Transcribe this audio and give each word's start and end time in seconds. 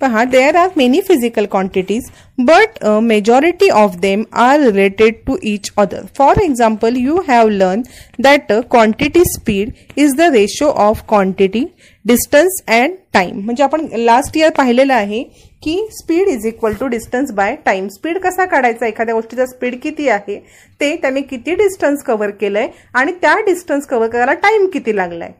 पहा 0.00 0.24
there 0.24 0.56
are 0.56 0.70
many 0.76 1.00
physical 1.00 1.46
quantities 1.46 2.10
but 2.40 2.84
majority 3.02 3.68
of 3.68 3.96
them 3.96 4.22
are 4.32 4.60
related 4.60 5.14
to 5.26 5.36
each 5.42 5.70
other 5.78 6.04
for 6.18 6.40
example 6.42 6.96
you 6.96 7.20
have 7.28 7.48
learn 7.48 7.82
that 8.22 8.52
quantity 8.70 9.22
speed 9.32 9.70
is 9.96 10.14
the 10.16 10.30
ratio 10.34 10.70
of 10.84 11.02
quantity 11.08 11.64
distance 12.04 12.62
and 12.68 12.94
time 13.12 13.40
म्हणजे 13.44 13.62
आपण 13.64 13.86
last 13.96 14.36
year 14.36 14.50
पाहिलेलं 14.56 14.94
आहे 14.94 15.22
की 15.62 15.76
speed 15.92 16.28
is 16.28 16.44
equal 16.46 16.72
to 16.80 16.86
distance 16.86 17.30
by 17.34 17.54
time 17.64 17.86
speed 17.88 18.18
कसा 18.18 18.44
काढायचा? 18.44 18.86
एखाद्या 18.86 19.14
गोष्टीचा 19.14 19.46
speed 19.46 19.74
किती 19.82 20.08
आहे? 20.08 20.36
ते 20.80 20.94
त्याने 21.02 21.20
किती 21.20 21.54
डिस्टन्स 21.54 22.02
कव्हर 22.06 22.30
केलंय? 22.40 22.68
आणि 22.94 23.12
त्या 23.22 23.34
डिस्टन्स 23.46 23.86
कव्हर 23.86 24.08
करायला 24.08 24.32
टाइम 24.42 24.66
किती 24.72 24.96
लागलाय? 24.96 25.30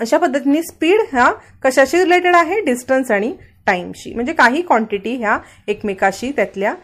अशा 0.00 0.18
पद्धतीने 0.18 0.62
स्पीड 0.62 1.00
हा 1.12 1.30
कशाशी 1.64 1.98
रिलेटेड 1.98 2.36
आहे? 2.36 2.60
डिस्टन्स 2.60 3.10
आणि 3.10 3.32
टाईमशी 3.66 4.14
म्हणजे 4.14 4.32
काही 4.32 4.62
क्वांटिटी 4.62 5.16
ह्या 5.16 5.38
एकमेकाशी 5.68 6.30
त्यातल्या 6.36 6.74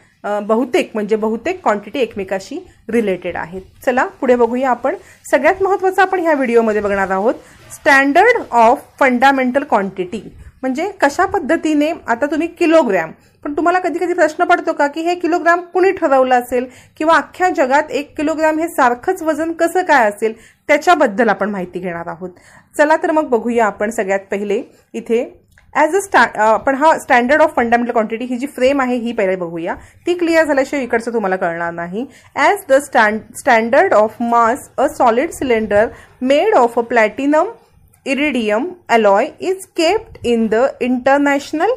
बहुतेक 0.47 0.91
म्हणजे 0.95 1.17
बहुतेक 1.17 1.63
क्वांटिटी 1.63 1.99
एकमेकाशी 2.01 2.59
रिलेटेड 2.91 3.37
आहेत. 3.37 3.63
चला 3.87 4.05
पुढे 4.21 4.35
बघूया 4.37 4.71
आपण. 4.71 4.97
सगळ्यात 5.31 5.63
महत्त्वाचं 5.63 6.03
आपण 6.03 6.21
ह्या 6.21 6.35
व्हिडिओमध्ये 6.35 6.81
बघणार 6.83 7.11
आहोत. 7.11 7.35
स्टँडर्ड 7.73 8.43
ऑफ 8.51 8.85
फंडामेंटल 9.01 9.65
क्वांटिटी 9.65 10.21
म्हणजे 10.63 10.89
कशा 11.01 11.25
पद्धतीने 11.27 11.91
आता 12.07 12.27
तुम्ही 12.31 12.47
किलोग्रॅम 12.49 13.11
पण 13.45 13.55
तुम्हाला 13.57 13.79
कधी 13.81 13.99
कधी 13.99 14.13
प्रश्न 14.15 14.45
पडतो 14.45 14.73
का 14.73 14.87
की 14.87 15.01
हे 15.03 15.15
किलोग्राम 15.15 15.61
कुणी 15.73 15.91
ठरवलं 15.93 16.35
असेल? 16.35 16.67
किंवा 16.99 17.17
अख्ख्या 17.17 17.49
जगात 17.57 17.91
एक 17.91 18.17
किलोग्राम 18.17 18.59
हे 18.59 18.69
सारखंच 18.69 19.23
वजन 19.23 19.53
कसं 19.61 19.83
काय 19.85 20.09
असेल? 20.09 20.33
त्याच्याबद्दल 20.69 21.29
आपण 21.29 21.51
माहिती 21.51 21.79
घेणार 21.79 22.07
आहोत. 22.09 22.31
चला 22.79 22.97
तर 23.03 23.11
मग 23.11 23.29
बघूया 23.29 23.67
आपण 23.67 23.91
सगळ्यात 23.91 24.21
पहिले 24.31 24.63
इथे 24.95 25.23
ॲज 25.75 25.95
अ 25.97 26.01
स्टॅ 26.01 26.25
आपण 26.43 26.75
हा 26.75 26.97
स्टँडर्ड 26.99 27.43
ऑफ 27.43 27.55
फंडामेंटल 27.57 27.93
क्वांटिटी 27.93 28.25
ही 28.25 28.37
जी 28.39 28.47
फ्रेम 28.47 28.81
आहे 28.81 28.97
ही 28.97 29.13
पहिले 29.13 29.37
बघूया. 29.37 29.75
ती 30.07 30.15
क्लिअर 30.15 30.45
झाल्याशिवाय 30.45 30.85
इकडचं 30.85 31.13
तुम्हाला 31.13 31.37
कळणार 31.37 31.73
नाही. 31.73 32.05
As 32.37 32.65
the 32.69 32.81
stand 32.85 33.21
standard 33.39 33.95
of 33.95 34.21
mass 34.23 34.69
a 34.79 34.87
solid 34.89 35.31
cylinder 35.33 35.87
made 36.23 36.55
of 36.55 36.79
a 36.79 36.83
platinum 36.83 37.51
iridium 38.07 38.67
alloy 38.89 39.27
is 39.41 39.67
kept 39.77 40.27
in 40.27 40.47
the 40.47 40.65
international 40.81 41.73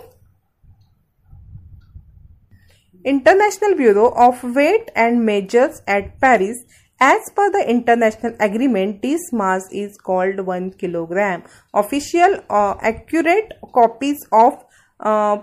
international 3.06 3.74
bureau 3.74 4.06
of 4.18 4.46
weight 4.56 4.90
and 4.98 5.20
measures 5.24 5.82
at 5.88 6.06
Paris 6.22 6.64
As 7.02 7.20
per 7.36 7.52
the 7.52 7.70
international 7.70 8.36
agreement, 8.40 9.02
this 9.02 9.22
mass 9.34 9.68
is 9.72 9.98
called 9.98 10.40
1 10.40 10.72
kilogram. 10.72 11.44
Official 11.74 12.40
or 12.50 12.72
uh, 12.72 12.78
accurate 12.82 13.52
copies 13.74 14.26
of 14.32 14.64
uh, 15.00 15.38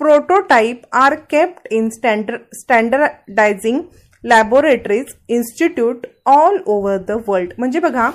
prototype 0.00 0.86
are 0.92 1.16
kept 1.16 1.68
in 1.70 1.90
standard, 1.90 2.46
standardizing 2.52 3.90
laboratories 4.24 5.14
institute 5.28 6.06
all 6.24 6.58
over 6.66 6.98
the 6.98 7.18
world. 7.18 7.52
म्हणजे 7.58 7.80
बघा 7.80 8.10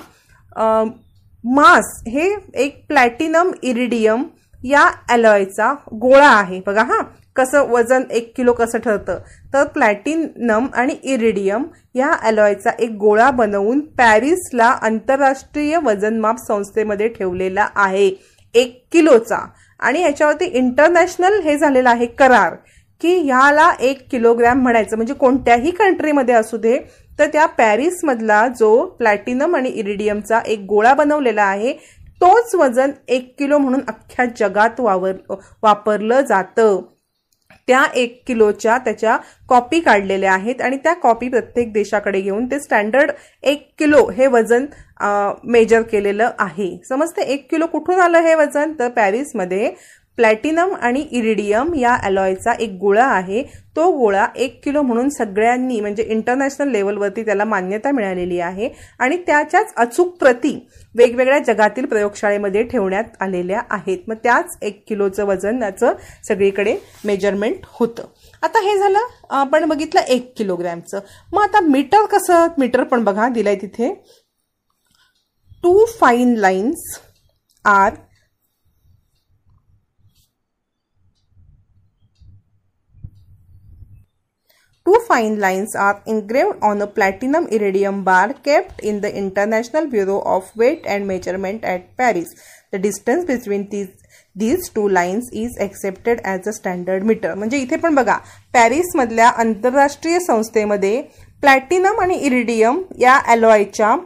मास 1.44 2.02
हे 2.08 2.28
एक 2.54 2.84
platinum 2.88 3.50
iridium 3.62 4.24
या 4.64 4.90
अलॉयचा 5.10 5.72
गोळा 6.00 6.28
आहे 6.28 6.60
बघा 6.66 6.82
हां 6.82 7.02
कसं 7.36 7.68
वजन 7.70 8.02
एक 8.10 8.32
किलो 8.36 8.52
कसं 8.52 8.78
ठरतं? 8.78 9.18
तर 9.54 9.64
प्लॅटिनम 9.64 10.66
आणि 10.74 10.94
इरिडियम 11.04 11.64
या 11.94 12.12
अलॉयचा 12.22 12.70
एक 12.78 12.90
गोळा 12.90 13.30
बनवून 13.30 13.80
पॅरिसला 13.98 14.66
आंतरराष्ट्रीय 14.82 15.78
वजनमाप 15.84 16.38
संस्थेमध्ये 16.38 17.08
ठेवलेला 17.08 17.68
आहे. 17.76 18.10
एक 18.54 18.82
किलोचा. 18.92 19.38
आणि 19.80 20.00
याच्यावरती 20.02 20.44
इंटरनॅशनल 20.44 21.40
हे 21.40 21.56
झालेलं 21.58 21.90
आहे 21.90 22.06
करार. 22.06 22.54
की 23.00 23.14
ह्याला 23.16 23.72
एक 23.80 24.06
किलोग्रॅम 24.10 24.62
म्हणायचं. 24.62 24.96
म्हणजे 24.96 25.14
कोणत्याही 25.14 25.70
कंट्रीमध्ये 25.70 26.34
असू 26.34 26.56
दे 26.56 26.78
तर 27.18 27.26
त्या 27.26 27.46
पॅरिसमधला 27.46 28.46
जो 28.48 28.84
प्लॅटिनम 28.98 29.56
आणि 29.56 29.68
इरिडियमचा 29.68 30.40
एक 30.46 30.60
गोळा 30.60 30.94
बनवलेला 30.94 31.42
आहे 31.42 31.72
तोच 32.20 32.54
वजन 32.54 32.90
एक 33.08 33.34
किलो 33.38 33.58
म्हणून 33.58 33.80
अख्ख्या 33.88 34.24
जगात 34.38 34.80
वावर 34.80 35.12
वापरलं 35.62 36.20
जातं. 36.20 36.80
त्या 37.68 37.84
एक 37.94 38.22
किलोच्या 38.26 38.76
त्याच्या 38.78 39.16
कॉपी 39.48 39.80
काढलेल्या 39.80 40.32
आहेत 40.32 40.60
आणि 40.62 40.76
त्या 40.76 40.92
कॉपी 40.94 41.28
प्रत्येक 41.28 41.72
देशाकडे 41.72 42.20
घेऊन 42.20 42.46
ते 42.46 42.58
स्टँडर्ड 42.60 43.10
एक 43.42 43.68
किलो 43.78 44.08
हे 44.10 44.26
वजन 44.26 44.66
मेजर 45.44 45.82
केलेलं 45.82 46.30
आहे. 46.38 46.76
समजते? 46.88 47.22
एक 47.22 47.50
किलो 47.50 47.66
कुठून 47.66 48.00
आलं 48.00 48.18
हे 48.18 48.34
वजन? 48.34 48.72
तर 48.78 48.88
पॅरिसमध्ये 48.88 49.70
प्लॅटिनम 50.16 50.74
आणि 50.74 51.00
इरिडियम 51.10 51.74
या 51.74 51.94
अलॉयचा 52.04 52.52
एक 52.52 52.70
गोळा 52.80 53.04
आहे. 53.04 53.42
तो 53.76 53.90
गोळा 53.98 54.26
एक 54.36 54.60
किलो 54.64 54.82
म्हणून 54.82 55.08
सगळ्यांनी 55.08 55.80
म्हणजे 55.80 56.02
इंटरनॅशनल 56.02 56.70
लेवलवरती 56.70 57.24
त्याला 57.24 57.44
मान्यता 57.44 57.90
मिळालेली 57.90 58.40
आहे. 58.40 58.68
आणि 58.98 59.16
त्याच्याच 59.16 59.72
अचूक 59.76 60.16
प्रती 60.16 60.54
वेगवेगळ्या 60.94 61.38
जगातील 61.38 61.86
प्रयोगशाळेमध्ये 61.86 62.62
ठेवण्यात 62.62 63.04
आलेल्या 63.20 63.60
आहेत. 63.70 63.98
मग 64.08 64.14
त्याच 64.14 64.56
एक 64.62 64.82
किलोचं 64.88 65.24
वजन 65.24 65.60
त्याचं 65.60 65.92
सगळीकडे 66.28 66.76
मेजरमेंट 67.04 67.64
होतं. 67.64 68.04
आता 68.42 68.60
हे 68.60 68.78
झालं 68.78 69.06
आपण 69.30 69.64
बघितलं 69.64 70.00
एक 70.00 70.32
किलोग्रॅमचं. 70.36 71.00
मग 71.32 71.42
आता 71.42 71.60
मीटर 71.60 72.06
कसं 72.06 72.46
मीटर 72.58 72.82
पण 72.84 73.04
बघा 73.04 73.28
दिलंय 73.28 73.56
तिथे. 73.56 73.94
Two 75.62 75.84
fine 76.00 76.34
lines 76.34 76.98
are 77.64 77.92
Two 84.86 84.98
fine 85.06 85.38
lines 85.38 85.76
are 85.76 86.02
engraved 86.06 86.58
on 86.60 86.82
a 86.82 86.86
platinum 86.88 87.46
iridium 87.48 88.02
bar 88.02 88.32
kept 88.34 88.80
in 88.80 89.00
the 89.00 89.14
International 89.16 89.86
Bureau 89.86 90.20
of 90.22 90.50
Weight 90.56 90.84
and 90.84 91.06
Measurement 91.06 91.62
at 91.64 91.96
Paris. 91.96 92.34
The 92.72 92.80
distance 92.80 93.24
between 93.24 93.68
these 93.68 93.90
these 94.34 94.70
two 94.70 94.88
lines 94.88 95.28
is 95.32 95.56
accepted 95.60 96.20
as 96.24 96.46
a 96.46 96.52
standard 96.52 97.04
meter. 97.04 97.34
म्हणजे 97.36 97.58
इथे 97.58 97.76
पण 97.76 97.94
बघा 97.94 98.16
पॅरिसमधल्या 98.54 99.28
आंतरराष्ट्रीय 99.44 100.18
संस्थेमध्ये 100.20 101.00
platinum 101.42 102.00
आणि 102.00 102.14
iridium 102.16 102.82
या 103.00 103.20
ॲलॉयच्या 103.26 103.96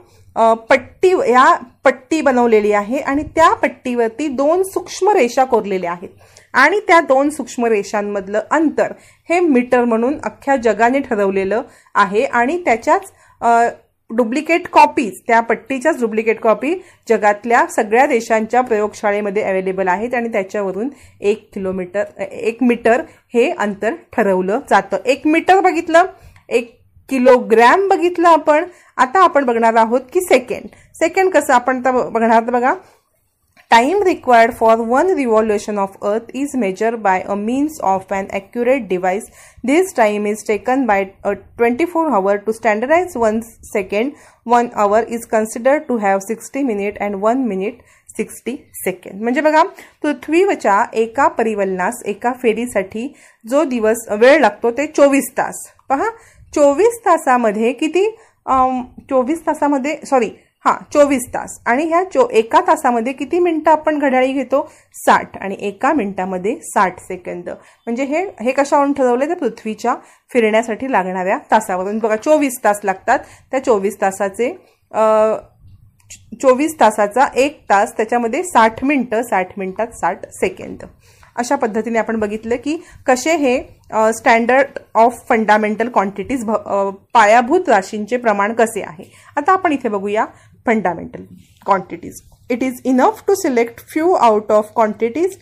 पट्टी 0.71 1.11
या 1.31 1.53
पट्टी 1.85 2.21
बनवलेली 2.21 2.73
आहे 2.73 2.99
आणि 2.99 3.23
त्या 3.37 3.53
पट्टीवरती 3.63 4.29
दोन 4.37 4.63
सूक्ष्म 4.73 5.13
रेषा 5.17 5.45
कोरलेल्या 5.45 5.93
आहेत 5.93 6.11
आणि 6.55 6.81
त्या 6.89 7.01
दोन 7.09 7.31
सूक्ष्म 7.31 7.67
रेषांमधलं 7.67 8.41
अंतर 8.51 8.93
हे 9.29 9.41
मीटर 9.41 9.85
म्हणून 9.85 10.19
अख्ख्या 10.25 10.57
जगाने 10.57 11.01
ठरवलेलं 11.01 11.63
आहे 11.95 12.25
आणि 12.25 12.59
त्याच्याच 12.65 13.13
डुप्लिकेट 14.11 14.67
कॉपीज 14.73 15.19
त्या 15.27 15.41
पट्टीच्याच 15.41 16.01
डुप्लिकेट 16.01 16.41
कॉपी 16.41 16.75
जगातल्या 17.09 17.65
सगळ्या 17.67 18.05
देशांच्या 18.07 18.61
प्रयोगशाळेमध्ये 18.61 19.43
अवेलेबल 19.43 19.89
आहेत 19.89 20.15
आणि 20.15 20.29
त्याच्यावरून 20.33 20.89
एक 21.21 21.49
किलोमीटर 21.55 22.23
एक 22.23 22.63
मीटर 22.63 23.03
हे 23.35 23.51
अंतर 23.51 23.95
ठरवलं 24.13 24.61
जातं. 24.71 24.97
एक 25.05 25.27
मीटर 25.27 25.61
बघितलं 25.61 26.07
एक 26.49 26.75
किलोग्रॅम 27.09 27.89
बघितलं 27.89 28.29
आपण. 28.29 28.65
आता 28.99 29.23
आपण 29.25 29.45
बघणार 29.45 29.75
आहोत 29.77 30.01
की 30.13 30.21
सेकंड. 30.21 30.67
सेकंड 30.95 31.31
कसं 31.31 31.55
आपण 31.55 31.81
बघणार? 31.83 32.43
बघा 32.43 32.75
Time 33.72 34.04
required 34.04 34.54
for 34.54 34.84
one 34.84 35.16
revolution 35.16 35.78
of 35.78 35.96
Earth 36.04 36.30
is 36.34 36.54
measured 36.54 37.02
by 37.02 37.22
a 37.22 37.38
means 37.38 37.80
of 37.82 38.12
an 38.12 38.28
accurate 38.30 38.90
device. 38.90 39.32
This 39.64 39.94
time 39.94 40.26
is 40.26 40.44
taken 40.44 40.86
by 40.86 41.14
a 41.24 41.38
24 41.56 42.14
hour 42.14 42.38
to 42.40 42.52
standardize 42.52 43.16
1 43.16 43.42
second. 43.72 44.18
1 44.44 44.72
hour 44.76 45.04
is 45.04 45.24
considered 45.26 45.88
to 45.88 46.00
have 46.00 46.22
60 46.22 46.64
minute 46.66 46.98
and 47.00 47.22
1 47.22 47.48
minute 47.48 47.80
60 48.20 48.58
second 48.84 49.22
म्हणजे 49.24 49.42
बघा 49.42 49.64
पृथ्वीवरच्या 50.02 50.84
एका 51.02 51.28
परिवलनास 51.38 52.02
एका 52.14 52.32
फेरीसाठी 52.42 53.08
जो 53.50 53.64
दिवस 53.70 54.08
वेळ 54.20 54.40
लागतो 54.42 54.72
ते 54.78 54.88
चोवीस 54.88 55.32
तास 55.38 55.66
पहा 55.90 56.10
चोवीस 56.56 57.00
तासामध्ये 57.06 57.72
किती 57.74 58.06
चोवीस 59.10 59.46
तासामध्ये 59.46 59.96
सॉरी 60.10 60.30
हा 60.67 60.77
चोवीस 60.93 61.27
तास. 61.35 61.59
आणि 61.67 61.85
ह्या 61.89 62.03
चो 62.05 62.27
एका 62.39 62.61
तासामध्ये 62.67 63.13
किती 63.13 63.39
मिनटं 63.39 63.71
आपण 63.71 63.99
घड्याळी 63.99 64.33
घेतो? 64.33 64.61
साठ. 64.95 65.37
आणि 65.37 65.57
एका 65.67 65.93
मिनटामध्ये 65.93 66.55
साठ 66.63 66.99
सेकंद. 67.01 67.49
म्हणजे 67.49 68.05
हे 68.05 68.25
हे 68.41 68.53
कशावरून 68.53 68.93
ठरवले 68.93 69.29
तर 69.29 69.39
पृथ्वीच्या 69.41 69.95
फिरण्यासाठी 70.31 70.91
लागणाऱ्या 70.93 71.39
तासावरून. 71.51 71.99
बघा 71.99 72.17
चोवीस 72.17 72.59
तास 72.65 72.81
लागतात. 72.85 73.19
त्या 73.51 73.65
चोवीस 73.65 74.01
तासाचे 74.01 74.51
चोवीस 76.43 76.75
तासाचा 76.81 77.27
एक 77.37 77.61
तास 77.71 77.93
त्याच्यामध्ये 77.97 78.43
साठ 78.45 78.83
मिनटं 78.85 79.23
साठ 79.23 79.59
मिनटात 79.59 79.95
साठ 80.01 80.27
सेकंद. 80.33 80.85
अशा 81.37 81.57
पद्धतीने 81.57 81.99
आपण 81.99 82.19
बघितलं 82.21 82.57
की 82.65 82.77
कसे 83.07 83.37
हे 83.37 83.59
स्टँडर्ड 84.13 84.79
ऑफ 84.95 85.19
फंडामेंटल 85.29 85.89
क्वांटिटीज 85.89 86.45
पायाभूत 87.15 87.69
राशींचे 87.69 88.17
प्रमाण 88.17 88.53
कसे 88.55 88.83
आहे? 88.83 89.05
आता 89.37 89.53
आपण 89.53 89.73
इथे 89.73 89.89
बघूया. 89.89 90.25
fundamental 90.67 91.27
quantities. 91.65 92.23
It 92.49 92.63
is 92.63 92.81
enough 92.85 93.25
to 93.27 93.37
select 93.37 93.81
few 93.81 94.17
out 94.19 94.51
of 94.51 94.75
quantities 94.75 95.39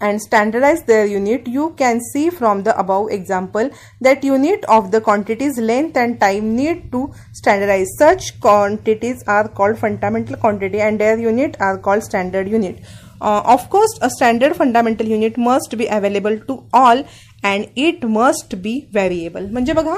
and 0.00 0.20
standardize 0.20 0.82
their 0.84 1.06
unit. 1.06 1.46
You 1.46 1.70
can 1.78 2.00
see 2.12 2.28
from 2.30 2.62
the 2.64 2.78
above 2.78 3.10
example 3.10 3.70
that 4.00 4.24
unit 4.24 4.64
of 4.64 4.90
the 4.90 5.00
quantities 5.00 5.58
length 5.58 5.96
and 5.96 6.20
time 6.20 6.54
need 6.56 6.90
to 6.92 7.12
standardize. 7.32 7.88
Such 7.98 8.38
quantities 8.40 9.22
are 9.26 9.48
called 9.48 9.78
fundamental 9.78 10.36
quantity 10.36 10.80
and 10.80 11.00
their 11.00 11.18
unit 11.18 11.56
are 11.60 11.78
called 11.78 12.02
standard 12.02 12.48
unit. 12.48 12.84
Uh, 13.20 13.40
of 13.46 13.70
course 13.70 13.98
a 14.02 14.10
standard 14.10 14.56
fundamental 14.56 15.06
unit 15.06 15.38
must 15.38 15.78
be 15.78 15.86
available 15.86 16.38
to 16.40 16.66
all 16.72 17.04
and 17.44 17.64
it 17.76 18.04
must 18.04 18.54
be 18.54 18.78
variable 18.92 19.46
म्हणजे 19.50 19.72
बघा 19.72 19.94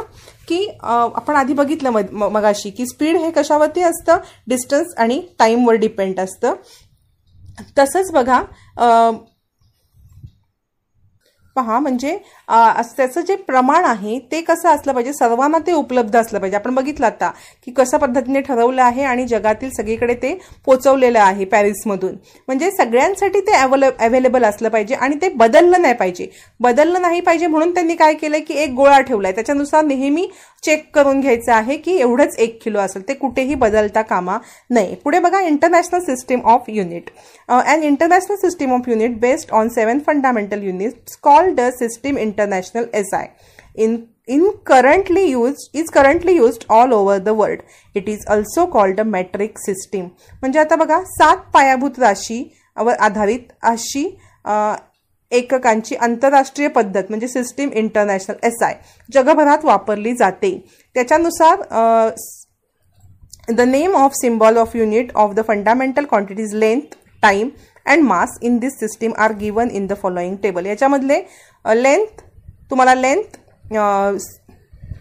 की 0.49 0.67
आपण 0.83 1.35
आधी 1.35 1.53
बघितलं 1.55 1.91
मग 1.91 2.29
मगाशी 2.33 2.71
की 2.71 2.87
speed 2.87 3.17
हे 3.17 3.31
कशावरती 3.31 3.83
असतं? 3.83 4.19
डिस्टन्स 4.49 4.95
आणि 4.99 5.21
टाईमवर 5.39 5.75
डिपेंड 5.75 6.21
असतं. 6.21 6.55
तसंच 7.79 8.11
बघा 8.13 8.41
पहा 11.57 11.79
म्हणजे 11.81 12.17
त्याचं 12.49 13.21
जे 13.21 13.35
प्रमाण 13.37 13.85
आहे 13.85 14.19
ते 14.33 14.41
कसं 14.41 14.69
असलं 14.69 14.93
पाहिजे? 14.93 15.13
सर्वांना 15.13 15.59
ते 15.67 15.73
उपलब्ध 15.73 16.17
असलं 16.17 16.39
पाहिजे. 16.39 16.57
आपण 16.57 16.75
बघितलं 16.75 17.07
आता 17.07 17.31
की 17.67 17.73
कशा 17.77 17.97
पद्धतीने 17.99 18.41
ठरवलं 18.41 18.83
आहे 18.83 19.03
आणि 19.05 19.27
जगातील 19.27 19.71
सगळीकडे 19.77 20.15
ते 20.23 20.33
पोचवलेलं 20.67 21.19
आहे 21.21 21.45
पॅरिसमधून. 21.45 22.15
म्हणजे 22.49 22.71
सगळ्यांसाठी 22.71 23.41
ते 23.41 23.53
अवेलेबल 23.99 24.45
असलं 24.45 24.69
पाहिजे 24.69 24.95
आणि 24.95 25.17
ते 25.23 25.29
बदललं 25.29 25.83
नाही 25.83 25.95
पाहिजे. 25.95 26.29
बदललं 26.61 27.03
नाही 27.03 27.21
पाहिजे 27.21 27.47
म्हणून 27.47 27.75
त्यांनी 27.75 27.95
काय 27.97 28.15
केलं 28.15 28.39
की 28.49 28.55
एक 28.63 28.75
गोळा 28.75 29.01
ठेवला 29.01 29.29
आहे 29.29 29.35
त्याच्यानुसार 29.35 29.85
नेहमी 29.85 30.27
चेक 30.63 30.85
करून 30.95 31.21
घ्यायचं 31.21 31.53
आहे 31.53 31.77
की 31.77 31.97
एवढंच 32.01 32.37
एक 32.39 32.59
किलो 32.63 32.79
असेल. 32.81 33.03
ते 33.09 33.15
कुठेही 33.15 33.55
बदलता 33.55 34.03
कामा 34.03 34.39
नये. 34.71 34.95
पुढे 35.05 35.19
बघा 35.19 35.41
international 35.41 36.01
system 36.05 36.41
of 36.45 36.65
unit 36.69 37.11
and 37.49 37.85
international 37.85 38.37
system 38.37 38.73
of 38.75 38.89
unit 38.89 39.19
based 39.21 39.53
on 39.55 39.69
seven 39.69 39.99
fundamental 40.07 40.63
units 40.63 41.17
call 41.23 41.46
called 41.47 41.75
system 41.75 42.19
international 42.19 42.87
SI 42.95 43.25
in 43.77 43.97
in 44.29 44.45
currently 44.65 45.25
used 45.31 45.77
is 45.81 45.91
currently 45.91 46.35
used 46.37 46.65
all 46.69 46.95
over 46.95 47.19
the 47.21 47.35
world. 47.35 47.61
It 47.95 48.09
is 48.09 48.25
also 48.27 48.67
called 48.67 48.99
a 48.99 49.05
metric 49.07 49.59
system. 49.59 50.09
म्हणजे 50.43 50.59
आता 50.59 50.77
बघा 50.77 51.03
सात 51.09 51.51
पायाभूत 51.55 51.99
राशी 51.99 52.43
वर 52.77 52.95
आधारित 53.01 53.53
अशी 53.65 54.05
एककांची 55.33 55.95
आंतरराष्ट्रीय 55.97 56.69
पद्धत 56.69 57.05
म्हणजे 57.09 57.29
सिस्टीम 57.29 57.71
इंटरनॅशनल 57.73 58.47
एस 58.47 58.63
आय 58.63 58.75
जगभरात 59.11 59.65
वापरली 59.65 60.13
जाते 60.17 60.51
त्याच्यानुसार 60.97 61.63
the 63.49 63.61
name 63.61 63.97
of 63.97 64.13
symbol 64.21 64.57
of 64.59 64.77
unit 64.77 65.13
of 65.15 65.35
the 65.35 65.41
fundamental 65.49 66.05
quantities 66.05 66.55
length 66.55 66.95
time 67.23 67.49
and 67.87 68.03
mass 68.03 68.39
in 68.43 68.59
this 68.59 68.79
system 68.81 69.13
are 69.19 69.33
given 69.41 69.71
in 69.71 69.87
the 69.87 69.93
following 70.03 70.37
table 70.43 70.67
याच्यामधले 70.67 71.21
length 71.65 72.21
तुम्हाला 72.71 72.95
लेंथ 72.95 73.37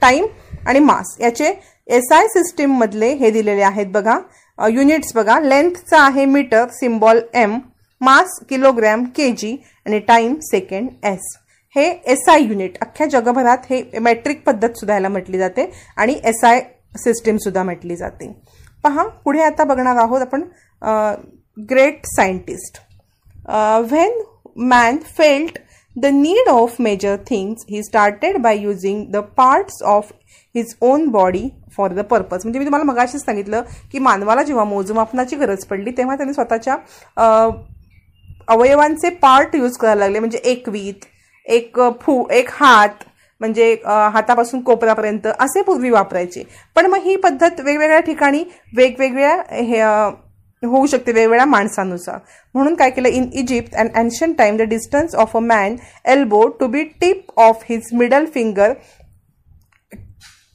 टाईम 0.02 0.26
आणि 0.68 0.80
मास 0.80 1.16
याचे 1.22 1.54
S 1.88 2.12
I 2.14 2.28
सिस्टीममधले 2.28 3.14
हे 3.14 3.30
दिलेले 3.32 3.62
आहेत 3.62 3.88
बघा. 3.94 4.18
युनिट्स 4.60 5.14
बघा. 5.16 5.40
लेंथचा 5.40 6.02
आहे 6.04 6.26
metre 6.26 6.68
symbol 6.74 7.20
M 7.34 7.58
mass 8.02 8.40
kilogram 8.50 9.04
K 9.16 9.30
G 9.38 9.56
आणि 9.86 10.00
टाईम 10.08 10.34
सेकंड 10.44 11.06
एस 11.06 11.36
हे 11.76 11.86
एस 12.12 12.28
आय 12.30 12.42
युनिट 12.42 12.78
अख्ख्या 12.81 13.08
जगभरात 13.08 13.66
हे 13.70 14.00
मॅट्रिक 14.00 14.44
पद्धत 14.46 14.78
सुद्धा 14.78 14.94
याला 14.94 15.10
म्हटली 15.10 15.38
जाते 15.38 15.70
आणि 15.98 16.16
एस 16.24 16.44
आय 16.44 16.62
सिस्टीमसुद्धा 17.04 17.64
म्हटली 17.64 17.96
जाते. 17.96 18.31
पहा 18.84 19.08
पुढे 19.24 19.42
आता 19.44 19.64
बघणार 19.64 19.98
आहोत 19.98 20.22
आपण 20.22 20.42
great 21.57 22.06
scientist 22.06 22.80
uh, 23.50 23.81
when 23.92 24.22
man 24.56 24.98
felt 25.18 25.60
the 25.96 26.12
need 26.12 26.48
of 26.52 26.80
major 26.80 27.16
things 27.30 27.63
he 27.69 27.81
started 27.81 28.42
by 28.42 28.52
using 28.52 28.98
the 29.12 29.22
parts 29.40 29.81
of 29.86 30.12
his 30.56 30.74
own 30.81 31.06
body 31.10 31.50
for 31.78 31.94
the 31.94 32.00
purpose 32.00 32.44
म्हणजे 32.44 32.60
मी 32.60 32.66
तुम्हाला 32.66 32.86
मगाशीच 32.86 33.24
सांगितलं 33.25 33.62
की 33.92 34.00
मानवाला 34.00 34.44
जेव्हा 34.44 34.63
मोजमापनाची 34.63 35.36
गरज 35.36 35.66
पडली 35.66 35.92
तेव्हा 35.92 36.16
त्यांनी 36.16 36.34
स्वतःच्या 36.34 36.75
uh, 37.18 37.52
अवयवांचे 38.48 39.10
पार्ट 39.10 39.56
यूज 39.56 39.78
करायला 39.78 40.00
लागले. 40.00 40.19
म्हणजे 40.19 40.38
एक 40.44 40.69
वीत 40.69 41.06
एक 41.46 41.80
uh, 41.80 41.92
फू 42.02 42.24
एक 42.31 42.50
हात 42.52 43.04
म्हणजे 43.40 43.72
हातापासून 44.13 44.62
कोपऱ्यापर्यंत 44.63 45.28
असे 45.40 45.62
पूर्वी 45.62 45.90
वापरायचे. 45.90 46.44
पण 46.75 46.86
मग 46.86 47.04
ही 47.04 47.16
पद्धत 47.16 47.60
वेगवेगळ्या 47.60 48.00
ठिकाणी 48.00 48.44
वेगवेगळ्या 48.75 49.36
हे 49.52 49.81
होऊ 50.66 50.86
शकते 50.88 51.12
वेगवेगळ्या 51.12 51.46
माणसानुसार. 51.46 52.20
म्हणून 52.56 52.76
काय 52.76 52.90
केलं 52.90 53.08
in 53.10 53.30
Egypt 53.34 53.76
and 53.76 53.98
ancient 53.98 54.34
time 54.34 54.58
the 54.58 54.70
distance 54.70 55.16
of 55.16 55.36
a 55.38 55.40
man 55.42 55.76
elbow 56.12 56.48
to 56.60 56.68
be 56.68 56.84
tip 57.02 57.40
of 57.40 57.64
his 57.70 57.90
middle 57.94 58.26
finger 58.34 58.74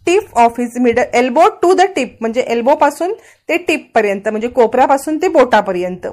tip 0.06 0.36
of 0.38 0.58
his 0.60 0.78
middle 0.80 1.02
elbow 1.14 1.48
to 1.62 1.72
the 1.74 1.82
tip 1.96 2.16
म्हणजे 2.20 2.40
एल्बोपासून 2.48 3.12
ते 3.50 3.56
टिपपर्यंत 3.58 4.28
म्हणजे 4.28 4.48
कोपऱ्यापासून 4.48 5.16
ते 5.22 5.28
बोटापर्यंत. 5.28 6.06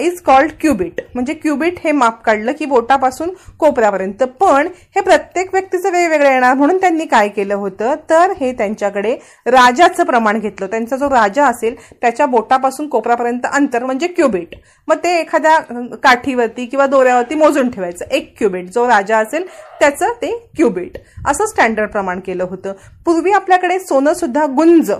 इज 0.00 0.20
कॉल्ड 0.26 0.52
क्युबिट 0.60 1.00
म्हणजे 1.14 1.34
क्युबिट 1.34 1.78
हे 1.84 1.92
माप 1.92 2.22
काढलं 2.24 2.52
की 2.58 2.64
बोटापासून 2.66 3.30
कोपऱ्यापर्यंत. 3.60 4.22
पण 4.40 4.68
हे 4.96 5.00
प्रत्येक 5.00 5.52
व्यक्तीचं 5.52 5.90
वेगवेगळं 5.92 6.30
येणार 6.30 6.54
म्हणून 6.54 6.78
त्यांनी 6.80 7.06
काय 7.06 7.28
केलं 7.28 7.54
होतं? 7.54 7.94
तर 8.10 8.32
हे 8.40 8.52
त्यांच्याकडे 8.52 9.14
राजाचं 9.46 10.04
प्रमाण 10.04 10.38
घेतलं. 10.38 10.66
त्यांचा 10.66 10.96
जो 10.96 11.10
राजा 11.10 11.46
असेल 11.46 11.74
त्याच्या 11.92 12.26
बोटापासून 12.26 12.88
कोपऱ्यापर्यंत 12.88 13.46
अंतर 13.52 13.84
म्हणजे 13.84 14.06
क्युबिट 14.08 14.54
मग 14.88 14.96
ते 15.04 15.18
एखाद्या 15.20 15.58
काठीवरती 16.02 16.66
किंवा 16.66 16.86
दोऱ्यावरती 16.86 17.34
मोजून 17.34 17.70
ठेवायचं. 17.70 18.04
एक 18.04 18.34
क्युबिट 18.38 18.70
जो 18.72 18.88
राजा 18.88 19.18
असेल 19.18 19.46
त्याचं 19.80 20.12
ते 20.22 20.36
क्युबिट 20.56 20.98
असं 21.28 21.46
स्टँडर्ड 21.46 21.90
प्रमाण 21.90 22.20
केलं 22.20 22.44
होतं. 22.44 22.72
पूर्वी 23.06 23.32
आपल्याकडे 23.32 23.78
सोनं 23.78 24.12
सुद्धा 24.14 24.46
गुंज 24.48 24.92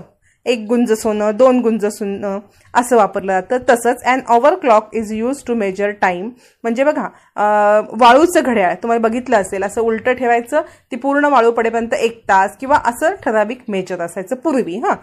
एक 0.45 0.65
गुंज 0.67 0.91
सोनं 0.93 1.31
दोन 1.37 1.59
गुंज 1.61 1.85
सोनं 1.87 2.39
असं 2.73 2.95
वापरलं 2.95 3.31
जातं. 3.31 3.57
तसंच 3.69 4.03
and 4.03 4.21
hour 4.27 4.55
clock 4.59 4.89
is 4.95 5.11
use 5.13 5.43
to 5.47 5.55
measure 5.55 5.89
time 6.01 6.29
म्हणजे 6.63 6.83
बघा 6.83 7.07
वाळूचं 7.99 8.41
घड्याळ 8.41 8.73
तुम्हाला 8.83 9.07
बघितलं 9.07 9.37
असेल 9.37 9.63
असं 9.63 9.81
उलटं 9.81 10.13
ठेवायचं 10.13 10.61
ती 10.91 10.95
पूर्ण 10.97 11.25
वाळू 11.25 11.51
पडेपर्यंत 11.51 11.93
एक 11.93 12.21
तास 12.29 12.57
किंवा 12.59 12.79
असं 12.85 13.15
ठराविक 13.23 13.59
मेजर 13.67 14.01
असायचं 14.01 14.35
पूर्वी 14.35 14.77
हां. 14.77 14.95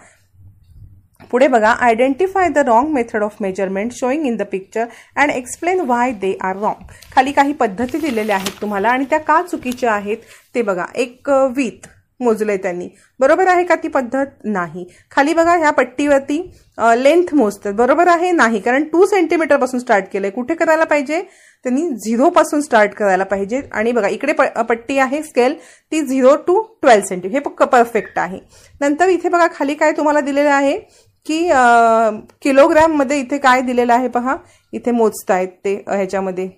पुढे 1.30 1.46
बघा 1.48 1.70
identify 1.80 2.48
the 2.48 2.58
wrong 2.66 2.92
method 2.94 3.22
of 3.22 3.36
measurement 3.40 3.92
showing 3.92 4.26
in 4.26 4.36
the 4.36 4.42
picture 4.52 4.84
and 5.16 5.30
explain 5.30 5.80
why 5.86 6.12
they 6.20 6.32
are 6.40 6.56
wrong 6.56 6.82
खाली 7.14 7.32
काही 7.32 7.52
पद्धती 7.52 7.98
दिलेल्या 7.98 8.36
आहेत 8.36 8.60
तुम्हाला 8.60 8.90
आणि 8.90 9.04
त्या 9.10 9.18
का 9.20 9.40
चुकीच्या 9.42 9.92
आहेत 9.92 10.16
ते 10.54 10.62
बघा. 10.62 10.84
एक 10.94 11.30
वीथ 11.56 11.88
मोजलंय 12.20 12.56
त्यांनी. 12.56 12.88
बरोबर 13.20 13.46
आहे 13.48 13.64
का 13.64 13.74
ती 13.82 13.88
पद्धत? 13.88 14.26
नाही. 14.44 14.84
खाली 15.10 15.34
बघा 15.34 15.56
ह्या 15.56 15.70
पट्टीवरती 15.70 16.38
लेंथ 16.98 17.34
मोजतात. 17.34 17.72
बरोबर 17.74 18.08
आहे? 18.08 18.30
नाही. 18.32 18.60
कारण 18.60 18.84
टू 18.92 19.04
सेंटीमीटरपासून 19.06 19.80
स्टार्ट 19.80 20.04
केलंय. 20.12 20.30
कुठे 20.30 20.54
करायला 20.54 20.84
पाहिजे? 20.84 21.20
त्यांनी 21.64 21.88
झिरो 22.04 22.28
पासून 22.30 22.60
स्टार्ट 22.60 22.92
करायला 22.94 23.24
पाहिजे. 23.24 23.60
आणि 23.72 23.92
बघा 23.92 24.08
इकडे 24.08 24.32
पट्टी 24.68 24.98
आहे 24.98 25.22
स्केल 25.22 25.54
ती 25.92 26.00
झिरो 26.02 26.34
टू 26.46 26.60
ट्वेल्व 26.82 27.04
सेंटी 27.08 27.28
हे 27.28 27.40
परफेक्ट 27.40 28.18
आहे. 28.18 28.38
नंतर 28.80 29.08
इथे 29.08 29.28
बघा 29.28 29.46
खाली 29.54 29.74
काय 29.74 29.92
तुम्हाला 29.96 30.20
दिलेलं 30.20 30.50
आहे? 30.50 30.78
की 31.26 31.48
किलोग्रॅममध्ये 32.42 33.18
इथे 33.20 33.38
काय 33.38 33.60
दिलेलं 33.62 33.92
आहे 33.92 34.08
पहा? 34.08 34.36
इथे 34.72 34.90
मोजतायत 34.90 35.48
ते 35.64 35.74
ह्याच्यामध्ये. 35.88 36.48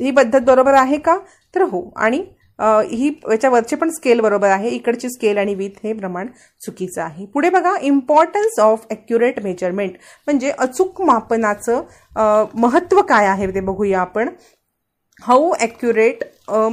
ही 0.00 0.10
पद्धत 0.10 0.40
बरोबर 0.46 0.74
आहे 0.74 0.98
का? 0.98 1.16
तर 1.54 1.62
हो. 1.62 1.90
आणि 1.96 2.24
ही 2.58 3.08
याच्यावरची 3.30 3.76
पण 3.76 3.90
स्केल 3.90 4.20
बरोबर 4.20 4.48
आहे. 4.48 4.68
इकडची 4.68 5.08
स्केल 5.10 5.38
आणि 5.38 5.54
विथ 5.54 5.84
हे 5.84 5.92
प्रमाण 5.92 6.26
चुकीचं 6.62 7.02
आहे. 7.02 7.26
पुढे 7.26 7.50
बघा 7.50 7.74
इम्पॉर्टन्स 7.82 8.58
ऑफ 8.60 8.86
अॅक्युरेट 8.90 9.42
मेजरमेंट 9.44 9.96
म्हणजे 10.26 10.50
अचूक 10.58 11.02
मापनाचं 11.02 11.82
महत्त्व 12.54 13.02
काय 13.02 13.26
आहे 13.26 13.54
ते 13.54 13.60
बघूया 13.60 14.00
आपण. 14.00 14.28
How 15.22 15.50
accurate 15.50 16.24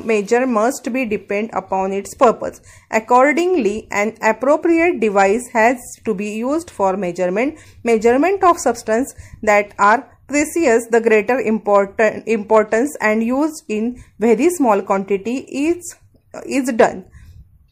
measure 0.06 0.46
must 0.46 0.90
be 0.90 1.04
depend 1.06 1.48
upon 1.56 1.94
its 1.94 2.16
purpose 2.20 2.60
accordingly 2.92 3.80
and 3.92 4.12
appropriate 4.30 5.00
device 5.00 5.50
has 5.56 5.78
to 6.06 6.14
be 6.14 6.28
used 6.30 6.70
for 6.78 6.96
measurement 6.96 7.54
measurement 7.86 8.44
of 8.46 8.60
substance 8.60 9.14
that 9.44 9.70
are 9.82 10.00
precious, 10.28 10.88
the 10.92 11.02
greater 11.02 11.40
important 11.40 12.28
importance 12.28 12.96
and 13.02 13.24
used 13.24 13.64
in 13.70 14.04
very 14.20 14.50
small 14.50 14.82
quantity 14.82 15.38
is 15.66 15.96
is 16.46 16.72
done 16.74 17.06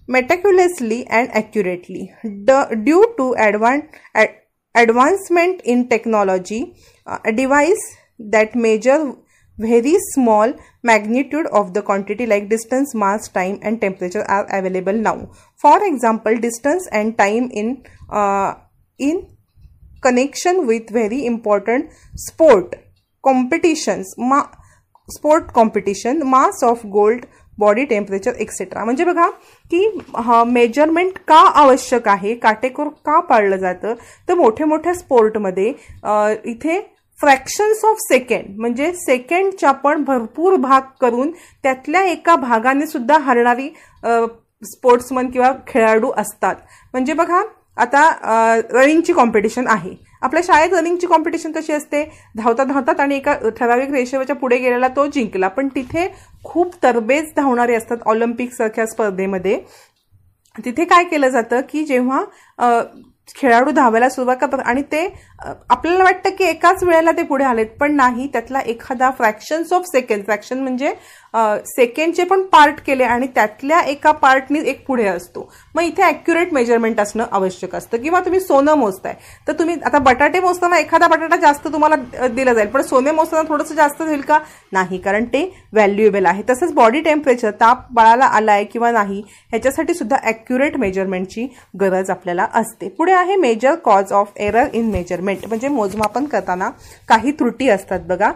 meticulously 0.07 1.05
and 1.07 1.29
accurately. 1.31 2.13
Du- 2.23 2.75
due 2.83 3.13
to 3.17 3.35
advan- 3.39 3.89
ad- 4.15 4.35
advancement 4.75 5.61
in 5.63 5.87
technology, 5.89 6.75
uh, 7.05 7.19
a 7.25 7.31
device 7.31 7.83
that 8.19 8.55
measure 8.55 9.15
very 9.57 9.95
small 10.13 10.53
magnitude 10.81 11.45
of 11.47 11.73
the 11.73 11.81
quantity 11.81 12.25
like 12.25 12.49
distance, 12.49 12.95
mass, 12.95 13.27
time 13.29 13.59
and 13.61 13.79
temperature 13.79 14.23
are 14.29 14.47
available 14.51 14.93
now. 14.93 15.29
For 15.57 15.83
example, 15.85 16.37
distance 16.37 16.87
and 16.91 17.17
time 17.17 17.49
in 17.51 17.83
uh, 18.09 18.55
in 18.97 19.27
connection 20.07 20.55
with 20.67 20.91
very 20.91 21.25
important 21.25 21.85
sport 22.29 22.75
competitions, 23.23 24.05
ma- 24.17 24.47
sport 25.09 25.43
competition 25.43 26.21
mass 26.21 26.63
of 26.63 26.85
gold 26.85 27.25
body 27.57 27.83
temperature 27.85 28.33
etcetera 28.39 28.83
म्हणजे 28.85 29.05
बघा 29.05 29.29
की 29.71 29.99
measurement 30.47 31.17
का 31.27 31.39
आवश्यक 31.55 32.07
आहे 32.07 32.35
काटेकोर 32.35 32.87
का 32.87 33.19
पाळलं 33.19 33.57
जातं 33.57 33.93
तर 34.29 34.33
मोठ्या 34.33 34.67
मोठ्या 34.67 34.93
स्पोर्टमध्ये 34.93 35.67
इथे 36.45 36.79
फ्रॅक्शन्स 37.19 37.85
ऑफ 37.85 37.97
सेकंड 37.99 38.59
म्हणजे 38.59 38.93
सेकंडच्या 38.93 39.71
पण 39.71 40.03
भरपूर 40.03 40.55
भाग 40.55 40.81
करून 41.01 41.31
त्यातल्या 41.63 42.03
एका 42.03 42.35
भागाने 42.35 42.87
सुद्धा 42.87 43.17
हरणारी 43.17 43.69
स्पोर्ट्समन 44.63 45.29
किंवा 45.29 45.51
खेळाडू 45.67 46.11
असतात. 46.17 46.55
म्हणजे 46.93 47.13
बघा 47.13 47.41
आता 47.77 48.09
रनिंगची 48.71 49.13
कॉम्पिटिशन 49.13 49.67
आहे. 49.67 49.95
आपल्या 50.21 50.41
शाळेत 50.45 50.73
रनिंगची 50.73 51.07
कॉम्पिटिशन 51.07 51.51
कशी 51.51 51.73
असते? 51.73 52.03
धावता 52.37 52.63
धावतात 52.63 52.99
आणि 52.99 53.15
एका 53.15 53.33
ठराविक 53.59 53.91
रेषेवरच्या 53.91 54.35
पुढे 54.35 54.57
गेलेला 54.57 54.87
तो 54.87 55.05
जिंकला. 55.05 55.47
पण 55.47 55.67
तिथे 55.67 56.07
खूप 56.43 56.75
तरबेज 56.83 57.31
धावणारे 57.35 57.75
असतात 57.75 57.97
ऑलिम्पिक 58.05 58.53
सारख्या 58.53 58.85
स्पर्धेमध्ये. 58.87 59.59
तिथे 60.55 60.85
काय 60.85 61.03
केलं 61.03 61.29
जातं 61.29 61.61
की 61.69 61.83
जेव्हा 61.85 62.23
खेळाडू 63.35 63.71
धावायला 63.71 64.09
सुरुवात 64.09 64.37
करतात 64.41 64.59
आणि 64.65 64.81
ते 64.91 65.07
आपल्याला 65.39 66.03
वाटतं 66.03 66.29
की 66.37 66.43
एकाच 66.43 66.83
वेळेला 66.83 67.11
ते 67.17 67.23
पुढे 67.23 67.43
आलेत 67.43 67.67
पण 67.79 67.95
नाही 67.95 68.27
त्यातला 68.33 68.59
एखादा 68.61 69.09
फ्रॅक्शन्स 69.17 69.73
ऑफ 69.73 69.85
सेकंड 69.91 70.25
फ्रॅक्शन 70.25 70.59
म्हणजे 70.59 70.93
सेकंडचे 71.67 72.23
पण 72.23 72.41
पार्ट 72.51 72.79
केले 72.85 73.03
आणि 73.03 73.27
त्यातल्या 73.35 73.79
एका 73.81 74.11
पार्टनी 74.11 74.59
एक 74.69 74.83
पुढे 74.87 75.05
असतो. 75.07 75.49
मग 75.75 75.83
इथे 75.83 76.01
अॅक्युरेट 76.03 76.53
मेजरमेंट 76.53 76.99
असणं 76.99 77.25
आवश्यक 77.31 77.75
असतं. 77.75 77.97
किंवा 77.97 78.19
तुम्ही 78.21 78.39
सोनं 78.39 78.73
मोजताय 78.77 79.13
तर 79.47 79.53
तुम्ही 79.59 79.75
आता 79.85 79.97
बटाटे 79.99 80.39
मोजताना 80.39 80.77
एखादा 80.79 81.07
बटाटा 81.07 81.35
जास्त 81.35 81.67
तुम्हाला 81.67 82.27
दिला 82.27 82.53
जाईल 82.53 82.67
पण 82.69 82.81
सोने 82.81 83.11
मोजताना 83.11 83.47
थोडंसं 83.49 83.75
जास्त 83.75 84.01
होईल 84.01 84.21
का? 84.21 84.39
नाही 84.73 84.97
कारण 84.97 85.25
ते 85.33 85.43
व्हॅल्युएबल 85.73 86.25
आहे. 86.25 86.43
तसंच 86.49 86.73
बॉडी 86.73 87.01
टेम्परेचर 87.01 87.51
ताप 87.61 87.85
बाळाला 87.93 88.25
आलाय 88.25 88.63
किंवा 88.63 88.91
नाही 88.91 89.21
ह्याच्यासाठी 89.49 89.93
सुद्धा 89.93 90.17
अॅक्युरेट 90.17 90.77
मेजरमेंटची 90.77 91.47
गरज 91.81 92.09
आपल्याला 92.11 92.47
असते. 92.53 92.89
पुढे 92.89 93.13
आहे 93.21 93.35
major 93.37 93.75
cause 93.83 94.11
of 94.13 94.37
error 94.37 94.67
in 94.73 94.89
measurement 94.91 95.45
म्हणजे 95.47 95.67
मोजमापन 95.69 96.25
करताना 96.25 96.69
काही 97.09 97.31
त्रुटी 97.39 97.69
असतात 97.69 97.99
बघा. 98.07 98.31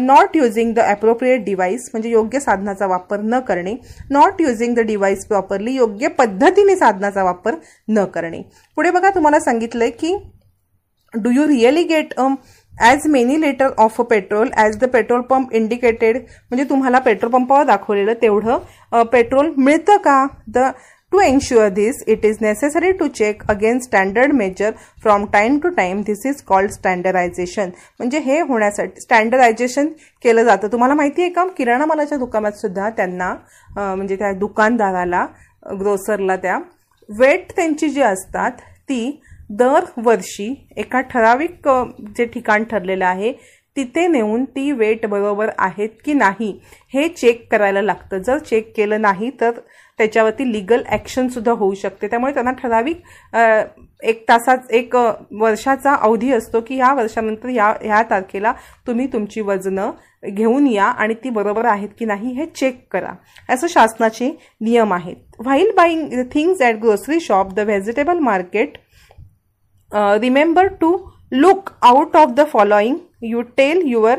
Not 0.00 0.36
using 0.36 0.72
the 0.74 0.78
appropriate 0.80 1.44
device 1.44 1.88
म्हणजे 1.92 2.10
योग्य 2.10 2.40
साधनाचा 2.40 2.86
वापर 2.86 3.20
न 3.22 3.40
करणे. 3.40 3.74
Not 4.10 4.40
using 4.40 4.74
the 4.74 4.80
device 4.86 5.26
properly 5.26 5.74
योग्य 5.74 6.08
पद्धतीने 6.08 6.76
साधनाचा 6.76 7.24
वापर 7.24 7.54
न 7.88 8.04
करणे. 8.04 8.42
पुढे 8.76 8.90
बघा 8.90 9.10
तुम्हाला 9.10 9.40
सांगितलंय 9.40 9.90
की 9.92 10.16
do 11.14 11.30
you 11.30 11.46
really 11.48 11.82
get 11.84 12.14
as 12.74 13.06
many 13.10 13.40
litre 13.40 13.70
of 13.78 14.00
petrol 14.00 14.48
as 14.52 14.76
the 14.78 14.84
petrol 14.92 15.20
pump 15.20 15.52
indicated 15.54 16.16
म्हणजे 16.16 16.64
तुम्हाला 16.68 16.98
पेट्रोल 16.98 17.30
पंपावर 17.32 17.64
दाखवलेलं 17.66 18.12
तेवढं 18.22 19.02
पेट्रोल 19.12 19.52
मिळतं 19.56 19.96
का? 19.96 20.26
The 20.48 20.58
To 21.12 21.18
ensure 21.18 21.68
this, 21.68 22.02
it 22.06 22.24
is 22.24 22.40
necessary 22.40 22.96
to 22.96 23.10
check 23.10 23.42
against 23.46 23.88
standard 23.90 24.34
measure 24.34 24.74
from 24.98 25.28
time 25.28 25.60
to 25.60 25.70
time. 25.70 26.04
This 26.04 26.24
is 26.24 26.40
called 26.40 26.72
standardization. 26.72 27.70
म्हणजे 27.98 28.18
हे 28.18 28.40
होण्यासाठी 28.40 29.00
स्टँडर्डायझेशन 29.00 29.88
केलं 30.22 30.44
जातं 30.44 30.72
तुम्हाला 30.72 30.94
माहिती 30.94 31.22
आहे 31.22 31.30
का 31.30 31.44
किराणा 31.56 31.86
मालाच्या 31.86 32.18
दुकानात 32.18 32.52
सुद्धा 32.52 32.88
त्यांना 32.90 33.34
म्हणजे 33.76 34.16
त्या 34.16 34.32
दुकानदाराला 34.38 35.26
ग्रोसरला 35.80 36.36
त्या 36.36 36.58
वेट 37.08 37.52
त्यांची 37.56 37.88
जी 37.88 38.02
असतात 38.02 38.52
ती 38.88 39.20
दरवर्षी 39.50 40.54
एका 40.76 41.00
ठराविक 41.10 41.68
जे 42.16 42.24
ठिकाण 42.24 42.64
ठरलेलं 42.64 43.04
आहे 43.04 43.32
तिथे 43.76 44.06
नेऊन 44.06 44.44
ती 44.44 44.70
वेट 44.72 45.06
बरोबर 45.06 45.50
आहेत 45.58 45.88
की 46.04 46.12
नाही 46.12 46.52
हे 46.94 47.08
चेक 47.08 47.46
करायला 47.52 47.82
लागतं 47.82 48.18
जर 48.18 48.38
चेक 48.38 48.72
केलं 48.76 49.00
नाही 49.02 49.30
तर 49.40 49.50
त्याच्यावरती 50.02 50.50
लिगल 50.52 50.82
ॲक्शनसुद्धा 50.86 51.52
होऊ 51.52 51.74
शकते. 51.74 52.06
त्यामुळे 52.06 52.32
त्यांना 52.34 52.52
ठराविक 52.52 53.02
एक 54.02 54.24
तासात 54.28 54.72
एक 54.74 54.94
वर्षाचा 55.40 55.94
अवधी 55.94 56.30
असतो 56.32 56.60
की 56.60 56.76
ह्या 56.76 56.92
वर्षानंतर 56.94 57.48
या 57.48 57.66
ह्या 57.82 58.02
तारखेला 58.10 58.52
तुम्ही 58.86 59.06
तुमची 59.12 59.40
वजनं 59.40 59.90
घेऊन 60.28 60.66
या 60.66 60.84
आणि 60.84 61.14
ती 61.14 61.30
बरोबर 61.30 61.64
आहेत 61.64 61.88
की 61.98 62.04
नाही 62.04 62.32
हे 62.34 62.46
चेक 62.46 62.82
करा. 62.92 63.12
असं 63.48 63.66
शासनाचे 63.68 64.30
नियम 64.60 64.92
आहेत. 64.92 65.16
While 65.38 65.70
buying 65.76 66.22
things 66.32 66.62
at 66.62 66.76
grocery 66.82 67.20
shop 67.20 67.52
the 67.54 67.60
vegetable 67.60 68.18
market 68.20 68.78
remember 69.92 70.66
to 70.80 70.96
look 71.32 71.70
out 71.82 72.16
of 72.16 72.30
the 72.36 72.46
following 72.52 72.96
you 73.22 73.42
tell 73.56 73.82
your 73.86 74.18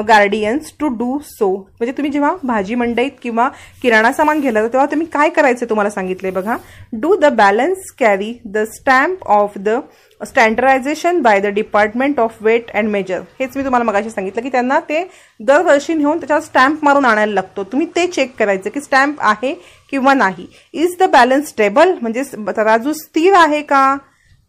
guardians 0.00 0.72
to 0.80 0.88
do 0.88 1.18
so 1.24 1.54
म्हणजे 1.56 1.92
तुम्ही 1.92 2.10
जेव्हा 2.12 2.34
भाजी 2.42 2.74
मंडईत 2.74 3.10
किंवा 3.22 3.48
किराणा 3.82 4.12
सामान 4.12 4.40
घेला 4.40 4.62
तेव्हा 4.62 4.86
तुम्ही 4.86 5.06
काय 5.06 5.28
करायचं 5.28 5.66
तुम्हाला 5.70 5.90
सांगितलंय 5.90 6.30
बघा? 6.30 6.56
Do 6.92 7.14
the 7.16 7.32
balance 7.34 7.90
carry 7.98 8.32
the 8.44 8.64
stamp 8.74 9.26
of 9.26 9.58
the 9.58 9.78
standardisation 10.20 11.20
by 11.22 11.40
the 11.40 11.46
department 11.46 12.20
of 12.20 12.36
weight 12.40 12.70
and 12.70 12.88
measure 12.88 13.20
हेच 13.40 13.56
मी 13.56 13.64
तुम्हाला 13.64 13.84
मगाशी 13.84 14.10
सांगितलं 14.10 14.42
की 14.42 14.48
त्यांना 14.48 14.78
ते 14.80 15.02
दरवर्षी 15.40 15.94
नेऊन 15.94 16.18
त्याच्यावर 16.18 16.42
स्टॅम्प 16.42 16.84
मारून 16.84 17.04
आणायला 17.04 17.32
लागतो. 17.32 17.64
तुम्ही 17.64 17.86
ते 17.96 18.06
चेक 18.06 18.34
करायचं 18.38 18.70
की 18.70 18.80
स्टॅम्प 18.80 19.20
आहे 19.20 19.54
किंवा 19.90 20.14
नाही. 20.14 20.46
इज 20.72 20.96
द 21.00 21.10
बॅलन्स 21.12 21.48
स्टेबल 21.48 21.94
म्हणजे 22.02 22.22
तराजू 22.56 22.92
स्थिर 22.92 23.34
आहे 23.36 23.62
का? 23.62 23.96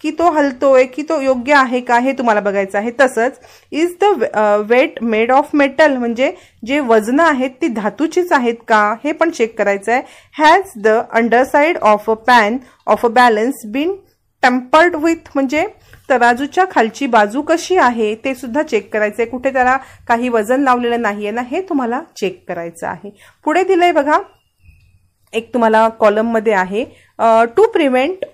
की 0.02 0.12
तो 0.12 0.30
हलतोय 0.32 0.84
की 0.86 1.04
तो 1.10 1.20
योग्य 1.22 1.54
आहे 1.54 1.80
का 1.82 1.98
हे 2.00 2.12
तुम्हाला 2.18 2.40
बघायचं 2.42 2.78
आहे. 2.78 2.92
तसंच 3.00 3.40
is 3.72 3.96
the 4.02 4.26
weight 4.70 5.02
made 5.04 5.32
of 5.32 5.50
metal 5.54 5.96
म्हणजे 5.98 6.32
जे 6.66 6.80
वजनं 6.80 7.24
आहेत 7.24 7.50
ती 7.62 7.68
धातूचीच 7.68 8.32
आहेत 8.32 8.56
का 8.68 8.84
हे 9.04 9.12
पण 9.12 9.30
चेक 9.30 9.58
करायचं 9.58 9.92
आहे 9.92 10.02
has 10.38 10.72
the 10.84 10.88
underside 10.88 11.78
of 11.78 12.10
a 12.10 12.14
pan 12.28 12.58
of 12.88 13.06
a 13.06 13.10
balance 13.10 13.66
been 13.66 13.96
tempered 14.44 14.96
with 14.96 15.30
म्हणजे 15.36 15.66
तराजूच्या 16.10 16.64
खालची 16.72 17.08
बाजू 17.08 17.42
कशी 17.42 17.76
आहे 17.78 18.14
ते 18.16 18.34
सुद्धा 18.36 18.64
चेक 18.64 18.92
करायचं 18.94 19.22
आहे 19.22 19.30
कुठे 19.30 19.52
त्याला 19.54 19.78
काही 20.08 20.30
वजन 20.30 20.64
लावलेलं 20.64 21.02
नाहीये 21.02 21.32
ना 21.32 21.42
हे 21.42 21.62
तुम्हाला 21.62 22.02
चेक 22.18 22.44
करायचं 22.48 22.88
आहे. 22.88 23.10
पुढे 23.46 23.64
दिलंय 23.64 23.92
बघा 23.92 24.20
एक 25.34 25.54
तुम्हाला 25.54 25.88
कॉलममध्ये 25.90 26.54
आहे. 26.54 26.86
Uh, 27.20 27.46
to 27.58 27.66
prevent 27.68 28.26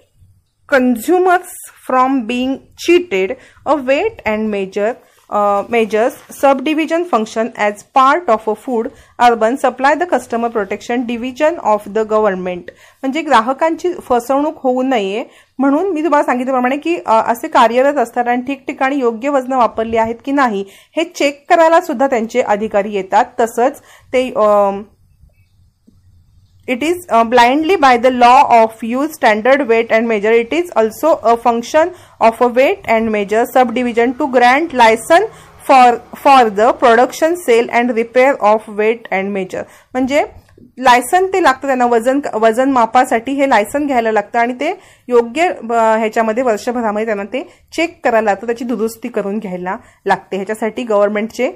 consumers 0.72 1.48
from 1.86 2.26
being 2.26 2.60
cheated, 2.78 3.38
a 3.66 3.76
weight 3.76 4.22
and 4.26 4.50
measure 4.50 4.96
uh, 5.30 5.64
measures 5.70 6.14
subdivision 6.30 7.06
function 7.06 7.52
as 7.56 7.84
part 7.84 8.28
of 8.30 8.48
a 8.48 8.56
food 8.56 8.92
urban 9.20 9.58
supply 9.58 9.96
the 9.96 10.06
customer 10.06 10.50
protection 10.50 11.06
division 11.06 11.58
of 11.74 11.86
the 11.94 12.04
government 12.06 12.72
म्हणजे 13.04 13.22
ग्राहकांची 13.22 13.94
फसवणूक 14.10 14.60
होऊ 14.64 14.82
नये 14.82 15.24
म्हणून 15.60 15.92
मी 15.94 16.04
तुम्हाला 16.04 16.26
सांगितल्याप्रमाणे 16.26 16.78
की 16.78 16.98
असे 17.08 17.48
कार्यरत 17.48 17.98
असतात 17.98 18.28
आणि 18.28 18.42
ठिकठिकाणी 18.48 19.00
योग्य 19.00 19.30
वजन 19.30 19.54
वापरली 19.54 19.98
आहेत 19.98 20.16
की 20.26 20.32
नाही 20.32 20.64
हे 20.98 21.04
चेक 21.04 21.44
करायला 21.50 21.82
सुद्धा 21.82 22.08
त्यांचे 22.08 22.42
अधिकारी 22.42 22.94
येतात 22.94 23.26
तसंच 23.40 23.82
ते 24.14 24.30
ah, 24.36 24.72
it 26.68 26.84
is 26.84 27.06
uh, 27.10 27.24
blindly 27.24 27.76
by 27.76 27.98
the 27.98 28.12
law 28.12 28.64
of 28.64 28.82
use 28.84 29.14
standard 29.14 29.68
weight 29.68 29.92
and 29.92 30.08
measure 30.08 30.32
it 30.32 30.54
is 30.54 30.72
also 30.76 31.16
a 31.18 31.36
function 31.38 31.94
of 32.20 32.40
a 32.42 32.48
weight 32.48 32.82
and 32.86 33.12
measure 33.12 33.46
subdivision 33.46 34.18
to 34.18 34.32
grant 34.32 34.74
license 34.74 35.30
for 35.64 36.00
for 36.16 36.50
the 36.52 36.74
production 36.74 37.36
sale 37.38 37.68
and 37.72 37.96
repair 37.96 38.36
of 38.44 38.68
weight 38.68 39.08
and 39.12 39.34
measure 39.34 39.66
म्हणजे 39.94 40.24
licence 40.78 41.26
ते 41.34 41.42
लागतं 41.44 41.68
त्यांना 41.68 41.86
वजन 41.86 42.20
वजन 42.42 42.72
मापासाठी 42.72 43.32
हे 43.36 43.50
licence 43.50 43.86
घ्यायला 43.88 44.12
लागतं 44.12 44.40
आणि 44.40 44.54
ते 44.60 44.74
योग्य 45.08 45.48
ह्याच्यामध्ये 45.72 46.44
वर्षभरामध्ये 46.44 47.06
त्यांना 47.06 47.24
ते 47.34 47.42
चेक 47.76 48.00
करायला 48.04 48.26
लागतं 48.26 48.48
त्याची 48.48 48.66
दुरुस्ती 48.66 49.10
करून 49.10 49.38
घ्यायला 49.40 49.76
लागते 50.06 50.36
ह्याच्यासाठी 50.36 50.84
गव्हर्नमेंटचे 50.84 51.52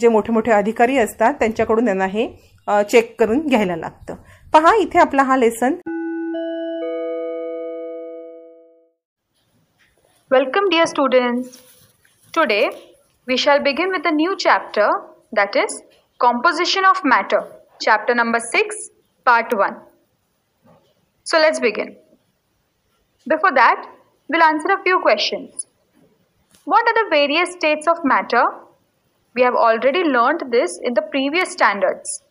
जे 0.00 0.08
मोठे 0.08 0.32
मोठे 0.32 0.52
अधिकारी 0.52 0.98
असतात 0.98 1.34
त्यांच्याकडून 1.40 1.84
त्यांना 1.84 2.06
हे 2.06 2.26
चेक 2.91 3.15
करून 3.19 3.47
घ्यायला 3.47 3.75
लागतं 3.75 4.15
पहा 4.53 4.75
इथे 4.75 4.99
आपला 4.99 5.23
हा 5.23 5.37
lesson 5.37 5.75
Welcome 10.31 10.67
dear 10.71 10.85
students. 10.89 11.57
Today 12.35 12.69
we 13.27 13.35
shall 13.41 13.59
begin 13.65 13.91
with 13.95 14.07
a 14.11 14.13
new 14.19 14.31
chapter 14.43 14.87
that 15.39 15.57
is 15.63 15.75
composition 16.25 16.87
of 16.91 17.01
matter 17.11 17.41
chapter 17.85 18.15
number 18.15 18.39
6 18.39 18.79
part 19.25 19.53
1. 19.53 19.75
So 21.23 21.37
let's 21.37 21.59
begin. 21.59 21.95
Before 23.27 23.53
that 23.59 23.85
we'll 24.29 24.47
answer 24.49 24.73
a 24.77 24.81
few 24.81 24.99
questions. 25.01 25.67
What 26.65 26.91
are 26.91 26.97
the 27.01 27.07
various 27.11 27.51
states 27.51 27.87
of 27.87 28.03
matter? 28.03 28.43
We 29.35 29.43
have 29.43 29.55
already 29.55 30.03
learned 30.03 30.51
this 30.51 30.79
in 30.81 30.93
the 30.93 31.07
previous 31.13 31.51
standards. 31.51 32.23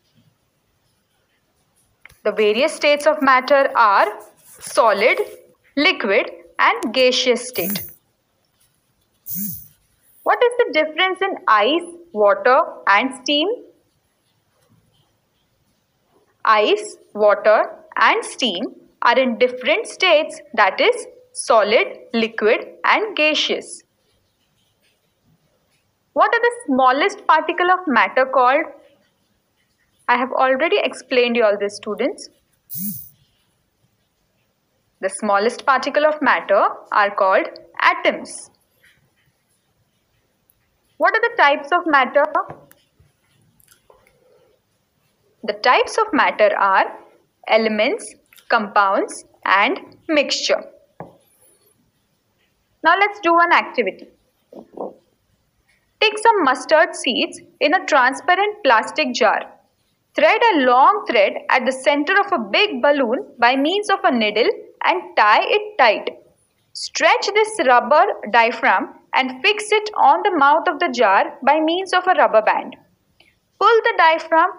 The 2.27 2.33
various 2.33 2.73
states 2.73 3.07
of 3.07 3.21
matter 3.21 3.71
are 3.73 4.07
solid, 4.59 5.17
liquid 5.77 6.29
and 6.59 6.93
gaseous 6.93 7.47
state. 7.47 7.79
What 10.23 10.43
is 10.47 10.53
the 10.57 10.73
difference 10.73 11.21
in 11.21 11.37
ice, 11.47 11.85
water 12.11 12.59
and 12.85 13.13
steam? 13.21 13.47
Ice, 16.43 16.97
water 17.13 17.59
and 17.95 18.25
steam 18.25 18.75
are 19.03 19.17
in 19.17 19.37
different 19.37 19.87
states 19.87 20.41
that 20.53 20.81
is 20.81 21.07
solid, 21.31 21.87
liquid 22.13 22.67
and 22.83 23.15
gaseous. 23.15 23.83
What 26.11 26.29
are 26.35 26.41
the 26.41 26.55
smallest 26.65 27.25
particle 27.25 27.71
of 27.71 27.87
matter 27.87 28.25
called? 28.25 28.65
I 30.09 30.17
have 30.17 30.31
already 30.31 30.77
explained 30.81 31.35
you 31.35 31.43
all 31.43 31.57
this 31.59 31.75
students. 31.75 32.29
The 35.01 35.09
smallest 35.09 35.65
particle 35.65 36.05
of 36.05 36.21
matter 36.21 36.63
are 36.91 37.13
called 37.13 37.47
atoms. 37.79 38.49
What 40.97 41.13
are 41.13 41.21
the 41.21 41.35
types 41.37 41.69
of 41.73 41.81
matter? 41.85 42.23
The 45.43 45.53
types 45.53 45.97
of 45.97 46.13
matter 46.13 46.55
are 46.57 46.85
elements, 47.47 48.15
compounds 48.47 49.25
and 49.45 49.79
mixture. 50.07 50.63
Now 52.83 52.95
let's 52.97 53.19
do 53.19 53.33
one 53.33 53.51
activity. 53.51 54.07
Take 55.99 56.17
some 56.17 56.43
mustard 56.43 56.95
seeds 56.95 57.41
in 57.59 57.73
a 57.73 57.85
transparent 57.85 58.63
plastic 58.63 59.13
jar. 59.13 59.56
Thread 60.17 60.41
a 60.51 60.59
long 60.65 61.05
thread 61.07 61.33
at 61.51 61.63
the 61.65 61.71
center 61.71 62.13
of 62.19 62.31
a 62.31 62.43
big 62.51 62.81
balloon 62.81 63.19
by 63.37 63.55
means 63.55 63.87
of 63.91 63.99
a 64.03 64.11
needle 64.11 64.49
and 64.83 65.15
tie 65.15 65.43
it 65.43 65.77
tight. 65.77 66.09
Stretch 66.73 67.27
this 67.35 67.67
rubber 67.67 68.03
diaphragm 68.31 68.95
and 69.13 69.39
fix 69.43 69.65
it 69.71 69.89
on 70.03 70.23
the 70.23 70.35
mouth 70.37 70.67
of 70.67 70.79
the 70.79 70.91
jar 70.97 71.37
by 71.45 71.59
means 71.59 71.93
of 71.93 72.07
a 72.07 72.15
rubber 72.17 72.41
band. 72.41 72.75
Pull 73.59 73.77
the 73.83 73.93
diaphragm 73.99 74.49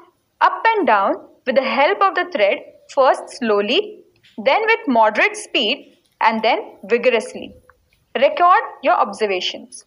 up 0.40 0.62
and 0.76 0.86
down 0.86 1.14
with 1.44 1.56
the 1.56 1.62
help 1.62 2.00
of 2.02 2.14
the 2.14 2.30
thread, 2.32 2.58
first 2.94 3.22
slowly, 3.38 4.04
then 4.44 4.62
with 4.62 4.80
moderate 4.86 5.36
speed, 5.36 5.96
and 6.20 6.42
then 6.42 6.58
vigorously. 6.84 7.52
Record 8.14 8.62
your 8.82 8.94
observations. 8.94 9.84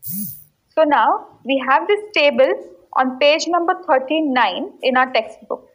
So 0.00 0.84
now 0.84 1.38
we 1.44 1.62
have 1.68 1.86
this 1.86 2.00
table 2.14 2.52
on 2.96 3.18
page 3.18 3.46
number 3.48 3.74
39 3.86 4.72
in 4.82 4.96
our 4.96 5.12
textbook. 5.12 5.68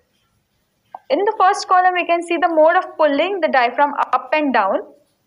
In 1.09 1.19
the 1.19 1.35
first 1.39 1.67
column, 1.67 1.93
we 1.93 2.05
can 2.05 2.21
see 2.23 2.37
the 2.37 2.49
mode 2.49 2.75
of 2.75 2.97
pulling 2.97 3.39
the 3.41 3.47
diaphragm 3.47 3.93
up 4.13 4.29
and 4.33 4.53
down 4.53 4.79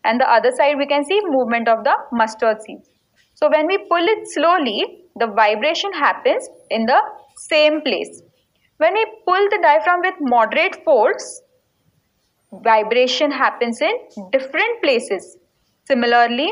and 0.04 0.21
the 0.21 0.28
other 0.30 0.50
side 0.57 0.76
we 0.76 0.87
can 0.87 1.04
see 1.04 1.21
movement 1.25 1.69
of 1.69 1.84
the 1.84 1.95
mustard 2.13 2.63
seeds. 2.63 2.89
So 3.34 3.49
when 3.49 3.67
we 3.67 3.78
pull 3.78 4.04
it 4.15 4.28
slowly, 4.30 5.04
the 5.17 5.28
vibration 5.28 5.93
happens 5.93 6.49
in 6.71 6.86
the 6.86 7.00
same 7.36 7.80
place. 7.82 8.23
When 8.78 8.95
we 8.95 9.04
pull 9.26 9.49
the 9.50 9.58
diaphragm 9.63 10.00
with 10.00 10.15
moderate 10.21 10.84
force, 10.84 11.43
vibration 12.52 13.30
happens 13.30 13.80
in 13.80 13.95
different 14.30 14.82
places. 14.82 15.36
Similarly, 15.86 16.50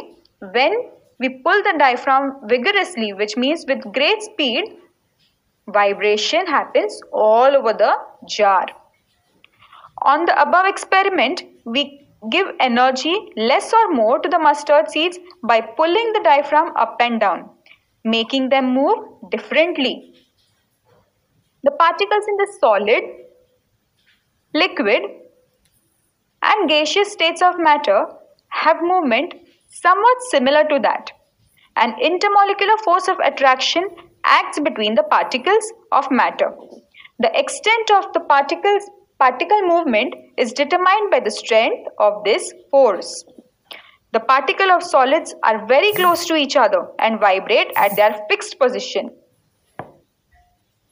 when 0.53 0.75
we 1.19 1.41
pull 1.45 1.63
the 1.63 1.75
diaphragm 1.79 2.41
vigorously, 2.45 3.13
which 3.13 3.37
means 3.37 3.65
with 3.67 3.81
great 3.93 4.23
speed, 4.23 4.65
vibration 5.69 6.47
happens 6.47 7.01
all 7.13 7.57
over 7.57 7.73
the 7.73 7.95
jar. 8.29 8.67
On 10.03 10.25
the 10.25 10.41
above 10.41 10.67
experiment, 10.67 11.43
we 11.65 12.07
give 12.31 12.47
energy 12.61 13.15
less 13.37 13.73
or 13.73 13.93
more 13.93 14.19
to 14.19 14.29
the 14.29 14.39
mustard 14.39 14.91
seeds 14.91 15.19
by 15.43 15.61
pulling 15.61 16.13
the 16.13 16.21
diaphragm 16.23 16.77
up 16.77 16.97
and 17.01 17.21
down, 17.21 17.49
making 18.05 18.49
them 18.49 18.75
move 18.75 18.99
differently. 19.31 20.15
The 21.63 21.73
particles 21.73 22.25
in 22.29 22.37
the 22.37 22.57
solid, 22.61 23.03
liquid 24.55 25.03
and 26.43 26.69
gaseous 26.69 27.13
states 27.13 27.43
of 27.43 27.59
matter 27.59 28.07
have 28.49 28.77
movement 28.81 29.35
somewhat 29.69 30.17
similar 30.31 30.65
to 30.65 30.79
that. 30.83 31.11
An 31.77 31.93
intermolecular 32.03 32.79
force 32.85 33.09
of 33.09 33.19
attraction 33.19 33.89
acts 34.27 34.59
between 34.61 34.95
the 34.95 35.05
particles 35.05 35.73
of 35.93 36.11
matter. 36.11 36.53
The 37.19 37.31
extent 37.39 37.91
of 37.93 38.13
the 38.13 38.21
particles 38.21 38.91
particle 39.19 39.63
movement 39.63 40.15
is 40.37 40.53
determined 40.53 41.11
by 41.11 41.21
the 41.21 41.31
strength 41.31 41.89
of 41.99 42.23
this 42.25 42.53
force. 42.71 43.25
The 44.13 44.21
particles 44.21 44.71
of 44.75 44.83
solids 44.83 45.35
are 45.43 45.67
very 45.67 45.93
close 45.93 46.27
to 46.27 46.37
each 46.37 46.57
other 46.57 46.87
and 46.99 47.19
vibrate 47.19 47.73
at 47.77 47.97
their 47.97 48.19
fixed 48.29 48.59
position. 48.59 49.11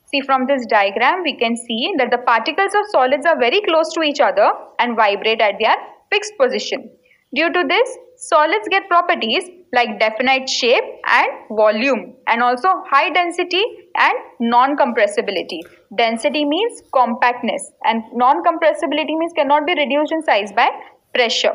See 0.06 0.20
from 0.20 0.46
this 0.46 0.64
diagram 0.66 1.22
we 1.22 1.36
can 1.36 1.56
see 1.56 1.92
that 1.98 2.10
the 2.10 2.18
particles 2.18 2.74
of 2.74 2.86
solids 2.90 3.26
are 3.26 3.38
very 3.38 3.60
close 3.62 3.92
to 3.94 4.02
each 4.02 4.20
other 4.20 4.52
and 4.78 4.96
vibrate 4.96 5.40
at 5.40 5.56
their 5.58 5.76
fixed 6.10 6.34
position. 6.38 6.90
Due 7.34 7.52
to 7.52 7.64
this, 7.68 7.98
solids 8.16 8.68
get 8.70 8.88
properties 8.88 9.50
like 9.72 9.98
definite 9.98 10.48
shape 10.48 10.84
and 11.04 11.30
volume 11.50 12.14
and 12.28 12.42
also 12.42 12.68
high 12.88 13.10
density 13.10 13.62
and 13.96 14.14
non-compressibility. 14.38 15.60
Density 15.96 16.44
means 16.44 16.82
compactness 16.92 17.72
and 17.84 18.02
non-compressibility 18.12 19.18
means 19.18 19.32
cannot 19.34 19.66
be 19.66 19.74
reduced 19.74 20.12
in 20.12 20.22
size 20.22 20.52
by 20.52 20.70
pressure. 21.12 21.54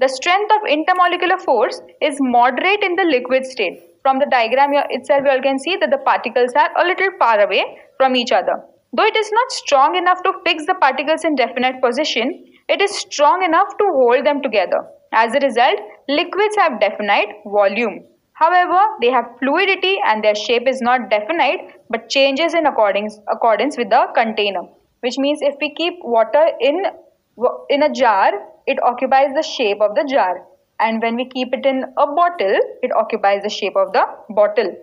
The 0.00 0.08
strength 0.08 0.50
of 0.52 0.62
intermolecular 0.62 1.40
force 1.44 1.80
is 2.00 2.16
moderate 2.20 2.82
in 2.82 2.94
the 2.94 3.04
liquid 3.04 3.44
state. 3.44 3.82
From 4.02 4.18
the 4.18 4.26
diagram 4.30 4.70
itself 4.90 5.22
you 5.24 5.30
all 5.30 5.42
can 5.42 5.58
see 5.58 5.76
that 5.76 5.90
the 5.90 5.98
particles 5.98 6.52
are 6.56 6.70
a 6.82 6.86
little 6.86 7.10
far 7.18 7.40
away 7.40 7.78
from 7.98 8.16
each 8.16 8.32
other. 8.32 8.62
Though 8.94 9.04
it 9.04 9.16
is 9.16 9.30
not 9.30 9.52
strong 9.52 9.96
enough 9.96 10.22
to 10.22 10.32
fix 10.46 10.64
the 10.64 10.76
particles 10.80 11.24
in 11.24 11.34
definite 11.34 11.82
position, 11.82 12.46
it 12.68 12.80
is 12.80 12.96
strong 12.96 13.42
enough 13.42 13.76
to 13.76 13.84
hold 13.92 14.24
them 14.24 14.40
together. 14.40 14.86
As 15.12 15.34
a 15.34 15.40
result, 15.40 15.78
liquids 16.08 16.56
have 16.56 16.80
definite 16.80 17.28
volume. 17.44 18.04
However, 18.32 18.78
they 19.00 19.10
have 19.10 19.26
fluidity 19.38 19.98
and 20.06 20.22
their 20.22 20.34
shape 20.34 20.68
is 20.68 20.80
not 20.80 21.10
definite 21.10 21.72
but 21.90 22.08
changes 22.08 22.54
in 22.54 22.66
accordance, 22.66 23.18
accordance 23.28 23.76
with 23.76 23.90
the 23.90 24.06
container. 24.14 24.62
Which 25.00 25.18
means 25.18 25.40
if 25.42 25.54
we 25.60 25.74
keep 25.74 25.94
water 26.02 26.46
in, 26.60 26.84
in 27.68 27.82
a 27.82 27.92
jar, 27.92 28.32
it 28.66 28.78
occupies 28.82 29.28
the 29.34 29.42
shape 29.42 29.80
of 29.80 29.94
the 29.94 30.04
jar. 30.04 30.44
And 30.78 31.02
when 31.02 31.16
we 31.16 31.28
keep 31.28 31.52
it 31.52 31.66
in 31.66 31.84
a 31.96 32.06
bottle, 32.06 32.58
it 32.82 32.92
occupies 32.94 33.42
the 33.42 33.48
shape 33.48 33.76
of 33.76 33.92
the 33.92 34.06
bottle. 34.30 34.76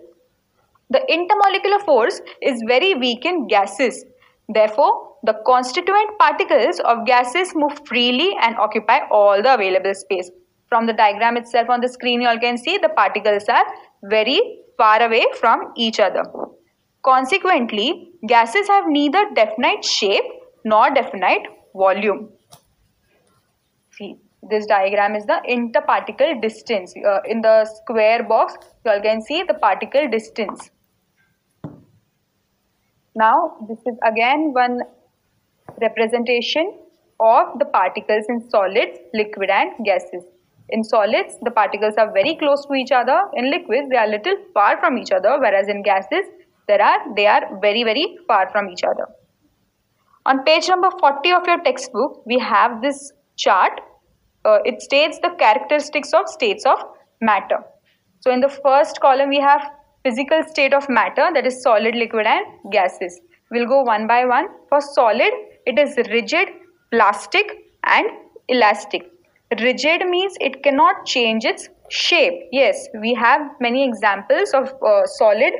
The 0.90 1.00
intermolecular 1.10 1.84
force 1.84 2.20
is 2.42 2.62
very 2.68 2.94
weak 2.94 3.24
in 3.24 3.46
gases. 3.46 4.04
Therefore, 4.48 5.05
the 5.22 5.34
constituent 5.44 6.18
particles 6.18 6.80
of 6.80 7.06
gases 7.06 7.52
move 7.54 7.80
freely 7.86 8.36
and 8.40 8.56
occupy 8.56 9.00
all 9.10 9.42
the 9.42 9.54
available 9.54 9.94
space. 9.94 10.30
From 10.68 10.86
the 10.86 10.92
diagram 10.92 11.36
itself 11.36 11.70
on 11.70 11.80
the 11.80 11.88
screen, 11.88 12.20
you 12.20 12.28
all 12.28 12.38
can 12.38 12.58
see 12.58 12.78
the 12.78 12.88
particles 12.88 13.44
are 13.48 13.64
very 14.04 14.40
far 14.76 15.02
away 15.02 15.24
from 15.40 15.72
each 15.76 16.00
other. 16.00 16.24
Consequently, 17.04 18.10
gases 18.26 18.66
have 18.68 18.84
neither 18.88 19.24
definite 19.34 19.84
shape 19.84 20.24
nor 20.64 20.90
definite 20.90 21.42
volume. 21.74 22.30
See, 23.92 24.16
this 24.50 24.66
diagram 24.66 25.14
is 25.14 25.24
the 25.24 25.40
interparticle 25.48 26.42
distance. 26.42 26.94
Uh, 26.96 27.18
in 27.26 27.40
the 27.40 27.64
square 27.64 28.24
box, 28.24 28.54
you 28.84 28.90
all 28.90 29.00
can 29.00 29.22
see 29.22 29.44
the 29.44 29.54
particle 29.54 30.08
distance. 30.08 30.70
Now, 33.14 33.56
this 33.68 33.78
is 33.86 33.96
again 34.04 34.52
one 34.52 34.80
representation 35.80 36.78
of 37.20 37.58
the 37.58 37.64
particles 37.64 38.26
in 38.28 38.48
solids, 38.50 38.98
liquid 39.14 39.50
and 39.50 39.72
gases. 39.84 40.24
In 40.70 40.82
solids, 40.82 41.36
the 41.42 41.50
particles 41.50 41.94
are 41.96 42.12
very 42.12 42.34
close 42.36 42.66
to 42.66 42.74
each 42.74 42.90
other. 42.90 43.20
In 43.34 43.50
liquids, 43.50 43.88
they 43.88 43.96
are 43.96 44.08
little 44.08 44.36
far 44.52 44.78
from 44.80 44.98
each 44.98 45.12
other, 45.12 45.38
whereas 45.38 45.68
in 45.68 45.82
gases, 45.82 46.26
there 46.66 46.82
are 46.82 47.14
they 47.14 47.26
are 47.26 47.60
very 47.60 47.84
very 47.84 48.18
far 48.26 48.50
from 48.50 48.68
each 48.68 48.82
other. 48.82 49.06
On 50.26 50.42
page 50.42 50.68
number 50.68 50.90
40 50.98 51.32
of 51.32 51.46
your 51.46 51.60
textbook, 51.62 52.26
we 52.26 52.38
have 52.38 52.82
this 52.82 53.12
chart. 53.36 53.80
Uh, 54.44 54.58
it 54.64 54.82
states 54.82 55.20
the 55.22 55.30
characteristics 55.38 56.12
of 56.12 56.28
states 56.28 56.66
of 56.66 56.82
matter. 57.20 57.58
So 58.20 58.32
in 58.32 58.40
the 58.40 58.48
first 58.48 59.00
column, 59.00 59.28
we 59.28 59.38
have 59.38 59.70
physical 60.02 60.42
state 60.48 60.74
of 60.74 60.88
matter 60.88 61.28
that 61.32 61.46
is 61.46 61.62
solid, 61.62 61.94
liquid 61.94 62.26
and 62.26 62.44
gases. 62.72 63.20
We'll 63.52 63.68
go 63.68 63.82
one 63.82 64.08
by 64.08 64.24
one. 64.24 64.48
For 64.68 64.80
solid, 64.80 65.32
it 65.66 65.78
is 65.78 65.96
rigid, 66.10 66.48
plastic 66.90 67.46
and 67.84 68.06
elastic. 68.48 69.10
Rigid 69.60 70.06
means 70.08 70.36
it 70.40 70.62
cannot 70.62 71.04
change 71.06 71.44
its 71.44 71.68
shape. 71.88 72.48
Yes, 72.52 72.88
we 73.00 73.14
have 73.14 73.40
many 73.60 73.86
examples 73.86 74.52
of 74.54 74.72
uh, 74.82 75.06
solid 75.06 75.52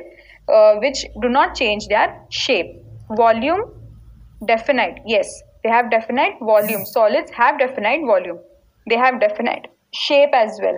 uh, 0.53 0.75
which 0.75 1.05
do 1.21 1.29
not 1.29 1.55
change 1.55 1.87
their 1.87 2.21
shape. 2.29 2.81
Volume, 3.15 3.61
definite. 4.45 4.99
Yes, 5.05 5.27
they 5.63 5.69
have 5.69 5.89
definite 5.89 6.33
volume. 6.41 6.85
Solids 6.85 7.31
have 7.31 7.59
definite 7.59 8.05
volume. 8.05 8.39
They 8.89 8.97
have 8.97 9.19
definite 9.19 9.67
shape 9.93 10.33
as 10.33 10.59
well. 10.61 10.77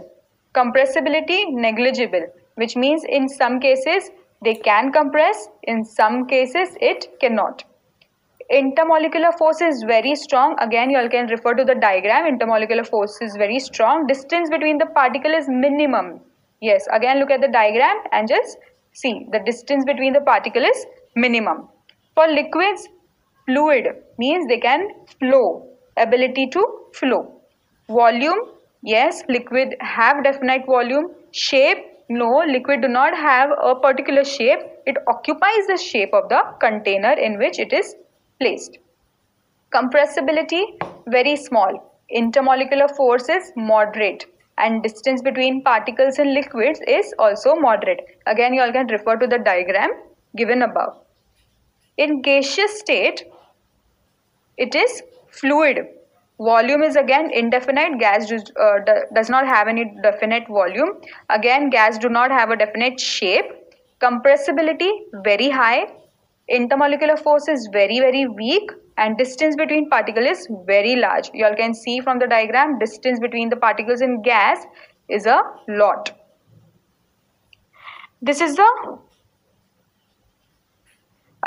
Compressibility, 0.56 1.52
negligible, 1.52 2.26
which 2.56 2.76
means 2.76 3.04
in 3.08 3.30
some 3.30 3.60
cases 3.60 4.10
they 4.44 4.56
can 4.56 4.92
compress, 4.92 5.48
in 5.64 5.84
some 5.84 6.26
cases 6.28 6.70
it 6.80 7.08
cannot 7.20 7.64
intermolecular 8.52 9.38
force 9.38 9.62
is 9.62 9.84
very 9.88 10.16
strong. 10.16 10.56
Again 10.60 10.90
you 10.90 10.98
all 10.98 11.10
can 11.10 11.28
refer 11.28 11.54
to 11.54 11.64
the 11.64 11.76
diagram. 11.76 12.26
Intermolecular 12.26 12.86
force 12.88 13.18
is 13.22 13.36
very 13.36 13.60
strong. 13.60 14.08
Distance 14.08 14.50
between 14.50 14.78
the 14.78 14.88
particle 14.88 15.32
is 15.32 15.46
minimum. 15.48 16.22
Yes 16.62 16.88
again 16.92 17.20
look 17.20 17.30
at 17.30 17.42
the 17.42 17.48
diagram 17.48 17.98
and 18.12 18.28
just 18.28 18.58
see. 18.94 19.28
The 19.32 19.40
distance 19.46 19.86
between 19.86 20.14
the 20.14 20.22
particle 20.22 20.64
is 20.64 20.86
minimum. 21.16 21.68
For 22.16 22.28
liquids 22.28 22.88
fluid 23.46 23.88
means 24.18 24.48
they 24.48 24.60
can 24.60 24.88
flow. 25.20 25.68
Ability 25.98 26.48
to 26.48 26.66
flow. 26.94 27.40
Volume 27.88 28.40
yes 28.82 29.22
liquid 29.30 29.76
have 29.80 30.24
definite 30.24 30.66
volume. 30.66 31.12
Shape 31.32 31.86
no 32.10 32.44
liquid 32.48 32.82
do 32.82 32.88
not 32.88 33.16
have 33.16 33.52
a 33.64 33.76
particular 33.76 34.24
shape. 34.24 34.60
It 34.88 34.98
occupies 35.08 35.68
the 35.68 35.78
shape 35.78 36.12
of 36.14 36.30
the 36.30 36.42
container 36.60 37.14
in 37.14 37.38
which 37.38 37.60
it 37.60 37.72
is 37.72 37.96
placed. 38.40 38.78
Compressibility 39.74 40.64
very 41.08 41.36
small. 41.36 41.86
Intermolecular 42.16 42.90
force 42.96 43.30
is 43.30 43.52
moderate 43.56 44.26
and 44.58 44.82
distance 44.84 45.22
between 45.22 45.62
particles 45.64 46.18
and 46.20 46.34
liquids 46.34 46.80
is 46.88 47.14
also 47.20 47.56
moderate. 47.56 48.02
Again 48.26 48.54
you 48.54 48.62
all 48.62 48.72
can 48.72 48.88
refer 48.88 49.16
to 49.18 49.28
the 49.28 49.38
diagram 49.38 49.92
given 50.36 50.64
above. 50.64 50.98
In 51.98 52.22
gaseous 52.22 52.80
state 52.80 53.26
it 54.58 54.76
is 54.76 55.04
fluid. 55.30 55.88
Volume 56.40 56.84
is 56.84 56.96
again 56.96 57.30
indefinite. 57.32 58.00
Gas 58.00 58.28
do, 58.28 58.38
uh, 58.60 58.80
does 59.14 59.30
not 59.30 59.46
have 59.46 59.68
any 59.68 59.94
definite 60.02 60.48
volume. 60.48 60.92
Again 61.30 61.70
gas 61.70 61.98
do 61.98 62.10
not 62.10 62.32
have 62.32 62.50
a 62.50 62.56
definite 62.56 63.00
shape. 63.00 63.46
Compressibility 64.02 64.90
very 65.24 65.50
high 65.50 65.88
intermolecular 66.52 67.18
force 67.22 67.48
is 67.48 67.68
very 67.72 68.00
very 68.00 68.28
weak 68.28 68.72
and 68.98 69.18
distance 69.18 69.56
between 69.56 69.90
particle 69.90 70.26
is 70.26 70.48
very 70.66 70.96
large. 70.96 71.30
You 71.34 71.46
all 71.46 71.56
can 71.56 71.74
see 71.74 72.00
from 72.02 72.20
the 72.20 72.28
diagram 72.28 72.80
distance 72.80 73.20
between 73.20 73.50
the 73.50 73.56
particles 73.56 74.02
in 74.02 74.22
gas 74.22 74.66
is 75.08 75.26
a 75.26 75.42
lot. 75.68 76.12
This 78.22 78.42
is 78.42 78.56
the 78.56 78.98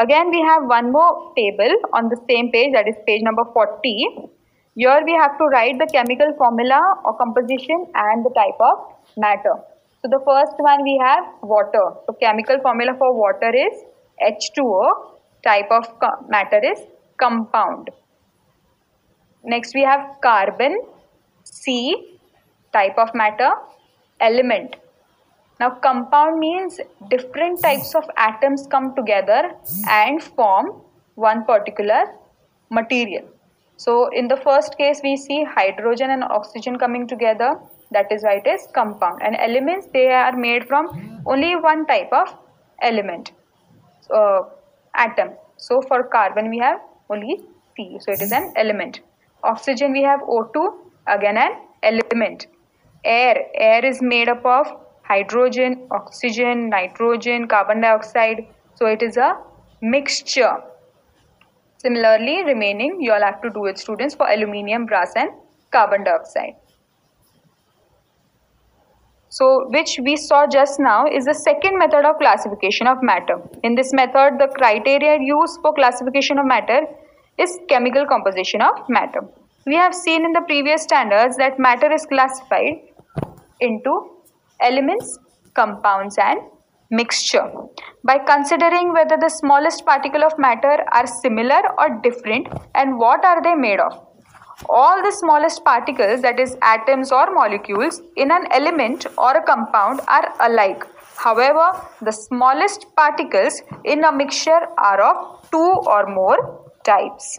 again 0.00 0.30
we 0.30 0.40
have 0.40 0.62
one 0.66 0.90
more 0.90 1.32
table 1.36 1.74
on 1.92 2.08
the 2.08 2.20
same 2.30 2.50
page 2.50 2.72
that 2.72 2.88
is 2.88 2.94
page 3.06 3.22
number 3.22 3.44
40 3.52 4.30
here 4.74 5.02
we 5.04 5.12
have 5.12 5.36
to 5.36 5.44
write 5.52 5.78
the 5.78 5.86
chemical 5.92 6.32
formula 6.38 6.80
or 7.04 7.16
composition 7.18 7.84
and 7.94 8.24
the 8.24 8.30
type 8.30 8.56
of 8.58 8.78
matter. 9.18 9.56
So 10.00 10.08
the 10.08 10.20
first 10.24 10.54
one 10.56 10.82
we 10.82 10.98
have 11.02 11.24
water. 11.42 11.92
So 12.06 12.14
chemical 12.14 12.56
formula 12.62 12.94
for 12.98 13.12
water 13.12 13.52
is 13.54 13.84
H2O 14.20 15.12
type 15.42 15.70
of 15.70 15.84
matter 16.28 16.60
is 16.62 16.80
compound. 17.18 17.90
Next 19.44 19.74
we 19.74 19.82
have 19.82 20.16
carbon, 20.22 20.80
C 21.44 22.18
type 22.72 22.96
of 22.96 23.14
matter, 23.14 23.50
element. 24.20 24.76
Now 25.58 25.70
compound 25.70 26.38
means 26.38 26.80
different 27.10 27.62
types 27.62 27.94
of 27.94 28.04
atoms 28.16 28.66
come 28.70 28.94
together 28.94 29.52
and 29.88 30.22
form 30.22 30.82
one 31.14 31.44
particular 31.44 32.04
material. 32.70 33.28
So 33.76 34.08
in 34.12 34.28
the 34.28 34.36
first 34.36 34.78
case 34.78 35.00
we 35.02 35.16
see 35.16 35.44
hydrogen 35.44 36.10
and 36.10 36.24
oxygen 36.24 36.78
coming 36.78 37.06
together 37.06 37.58
that 37.90 38.10
is 38.10 38.22
why 38.22 38.40
it 38.42 38.46
is 38.46 38.66
compound 38.72 39.20
and 39.22 39.36
elements 39.36 39.88
they 39.92 40.08
are 40.10 40.36
made 40.36 40.66
from 40.66 41.22
only 41.26 41.56
one 41.56 41.86
type 41.86 42.12
of 42.12 42.34
element 42.80 43.32
uh, 44.12 44.42
atom. 44.94 45.30
So 45.56 45.80
for 45.82 46.02
carbon 46.04 46.50
we 46.50 46.58
have 46.58 46.80
only 47.10 47.40
C. 47.76 47.98
So 48.00 48.12
it 48.12 48.22
is 48.22 48.32
an 48.32 48.52
element. 48.56 49.00
Oxygen 49.42 49.92
we 49.92 50.02
have 50.02 50.20
O2 50.20 50.74
again 51.06 51.36
an 51.36 51.52
element. 51.82 52.46
Air. 53.04 53.46
Air 53.54 53.84
is 53.84 54.00
made 54.00 54.28
up 54.28 54.44
of 54.44 54.66
hydrogen, 55.02 55.86
oxygen, 55.90 56.68
nitrogen, 56.68 57.48
carbon 57.48 57.80
dioxide. 57.80 58.46
So 58.76 58.86
it 58.86 59.02
is 59.02 59.16
a 59.16 59.36
mixture. 59.80 60.56
Similarly 61.78 62.44
remaining 62.44 63.00
you 63.00 63.12
all 63.12 63.22
have 63.22 63.42
to 63.42 63.50
do 63.50 63.66
it 63.66 63.78
students 63.78 64.14
for 64.14 64.28
aluminium, 64.28 64.86
brass 64.86 65.12
and 65.16 65.30
carbon 65.72 66.04
dioxide. 66.04 66.54
So 69.36 69.66
which 69.74 69.98
we 70.04 70.14
saw 70.16 70.46
just 70.46 70.78
now 70.78 71.06
is 71.06 71.24
the 71.24 71.32
second 71.32 71.78
method 71.78 72.04
of 72.04 72.18
classification 72.18 72.86
of 72.86 72.98
matter. 73.02 73.36
In 73.62 73.74
this 73.74 73.90
method, 73.94 74.36
the 74.38 74.48
criteria 74.58 75.18
used 75.20 75.58
for 75.62 75.72
classification 75.72 76.38
of 76.38 76.44
matter 76.44 76.80
is 77.38 77.58
chemical 77.66 78.04
composition 78.06 78.60
of 78.60 78.90
matter. 78.90 79.20
We 79.64 79.74
have 79.76 79.94
seen 79.94 80.26
in 80.26 80.32
the 80.32 80.42
previous 80.42 80.82
standards 80.82 81.38
that 81.38 81.58
matter 81.58 81.90
is 81.90 82.04
classified 82.04 82.82
into 83.58 84.10
elements, 84.60 85.18
compounds 85.54 86.18
and 86.18 86.40
mixture. 86.90 87.50
By 88.04 88.18
considering 88.18 88.92
whether 88.92 89.16
the 89.16 89.30
smallest 89.30 89.86
particle 89.86 90.24
of 90.24 90.38
matter 90.38 90.84
are 90.92 91.06
similar 91.06 91.62
or 91.78 92.00
different 92.02 92.48
and 92.74 92.98
what 92.98 93.24
are 93.24 93.42
they 93.42 93.54
made 93.54 93.80
of 93.80 93.98
all 94.68 95.02
the 95.02 95.12
smallest 95.12 95.64
particles 95.64 96.22
that 96.22 96.38
is 96.38 96.56
atoms 96.62 97.12
or 97.12 97.32
molecules 97.32 98.00
in 98.16 98.30
an 98.30 98.46
element 98.52 99.06
or 99.18 99.36
a 99.36 99.42
compound 99.42 100.00
are 100.08 100.32
alike. 100.40 100.84
However, 101.16 101.72
the 102.00 102.12
smallest 102.12 102.86
particles 102.96 103.62
in 103.84 104.04
a 104.04 104.12
mixture 104.12 104.60
are 104.78 105.00
of 105.00 105.50
two 105.50 105.72
or 105.86 106.06
more 106.06 106.38
types. 106.84 107.38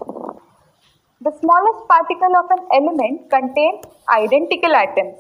The 1.22 1.32
smallest 1.40 1.88
particle 1.88 2.34
of 2.38 2.46
an 2.52 2.64
element 2.74 3.30
contains 3.30 3.86
identical 4.10 4.76
atoms. 4.76 5.20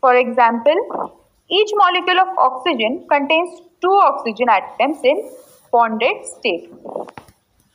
For 0.00 0.16
example, 0.16 0.74
each 1.50 1.70
molecule 1.74 2.20
of 2.20 2.28
oxygen 2.38 3.06
contains 3.10 3.60
two 3.80 3.92
oxygen 3.92 4.48
atoms 4.48 4.98
in 5.02 5.30
bonded 5.72 6.24
state. 6.24 6.70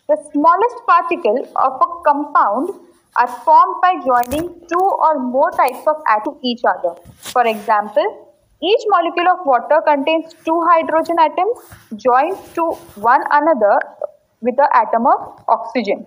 The 0.08 0.17
smallest 0.32 0.78
particle 0.86 1.39
of 1.56 1.73
a 1.82 2.04
compound 2.06 2.69
are 3.17 3.28
formed 3.45 3.76
by 3.82 3.93
joining 4.06 4.47
two 4.67 4.88
or 5.08 5.19
more 5.19 5.52
types 5.52 5.86
of 5.88 5.97
atoms 6.10 6.38
to 6.41 6.47
each 6.47 6.62
other. 6.65 6.95
For 7.34 7.45
example, 7.45 8.34
each 8.62 8.84
molecule 8.88 9.28
of 9.28 9.45
water 9.45 9.82
contains 9.86 10.34
two 10.45 10.60
hydrogen 10.69 11.17
atoms 11.19 11.58
joined 11.97 12.38
to 12.56 12.71
one 12.95 13.21
another 13.30 13.78
with 14.41 14.56
the 14.56 14.69
atom 14.73 15.06
of 15.06 15.43
oxygen. 15.47 16.06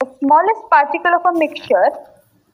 The 0.00 0.06
smallest 0.20 0.62
particle 0.70 1.12
of 1.14 1.34
a 1.34 1.38
mixture 1.38 1.88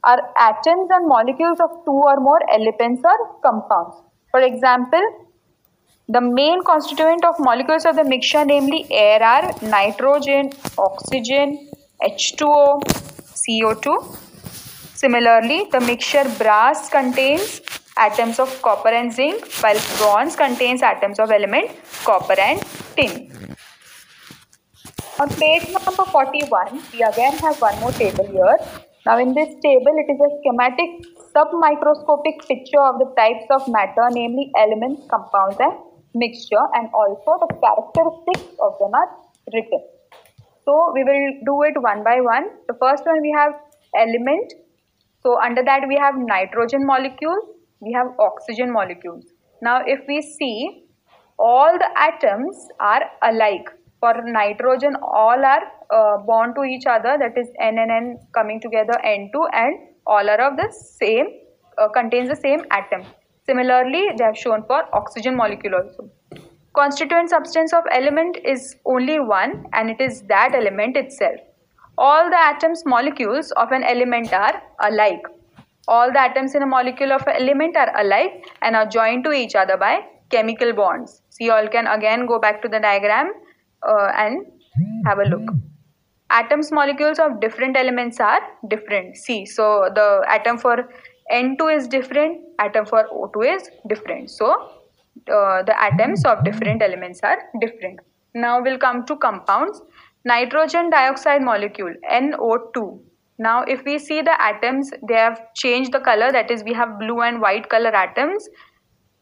are 0.04 0.20
atoms 0.38 0.88
and 0.90 1.08
molecules 1.08 1.58
of 1.60 1.70
two 1.84 1.98
or 2.10 2.16
more 2.20 2.40
elements 2.52 3.02
or 3.04 3.18
compounds. 3.42 3.96
For 4.30 4.40
example, 4.40 5.02
the 6.08 6.20
main 6.20 6.62
constituent 6.64 7.24
of 7.24 7.36
molecules 7.38 7.86
of 7.86 7.96
the 7.96 8.04
mixture 8.04 8.44
namely 8.44 8.86
air 8.90 9.22
are 9.22 9.52
nitrogen, 9.62 10.52
oxygen, 10.76 11.70
H2O, 12.04 12.82
CO2. 13.42 14.16
Similarly, 14.94 15.68
the 15.72 15.80
mixture 15.80 16.24
brass 16.38 16.90
contains 16.90 17.62
atoms 17.96 18.38
of 18.38 18.50
copper 18.60 18.90
and 18.90 19.12
zinc 19.12 19.46
while 19.62 19.80
bronze 19.98 20.36
contains 20.36 20.82
atoms 20.82 21.18
of 21.18 21.30
element 21.30 21.70
copper 22.04 22.38
and 22.38 22.60
tin. 22.96 23.30
On 25.20 25.28
page 25.28 25.68
number 25.72 26.04
41, 26.04 26.82
we 26.92 27.02
again 27.02 27.38
have 27.38 27.60
one 27.60 27.78
more 27.80 27.92
table 27.92 28.26
here. 28.26 28.56
Now 29.06 29.18
in 29.18 29.32
this 29.32 29.48
table, 29.62 29.94
it 30.02 30.08
is 30.12 30.20
a 30.26 30.30
schematic 30.40 30.90
submicroscopic 31.34 32.46
picture 32.48 32.80
of 32.80 32.98
the 32.98 33.12
types 33.16 33.46
of 33.50 33.66
matter, 33.68 34.08
namely 34.10 34.50
elements, 34.58 35.02
compounds 35.08 35.56
and 35.60 35.72
mixture 36.14 36.66
and 36.74 36.88
also 36.92 37.38
the 37.42 37.50
characteristics 37.64 38.56
of 38.60 38.78
them 38.78 38.92
are 38.92 39.08
written. 39.52 39.93
So 40.64 40.92
we 40.94 41.04
will 41.04 41.30
do 41.44 41.62
it 41.62 41.80
one 41.80 42.02
by 42.04 42.20
one. 42.20 42.44
The 42.68 42.74
first 42.80 43.04
one 43.04 43.20
we 43.20 43.34
have 43.36 43.52
element. 43.96 44.52
So 45.22 45.38
under 45.40 45.62
that 45.62 45.82
we 45.88 45.96
have 45.96 46.14
nitrogen 46.16 46.86
molecules, 46.86 47.44
we 47.80 47.92
have 47.92 48.08
oxygen 48.18 48.72
molecules. 48.72 49.24
Now 49.62 49.82
if 49.86 50.00
we 50.08 50.20
see 50.22 50.84
all 51.38 51.78
the 51.78 51.90
atoms 51.96 52.68
are 52.80 53.02
alike. 53.22 53.68
For 54.00 54.14
nitrogen 54.22 54.96
all 55.02 55.44
are 55.44 55.62
uh, 55.90 56.18
bond 56.26 56.54
to 56.56 56.64
each 56.64 56.84
other 56.86 57.16
that 57.18 57.38
is 57.38 57.48
N 57.58 57.78
and 57.78 57.90
N 57.90 58.18
coming 58.34 58.60
together 58.60 58.92
N2 59.02 59.32
and 59.52 59.78
all 60.06 60.28
are 60.28 60.40
of 60.40 60.58
the 60.58 60.70
same 60.70 61.26
uh, 61.78 61.88
contains 61.88 62.28
the 62.28 62.36
same 62.36 62.64
atom. 62.70 63.04
Similarly 63.46 64.08
they 64.18 64.24
have 64.24 64.36
shown 64.36 64.62
for 64.66 64.82
oxygen 64.94 65.34
molecule 65.36 65.74
also. 65.74 66.10
Constituent 66.74 67.30
substance 67.30 67.72
of 67.72 67.84
element 67.92 68.36
is 68.44 68.76
only 68.84 69.20
one 69.20 69.64
and 69.72 69.90
it 69.90 70.00
is 70.00 70.22
that 70.22 70.54
element 70.54 70.96
itself. 70.96 71.36
All 71.96 72.28
the 72.28 72.36
atoms 72.36 72.82
molecules 72.84 73.52
of 73.52 73.70
an 73.70 73.84
element 73.84 74.32
are 74.32 74.60
alike. 74.82 75.22
All 75.86 76.12
the 76.12 76.20
atoms 76.20 76.56
in 76.56 76.62
a 76.62 76.66
molecule 76.66 77.12
of 77.12 77.22
an 77.28 77.36
element 77.36 77.76
are 77.76 77.96
alike 78.00 78.48
and 78.62 78.74
are 78.74 78.86
joined 78.86 79.22
to 79.24 79.32
each 79.32 79.54
other 79.54 79.76
by 79.76 80.00
chemical 80.30 80.72
bonds. 80.72 81.22
So 81.28 81.44
you 81.44 81.52
all 81.52 81.68
can 81.68 81.86
again 81.86 82.26
go 82.26 82.40
back 82.40 82.60
to 82.62 82.68
the 82.68 82.80
diagram 82.80 83.32
uh, 83.86 84.10
and 84.16 84.44
have 85.06 85.20
a 85.20 85.26
look. 85.26 85.48
Atoms 86.30 86.72
molecules 86.72 87.20
of 87.20 87.40
different 87.40 87.76
elements 87.76 88.18
are 88.18 88.40
different. 88.66 89.16
See, 89.16 89.46
so 89.46 89.90
the 89.94 90.24
atom 90.28 90.58
for 90.58 90.88
N2 91.30 91.76
is 91.76 91.86
different, 91.86 92.40
atom 92.58 92.84
for 92.84 93.06
O2 93.12 93.56
is 93.56 93.70
different. 93.86 94.30
So 94.30 94.73
uh, 95.28 95.62
the 95.62 95.74
atoms 95.80 96.24
of 96.24 96.44
different 96.44 96.82
elements 96.82 97.20
are 97.22 97.38
different. 97.60 98.00
Now 98.34 98.62
we'll 98.62 98.78
come 98.78 99.06
to 99.06 99.16
compounds. 99.16 99.80
Nitrogen 100.24 100.90
dioxide 100.90 101.42
molecule 101.42 101.94
NO2. 102.10 103.00
Now 103.38 103.62
if 103.62 103.84
we 103.84 103.98
see 103.98 104.22
the 104.22 104.40
atoms, 104.40 104.90
they 105.08 105.14
have 105.14 105.40
changed 105.54 105.92
the 105.92 106.00
color 106.00 106.32
that 106.32 106.50
is 106.50 106.62
we 106.64 106.72
have 106.72 106.98
blue 106.98 107.20
and 107.20 107.40
white 107.40 107.68
color 107.68 107.94
atoms. 107.94 108.48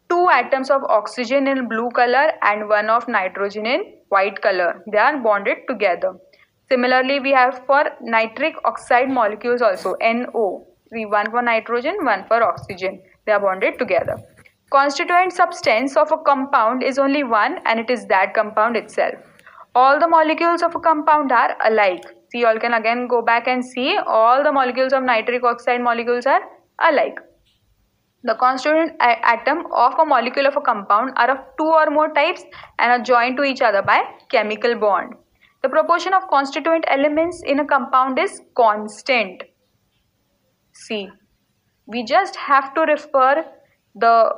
Two 0.08 0.28
atoms 0.30 0.70
of 0.70 0.82
oxygen 0.84 1.46
in 1.46 1.68
blue 1.68 1.90
color 1.90 2.32
and 2.42 2.68
one 2.68 2.90
of 2.90 3.08
nitrogen 3.08 3.66
in 3.66 3.94
white 4.08 4.40
color. 4.42 4.82
They 4.90 4.98
are 4.98 5.18
bonded 5.18 5.58
together. 5.68 6.14
Similarly, 6.70 7.20
we 7.20 7.32
have 7.32 7.62
for 7.66 7.84
nitric 8.00 8.54
oxide 8.64 9.10
molecules 9.10 9.62
also 9.62 9.94
NO. 10.00 10.66
We 10.90 11.06
one 11.06 11.30
for 11.30 11.42
nitrogen, 11.42 11.96
one 12.02 12.24
for 12.28 12.42
oxygen. 12.42 13.02
They 13.26 13.32
are 13.32 13.40
bonded 13.40 13.78
together. 13.78 14.16
Constituent 14.72 15.34
substance 15.34 15.98
of 15.98 16.10
a 16.12 16.16
compound 16.16 16.82
is 16.82 16.98
only 16.98 17.22
one 17.22 17.58
and 17.66 17.78
it 17.78 17.90
is 17.90 18.06
that 18.06 18.32
compound 18.32 18.74
itself. 18.74 19.14
All 19.74 19.98
the 20.00 20.08
molecules 20.08 20.62
of 20.62 20.74
a 20.74 20.80
compound 20.80 21.30
are 21.30 21.58
alike. 21.62 22.02
See, 22.30 22.38
you 22.38 22.46
all 22.46 22.58
can 22.58 22.72
again 22.72 23.06
go 23.06 23.20
back 23.20 23.46
and 23.46 23.62
see 23.62 23.98
all 24.06 24.42
the 24.42 24.50
molecules 24.50 24.94
of 24.94 25.02
nitric 25.02 25.44
oxide 25.44 25.82
molecules 25.82 26.24
are 26.24 26.40
alike. 26.88 27.18
The 28.22 28.34
constituent 28.36 28.92
atom 29.00 29.66
of 29.76 29.98
a 29.98 30.06
molecule 30.06 30.46
of 30.46 30.56
a 30.56 30.62
compound 30.62 31.12
are 31.16 31.30
of 31.32 31.38
two 31.58 31.66
or 31.66 31.90
more 31.90 32.08
types 32.14 32.42
and 32.78 32.92
are 32.92 33.04
joined 33.04 33.36
to 33.36 33.42
each 33.42 33.60
other 33.60 33.82
by 33.82 34.02
chemical 34.30 34.74
bond. 34.76 35.12
The 35.62 35.68
proportion 35.68 36.14
of 36.14 36.28
constituent 36.30 36.86
elements 36.88 37.42
in 37.44 37.60
a 37.60 37.66
compound 37.66 38.18
is 38.18 38.40
constant. 38.56 39.42
See, 40.72 41.10
we 41.84 42.04
just 42.04 42.36
have 42.36 42.72
to 42.72 42.80
refer 42.82 43.44
the 43.94 44.30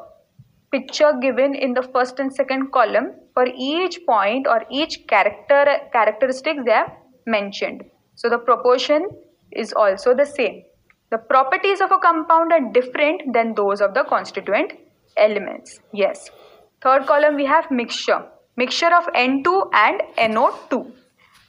picture 0.75 1.13
given 1.23 1.55
in 1.55 1.73
the 1.79 1.83
first 1.95 2.19
and 2.19 2.35
second 2.35 2.71
column 2.77 3.09
for 3.35 3.47
each 3.57 3.99
point 4.07 4.47
or 4.53 4.61
each 4.71 4.95
character 5.07 5.65
characteristics 5.93 6.63
they 6.67 6.73
have 6.73 6.93
mentioned. 7.27 7.83
So 8.17 8.29
the 8.29 8.39
proportion 8.39 9.09
is 9.53 9.73
also 9.73 10.15
the 10.15 10.27
same. 10.27 10.63
The 11.11 11.19
properties 11.19 11.81
of 11.81 11.93
a 11.93 11.99
compound 11.99 12.53
are 12.53 12.73
different 12.73 13.23
than 13.33 13.55
those 13.55 13.81
of 13.81 13.95
the 13.95 14.05
constituent 14.05 14.73
elements. 15.17 15.79
Yes. 15.93 16.31
Third 16.83 17.07
column 17.07 17.37
we 17.37 17.45
have 17.45 17.71
mixture. 17.71 18.23
Mixture 18.57 18.93
of 18.97 19.07
N2 19.15 19.71
and 19.73 20.03
NO2. 20.19 20.91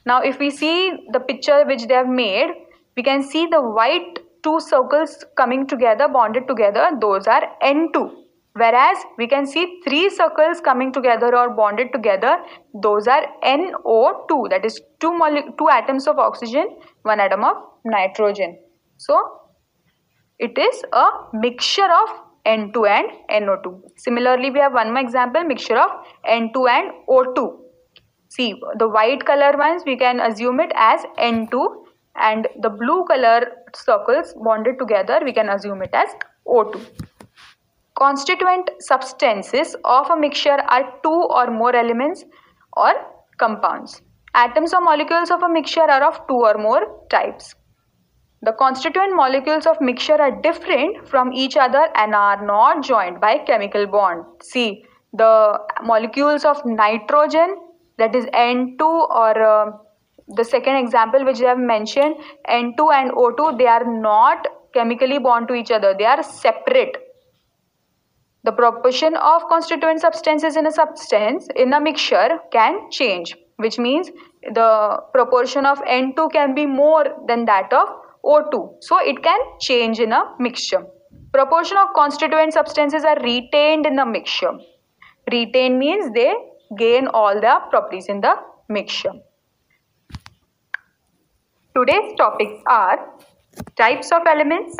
Now 0.04 0.20
if 0.22 0.38
we 0.38 0.50
see 0.50 0.76
the 1.12 1.20
picture 1.20 1.64
which 1.64 1.86
they 1.88 1.94
have 1.94 2.08
made, 2.08 2.52
we 2.96 3.02
can 3.02 3.22
see 3.22 3.46
the 3.46 3.60
white 3.60 4.20
two 4.44 4.60
circles 4.60 5.24
coming 5.36 5.66
together, 5.66 6.06
bonded 6.06 6.46
together. 6.46 6.90
Those 7.00 7.26
are 7.26 7.42
N2 7.62 8.25
Whereas 8.56 8.96
we 9.18 9.26
can 9.28 9.46
see 9.46 9.80
three 9.84 10.08
circles 10.08 10.60
coming 10.62 10.90
together 10.90 11.36
or 11.36 11.50
bonded 11.54 11.92
together, 11.92 12.38
those 12.82 13.06
are 13.06 13.26
NO2, 13.44 14.48
that 14.48 14.64
is 14.64 14.80
two, 14.98 15.12
two 15.58 15.68
atoms 15.70 16.06
of 16.06 16.18
oxygen, 16.18 16.68
one 17.02 17.20
atom 17.20 17.44
of 17.44 17.56
nitrogen. 17.84 18.58
So, 18.96 19.18
it 20.38 20.56
is 20.56 20.82
a 20.92 21.06
mixture 21.34 21.84
of 21.84 22.08
N2 22.46 22.88
and 22.88 23.08
NO2. 23.44 23.80
Similarly, 23.96 24.50
we 24.50 24.60
have 24.60 24.72
one 24.72 24.92
more 24.92 25.02
example, 25.02 25.44
mixture 25.44 25.76
of 25.76 25.90
N2 26.26 26.68
and 26.70 26.92
O2. 27.10 27.58
See, 28.28 28.54
the 28.78 28.88
white 28.88 29.26
color 29.26 29.56
ones, 29.58 29.82
we 29.84 29.96
can 29.96 30.20
assume 30.20 30.60
it 30.60 30.72
as 30.74 31.04
N2 31.18 31.84
and 32.14 32.48
the 32.62 32.70
blue 32.70 33.04
color 33.04 33.52
circles 33.74 34.34
bonded 34.42 34.78
together, 34.78 35.20
we 35.22 35.34
can 35.34 35.50
assume 35.50 35.82
it 35.82 35.90
as 35.92 36.08
O2. 36.46 37.05
Constituent 37.96 38.68
substances 38.80 39.74
of 39.84 40.10
a 40.10 40.16
mixture 40.16 40.58
are 40.68 40.92
two 41.02 41.20
or 41.30 41.46
more 41.50 41.74
elements 41.74 42.24
or 42.76 42.92
compounds. 43.38 44.02
Atoms 44.34 44.74
or 44.74 44.82
molecules 44.82 45.30
of 45.30 45.42
a 45.42 45.48
mixture 45.48 45.80
are 45.90 46.04
of 46.04 46.18
two 46.28 46.34
or 46.34 46.58
more 46.58 46.82
types. 47.08 47.54
The 48.42 48.52
constituent 48.52 49.16
molecules 49.16 49.64
of 49.64 49.80
mixture 49.80 50.20
are 50.20 50.42
different 50.42 51.08
from 51.08 51.32
each 51.32 51.56
other 51.56 51.88
and 51.94 52.14
are 52.14 52.44
not 52.44 52.84
joined 52.84 53.18
by 53.18 53.38
chemical 53.38 53.86
bond. 53.86 54.24
See, 54.42 54.84
the 55.14 55.58
molecules 55.82 56.44
of 56.44 56.60
nitrogen 56.66 57.56
that 57.96 58.14
is 58.14 58.26
N2 58.26 58.80
or 58.80 59.42
uh, 59.42 59.70
the 60.28 60.44
second 60.44 60.76
example 60.76 61.24
which 61.24 61.40
I 61.40 61.48
have 61.48 61.58
mentioned 61.58 62.16
N2 62.46 62.92
and 62.92 63.10
O2 63.12 63.56
they 63.58 63.66
are 63.66 63.86
not 63.86 64.46
chemically 64.74 65.18
bond 65.18 65.48
to 65.48 65.54
each 65.54 65.70
other. 65.70 65.94
They 65.98 66.04
are 66.04 66.22
separate 66.22 67.05
the 68.46 68.52
proportion 68.52 69.16
of 69.16 69.42
constituent 69.48 70.00
substances 70.00 70.56
in 70.56 70.66
a 70.66 70.70
substance 70.70 71.48
in 71.56 71.72
a 71.72 71.80
mixture 71.80 72.38
can 72.52 72.90
change, 72.92 73.34
which 73.56 73.76
means 73.76 74.08
the 74.54 75.00
proportion 75.12 75.66
of 75.66 75.78
N2 75.80 76.30
can 76.30 76.54
be 76.54 76.64
more 76.64 77.06
than 77.26 77.44
that 77.46 77.72
of 77.72 77.88
O2. 78.24 78.76
So 78.82 78.98
it 79.00 79.20
can 79.20 79.40
change 79.60 79.98
in 79.98 80.12
a 80.12 80.22
mixture. 80.38 80.86
Proportion 81.32 81.76
of 81.76 81.88
constituent 81.96 82.52
substances 82.52 83.02
are 83.02 83.18
retained 83.20 83.84
in 83.84 83.96
the 83.96 84.06
mixture. 84.06 84.52
Retain 85.32 85.76
means 85.76 86.12
they 86.14 86.32
gain 86.78 87.08
all 87.08 87.34
the 87.34 87.58
properties 87.70 88.06
in 88.08 88.20
the 88.20 88.36
mixture. 88.68 89.14
Today's 91.76 92.14
topics 92.16 92.62
are 92.68 93.10
types 93.76 94.12
of 94.12 94.22
elements 94.24 94.76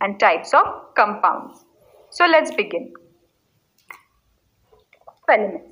and 0.00 0.20
types 0.20 0.54
of 0.54 0.94
compounds. 0.94 1.64
So 2.10 2.24
let's 2.26 2.54
begin 2.54 2.92
elements. 5.28 5.68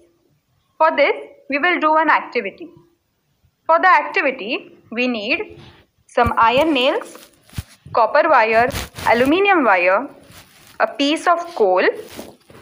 For 0.78 0.94
this, 0.96 1.16
we 1.48 1.58
will 1.58 1.80
do 1.80 1.96
an 1.96 2.10
activity. 2.10 2.68
For 3.66 3.78
the 3.80 3.88
activity, 3.88 4.78
we 4.90 5.08
need 5.08 5.60
some 6.06 6.32
iron 6.36 6.72
nails, 6.72 7.30
copper 7.92 8.28
wire, 8.28 8.68
aluminium 9.06 9.64
wire, 9.64 10.08
a 10.80 10.86
piece 10.86 11.26
of 11.26 11.38
coal. 11.54 11.82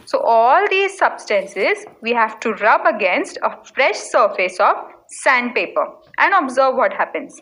So 0.07 0.21
all 0.21 0.69
these 0.69 0.97
substances 0.97 1.85
we 2.03 2.13
have 2.13 2.39
to 2.41 2.53
rub 2.55 2.87
against 2.87 3.39
a 3.43 3.57
fresh 3.75 3.97
surface 3.97 4.61
of 4.61 4.77
sandpaper 5.09 5.87
and 6.19 6.35
observe 6.35 6.77
what 6.77 6.93
happens. 6.93 7.41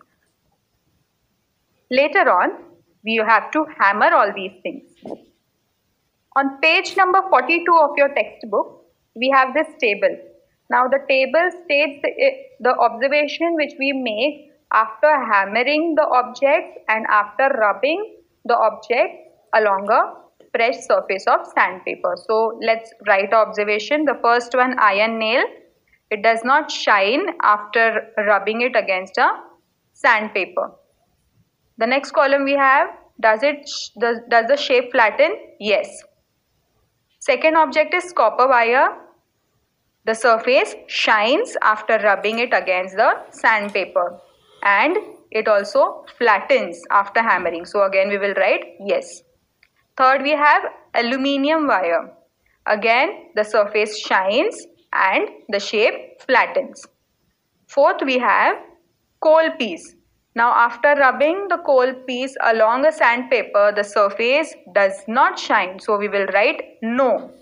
Later 1.90 2.30
on, 2.30 2.50
we 3.04 3.16
have 3.16 3.50
to 3.50 3.66
hammer 3.78 4.14
all 4.14 4.32
these 4.34 4.52
things. 4.62 4.82
On 6.36 6.58
page 6.62 6.96
number 6.96 7.20
42 7.28 7.64
of 7.82 7.90
your 7.96 8.08
textbook, 8.14 8.81
we 9.14 9.30
have 9.30 9.54
this 9.54 9.68
table. 9.80 10.16
Now 10.70 10.88
the 10.88 11.00
table 11.08 11.50
states 11.64 12.00
the, 12.02 12.10
eh, 12.18 12.36
the 12.60 12.74
observation 12.76 13.54
which 13.54 13.72
we 13.78 13.92
make 13.92 14.52
after 14.72 15.10
hammering 15.32 15.94
the 15.96 16.06
objects 16.06 16.78
and 16.88 17.06
after 17.08 17.48
rubbing 17.58 18.16
the 18.44 18.56
object 18.56 19.12
along 19.54 19.88
a 19.90 20.22
fresh 20.54 20.78
surface 20.80 21.26
of 21.26 21.40
sandpaper. 21.54 22.16
So 22.26 22.58
let's 22.62 22.92
write 23.06 23.32
observation. 23.32 24.04
The 24.04 24.18
first 24.22 24.54
one 24.54 24.76
iron 24.78 25.18
nail. 25.18 25.42
It 26.10 26.22
does 26.22 26.40
not 26.44 26.70
shine 26.70 27.26
after 27.42 28.08
rubbing 28.18 28.60
it 28.60 28.76
against 28.76 29.16
a 29.16 29.30
sandpaper. 29.94 30.72
The 31.78 31.86
next 31.86 32.12
column 32.12 32.44
we 32.44 32.52
have 32.52 32.88
does 33.20 33.42
it 33.42 33.68
does, 33.98 34.18
does 34.28 34.46
the 34.46 34.56
shape 34.56 34.92
flatten? 34.92 35.36
Yes. 35.58 36.02
Second 37.20 37.56
object 37.56 37.94
is 37.94 38.12
copper 38.12 38.48
wire. 38.48 39.01
The 40.04 40.14
surface 40.14 40.74
shines 40.86 41.56
after 41.62 41.98
rubbing 41.98 42.38
it 42.38 42.52
against 42.52 42.96
the 42.96 43.10
sandpaper. 43.30 44.20
and 44.62 44.96
it 45.30 45.48
also 45.48 46.04
flattens 46.18 46.80
after 46.90 47.22
hammering. 47.22 47.64
So 47.64 47.82
again 47.84 48.08
we 48.10 48.18
will 48.18 48.34
write 48.34 48.64
yes. 48.80 49.22
Third 49.96 50.22
we 50.22 50.30
have 50.32 50.64
aluminium 50.94 51.66
wire. 51.66 52.12
Again 52.66 53.30
the 53.34 53.44
surface 53.44 53.98
shines 53.98 54.66
and 54.92 55.28
the 55.48 55.60
shape 55.60 56.20
flattens. 56.22 56.86
Fourth 57.66 58.02
we 58.04 58.18
have 58.18 58.56
coal 59.20 59.50
piece. 59.58 59.94
Now 60.36 60.52
after 60.54 60.94
rubbing 60.94 61.48
the 61.48 61.58
coal 61.58 61.94
piece 62.06 62.36
along 62.42 62.86
a 62.86 62.92
sandpaper 62.92 63.72
the 63.74 63.84
surface 63.84 64.54
does 64.74 65.02
not 65.08 65.38
shine. 65.38 65.80
So 65.80 65.96
we 65.98 66.08
will 66.08 66.26
write 66.26 66.62
no. 66.82 67.32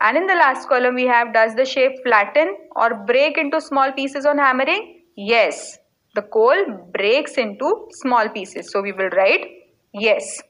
And 0.00 0.16
in 0.16 0.26
the 0.26 0.34
last 0.34 0.68
column 0.68 0.94
we 0.94 1.06
have 1.06 1.34
does 1.34 1.54
the 1.54 1.66
shape 1.66 2.02
flatten 2.02 2.56
or 2.74 3.04
break 3.06 3.36
into 3.36 3.60
small 3.60 3.92
pieces 3.92 4.24
on 4.24 4.38
hammering? 4.38 5.02
Yes. 5.16 5.78
The 6.14 6.22
coal 6.22 6.64
breaks 6.92 7.34
into 7.34 7.88
small 7.90 8.28
pieces. 8.30 8.70
So 8.72 8.80
we 8.80 8.92
will 8.92 9.10
write 9.10 9.46
yes. 9.92 10.42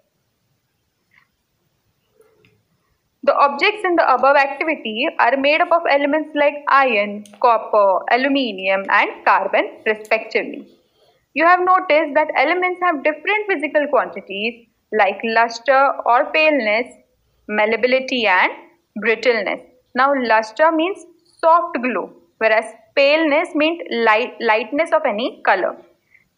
The 3.23 3.35
objects 3.35 3.83
in 3.85 3.97
the 3.97 4.15
above 4.15 4.37
activity 4.37 5.07
are 5.19 5.37
made 5.37 5.61
up 5.61 5.71
of 5.73 5.83
elements 5.91 6.31
like 6.35 6.55
iron, 6.69 7.25
copper, 7.43 8.01
aluminium 8.11 8.85
and 8.89 9.25
carbon 9.27 9.69
respectively. 9.85 10.67
You 11.35 11.45
have 11.45 11.61
noticed 11.61 12.15
that 12.15 12.29
elements 12.37 12.81
have 12.83 13.05
different 13.05 13.47
physical 13.47 13.87
quantities 13.89 14.67
like 14.93 15.21
luster 15.23 15.93
or 16.07 16.33
paleness, 16.33 16.87
malleability 17.47 18.27
and 18.27 18.51
brittleness. 18.99 19.61
Now 19.95 20.13
luster 20.17 20.71
means 20.73 21.05
soft 21.41 21.77
glow 21.83 22.13
whereas 22.39 22.65
paleness 22.97 23.55
means 23.55 23.81
light, 23.91 24.35
lightness 24.41 24.91
of 24.93 25.03
any 25.07 25.43
color. 25.45 25.77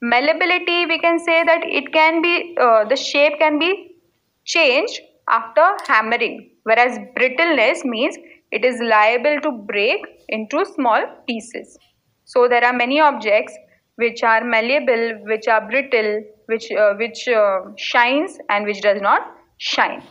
Malleability 0.00 0.86
we 0.86 0.98
can 0.98 1.18
say 1.18 1.44
that 1.44 1.62
it 1.64 1.92
can 1.92 2.22
be 2.22 2.56
uh, 2.60 2.84
the 2.84 2.96
shape 2.96 3.38
can 3.38 3.58
be 3.58 3.96
changed 4.44 5.00
after 5.28 5.64
hammering 5.86 6.50
whereas 6.64 6.98
brittleness 7.16 7.84
means 7.84 8.16
it 8.50 8.64
is 8.64 8.80
liable 8.80 9.40
to 9.42 9.50
break 9.50 10.00
into 10.28 10.64
small 10.64 11.02
pieces. 11.26 11.78
So 12.24 12.48
there 12.48 12.64
are 12.64 12.72
many 12.72 13.00
objects 13.00 13.54
which 13.96 14.22
are 14.22 14.44
malleable, 14.44 15.24
which 15.24 15.48
are 15.48 15.66
brittle, 15.66 16.22
which, 16.46 16.70
uh, 16.72 16.94
which 16.94 17.28
uh, 17.28 17.60
shines 17.76 18.38
and 18.48 18.64
which 18.64 18.80
does 18.80 19.00
not 19.00 19.22
shine. 19.58 20.02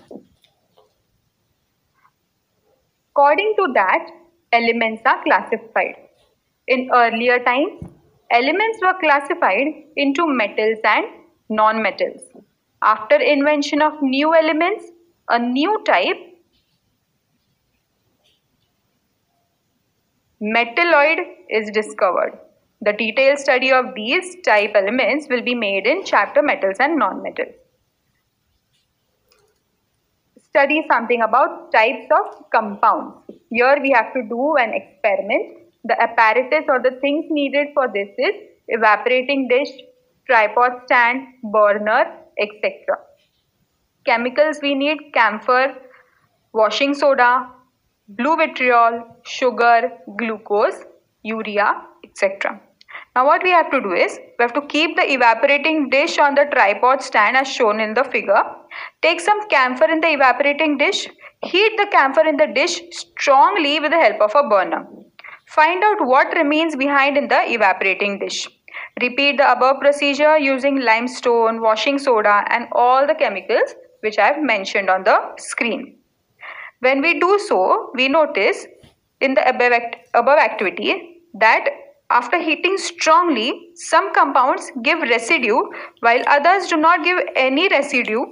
According 3.14 3.56
to 3.58 3.68
that, 3.74 4.08
elements 4.54 5.02
are 5.06 5.22
classified. 5.24 5.96
In 6.68 6.90
earlier 6.94 7.44
times, 7.44 7.82
elements 8.32 8.80
were 8.82 8.94
classified 9.02 9.68
into 9.98 10.26
metals 10.26 10.78
and 10.86 11.06
non-metals. 11.50 12.22
After 12.82 13.16
invention 13.16 13.82
of 13.82 14.02
new 14.02 14.34
elements, 14.34 14.86
a 15.28 15.38
new 15.38 15.84
type 15.86 16.16
metalloid 20.42 21.20
is 21.50 21.70
discovered. 21.72 22.40
The 22.80 22.94
detailed 22.94 23.40
study 23.40 23.72
of 23.72 23.94
these 23.94 24.38
type 24.44 24.72
elements 24.74 25.28
will 25.30 25.42
be 25.42 25.54
made 25.54 25.86
in 25.86 26.06
chapter 26.06 26.42
metals 26.42 26.78
and 26.80 26.98
non-metals. 26.98 27.61
Study 30.54 30.86
something 30.92 31.22
about 31.22 31.72
types 31.72 32.08
of 32.12 32.52
compounds. 32.52 33.16
Here 33.50 33.78
we 33.82 33.92
have 33.92 34.14
to 34.14 34.22
do 34.28 34.56
an 34.58 34.74
experiment. 34.74 35.60
The 35.86 36.00
apparatus 36.02 36.66
or 36.68 36.82
the 36.82 36.92
things 37.00 37.26
needed 37.30 37.68
for 37.74 37.88
this 37.88 38.10
is 38.18 38.36
evaporating 38.68 39.48
dish, 39.48 39.70
tripod 40.28 40.74
stand, 40.86 41.26
burner, 41.42 42.04
etc. 42.38 43.00
Chemicals 44.06 44.60
we 44.62 44.76
need 44.76 45.14
camphor, 45.14 45.74
washing 46.52 46.94
soda, 46.96 47.48
blue 48.10 48.36
vitriol, 48.36 49.06
sugar, 49.24 49.92
glucose, 50.18 50.84
urea, 51.24 51.82
etc. 52.04 52.60
Now 53.16 53.26
what 53.26 53.42
we 53.42 53.52
have 53.52 53.72
to 53.72 53.80
do 53.80 53.94
is, 53.94 54.20
we 54.38 54.44
have 54.44 54.54
to 54.54 54.68
keep 54.68 54.98
the 54.98 55.10
evaporating 55.10 55.90
dish 55.90 56.18
on 56.18 56.36
the 56.36 56.46
tripod 56.52 57.02
stand 57.02 57.38
as 57.38 57.48
shown 57.48 57.80
in 57.80 57.94
the 57.94 58.04
figure. 58.04 58.44
Take 59.02 59.20
some 59.20 59.48
camphor 59.50 59.86
in 59.86 60.00
the 60.00 60.10
evaporating 60.10 60.78
dish. 60.78 61.08
Heat 61.44 61.74
the 61.78 61.88
camphor 61.92 62.26
in 62.26 62.38
the 62.38 62.48
dish 62.48 62.82
strongly 62.92 63.80
with 63.80 63.92
the 63.92 64.00
help 64.00 64.22
of 64.22 64.36
a 64.36 64.48
burner. 64.48 64.88
Find 65.48 65.84
out 65.84 66.06
what 66.06 66.36
remains 66.36 66.76
behind 66.76 67.18
in 67.18 67.28
the 67.28 67.42
evaporating 67.52 68.20
dish. 68.20 68.48
Repeat 69.02 69.38
the 69.38 69.52
above 69.52 69.80
procedure 69.80 70.38
using 70.38 70.80
limestone, 70.80 71.62
washing 71.62 72.00
soda 72.00 72.44
and 72.50 72.68
all 72.72 73.06
the 73.06 73.16
chemicals 73.16 73.76
which 74.02 74.18
I 74.18 74.28
have 74.28 74.42
mentioned 74.42 74.90
on 74.90 75.04
the 75.04 75.20
screen. 75.38 75.98
When 76.80 77.02
we 77.02 77.20
do 77.20 77.40
so, 77.48 77.92
we 77.94 78.08
notice 78.08 78.66
in 79.20 79.34
the 79.36 79.48
above, 79.48 79.72
act 79.72 79.96
above 80.14 80.40
activity 80.40 81.22
that 81.36 81.70
after 82.10 82.42
heating 82.42 82.78
strongly, 82.78 83.70
some 83.76 84.14
compounds 84.14 84.72
give 84.82 85.02
residue 85.02 85.60
while 86.02 86.24
others 86.28 86.68
do 86.68 86.76
not 86.76 87.04
give 87.04 87.20
any 87.36 87.70
residue. 87.70 88.24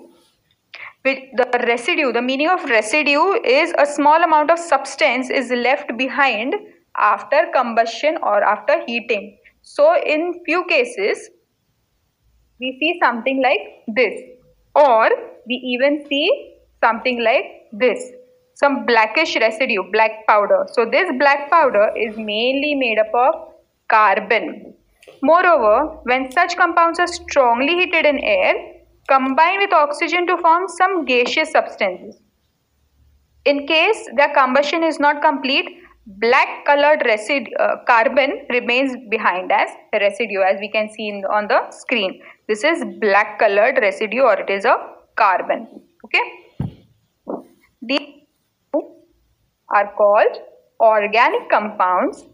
With 1.05 1.19
the 1.35 1.65
residue, 1.65 2.11
the 2.11 2.21
meaning 2.21 2.49
of 2.49 2.63
residue 2.65 3.41
is 3.43 3.73
a 3.77 3.85
small 3.85 4.21
amount 4.23 4.51
of 4.51 4.59
substance 4.59 5.29
is 5.29 5.49
left 5.49 5.97
behind 5.97 6.55
after 6.97 7.47
combustion 7.53 8.17
or 8.21 8.43
after 8.43 8.83
heating. 8.85 9.37
So 9.61 9.95
in 9.95 10.41
few 10.45 10.65
cases, 10.65 11.29
we 12.59 12.77
see 12.79 12.99
something 13.01 13.41
like 13.41 13.95
this 13.95 14.19
or 14.75 15.09
we 15.47 15.55
even 15.55 16.05
see 16.09 16.55
something 16.83 17.23
like 17.23 17.45
this 17.71 18.11
some 18.55 18.85
blackish 18.85 19.37
residue 19.37 19.83
black 19.91 20.27
powder 20.27 20.65
so 20.73 20.85
this 20.85 21.09
black 21.17 21.49
powder 21.49 21.91
is 21.97 22.17
mainly 22.17 22.75
made 22.75 22.99
up 22.99 23.13
of 23.13 23.49
carbon. 23.89 24.73
Moreover, 25.21 25.99
when 26.03 26.31
such 26.31 26.55
compounds 26.55 26.99
are 26.99 27.07
strongly 27.07 27.75
heated 27.75 28.05
in 28.05 28.19
air, 28.19 28.53
combine 29.09 29.59
with 29.59 29.73
oxygen 29.73 30.27
to 30.27 30.37
form 30.37 30.67
some 30.67 31.05
gaseous 31.05 31.51
substances. 31.51 32.21
In 33.45 33.65
case 33.67 34.07
their 34.15 34.33
combustion 34.33 34.83
is 34.83 34.99
not 34.99 35.21
complete, 35.21 35.69
black 36.05 36.65
colored 36.65 37.01
residue, 37.05 37.53
uh, 37.59 37.83
carbon 37.87 38.45
remains 38.49 38.95
behind 39.09 39.51
as 39.51 39.69
residue 39.93 40.41
as 40.41 40.59
we 40.59 40.69
can 40.69 40.89
see 40.93 41.09
in, 41.09 41.23
on 41.25 41.47
the 41.47 41.59
screen. 41.71 42.21
This 42.47 42.63
is 42.63 42.83
black 42.99 43.39
colored 43.39 43.77
residue 43.81 44.21
or 44.21 44.39
it 44.39 44.49
is 44.49 44.65
a 44.65 44.75
carbon. 45.15 45.67
Okay. 46.05 46.23
These 47.81 48.09
are 49.69 49.93
called 49.95 50.37
organic 50.79 51.49
compounds 51.49 52.25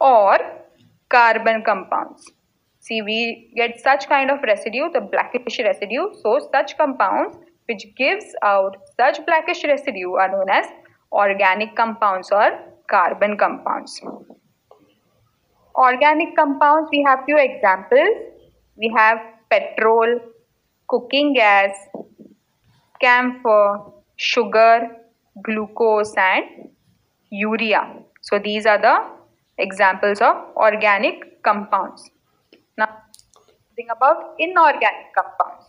or 0.00 0.38
carbon 1.08 1.62
compounds. 1.64 2.30
See, 2.84 3.00
we 3.00 3.50
get 3.56 3.80
such 3.80 4.10
kind 4.10 4.30
of 4.30 4.42
residue, 4.42 4.90
the 4.92 5.00
blackish 5.00 5.58
residue. 5.58 6.04
So, 6.22 6.38
such 6.52 6.76
compounds 6.76 7.38
which 7.66 7.86
gives 7.96 8.26
out 8.42 8.76
such 9.00 9.24
blackish 9.24 9.64
residue 9.64 10.12
are 10.12 10.30
known 10.30 10.50
as 10.50 10.66
organic 11.10 11.74
compounds 11.76 12.30
or 12.30 12.50
carbon 12.90 13.38
compounds. 13.38 13.98
Organic 15.74 16.36
compounds, 16.36 16.90
we 16.92 17.02
have 17.06 17.20
few 17.24 17.38
examples. 17.38 18.16
We 18.76 18.92
have 18.94 19.16
petrol, 19.48 20.20
cooking 20.86 21.32
gas, 21.32 21.70
camphor, 23.00 23.78
sugar, 24.16 24.88
glucose 25.42 26.12
and 26.18 26.68
urea. 27.30 27.94
So, 28.20 28.38
these 28.38 28.66
are 28.66 28.78
the 28.78 28.98
examples 29.56 30.20
of 30.20 30.36
organic 30.56 31.42
compounds. 31.42 32.10
About 33.90 34.34
inorganic 34.38 35.12
compounds. 35.16 35.66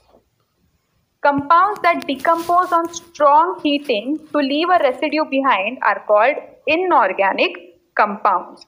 Compounds 1.21 1.79
that 1.81 2.05
decompose 2.05 2.71
on 2.71 2.93
strong 2.93 3.59
heating 3.63 4.19
to 4.31 4.37
leave 4.37 4.69
a 4.69 4.77
residue 4.77 5.25
behind 5.27 5.79
are 5.81 6.03
called 6.05 6.35
inorganic 6.67 7.51
compounds. 7.95 8.67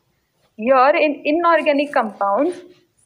Here 0.55 0.91
in 0.99 1.21
inorganic 1.23 1.93
compounds, 1.93 2.55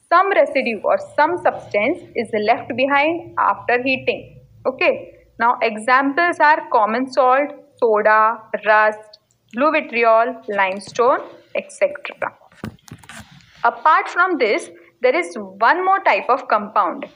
some 0.08 0.32
residue 0.32 0.80
or 0.86 0.98
some 1.18 1.38
substance 1.44 2.00
is 2.16 2.30
left 2.48 2.72
behind 2.78 3.36
after 3.38 3.84
heating. 3.84 4.40
Okay. 4.66 5.18
Now 5.38 5.58
examples 5.62 6.38
are 6.40 6.70
common 6.72 7.12
salt, 7.12 7.50
soda, 7.78 8.38
rust, 8.66 9.20
blue 9.54 9.72
vitriol, 9.74 10.42
limestone, 10.48 11.20
etc. 11.56 11.92
Apart 13.66 14.08
from 14.08 14.38
this, 14.38 14.70
there 15.02 15.16
is 15.16 15.36
one 15.36 15.84
more 15.86 16.00
type 16.04 16.30
of 16.30 16.48
compound. 16.48 17.08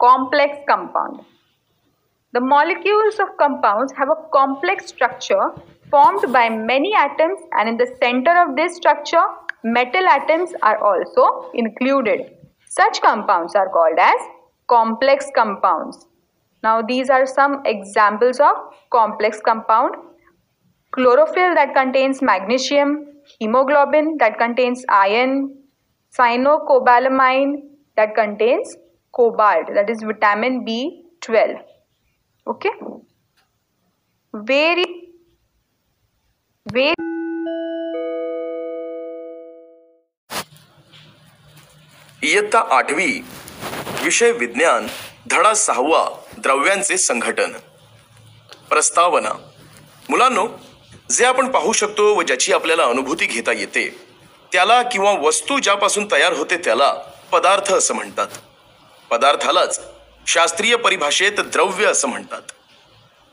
Complex 0.00 0.58
compound. 0.68 1.20
The 2.32 2.40
molecules 2.40 3.18
of 3.20 3.36
compounds 3.38 3.92
have 3.96 4.08
a 4.08 4.28
complex 4.32 4.86
structure 4.86 5.52
formed 5.90 6.32
by 6.32 6.48
many 6.48 6.92
atoms 6.94 7.38
and 7.52 7.68
in 7.68 7.76
the 7.76 7.86
center 8.00 8.32
of 8.42 8.56
this 8.56 8.76
structure 8.76 9.22
Metal 9.66 10.06
atoms 10.06 10.52
are 10.60 10.76
also 10.84 11.50
included. 11.54 12.36
Such 12.66 13.00
compounds 13.00 13.54
are 13.54 13.70
called 13.70 13.98
as 13.98 14.20
complex 14.68 15.30
compounds. 15.34 16.06
Now 16.62 16.82
these 16.82 17.08
are 17.08 17.24
some 17.24 17.62
examples 17.64 18.40
of 18.40 18.56
complex 18.90 19.40
compound. 19.42 19.94
Chlorophyll 20.90 21.54
that 21.54 21.74
contains 21.74 22.20
magnesium, 22.20 23.06
hemoglobin 23.38 24.16
that 24.18 24.38
contains 24.38 24.84
iron, 24.88 25.54
cyanocobalamin 26.18 27.54
that 27.96 28.14
contains 28.14 28.76
cobalt 29.12 29.66
that 29.74 29.90
is 29.90 30.02
vitamin 30.02 30.64
B12. 30.64 31.60
Okay? 32.46 32.70
Very 34.34 35.04
very 36.72 36.94
इयत्ता 42.22 42.58
आठवी 42.58 43.24
विषय 44.04 44.32
विज्ञान 44.32 44.86
धडा 45.30 45.52
सहावा 45.54 46.04
द्रव्यांचे 46.38 46.96
संघटन 46.98 47.52
प्रस्तावना 48.68 49.32
मुलांनो 50.08 50.46
जे 51.10 51.24
आपण 51.24 51.50
पाहू 51.50 51.72
शकतो 51.72 52.14
व 52.14 52.22
ज्याची 52.22 52.52
आपल्याला 52.52 52.84
अनुभूती 52.84 53.26
घेता 53.26 53.52
येते 53.52 54.06
त्याला 54.52 54.82
किंवा 54.82 55.12
वस्तू 55.12 55.58
ज्यापासून 55.58 56.06
तयार 56.12 56.32
होते 56.32 56.56
त्याला 56.56 56.94
पदार्थ 57.32 57.72
असं 57.72 57.94
म्हणतात. 57.94 58.26
पदार्थालाच 59.10 59.80
शास्त्रीय 60.26 60.76
परिभाषेत 60.76 61.32
द्रव्य 61.32 61.86
असं 61.86 62.08
म्हणतात. 62.08 62.42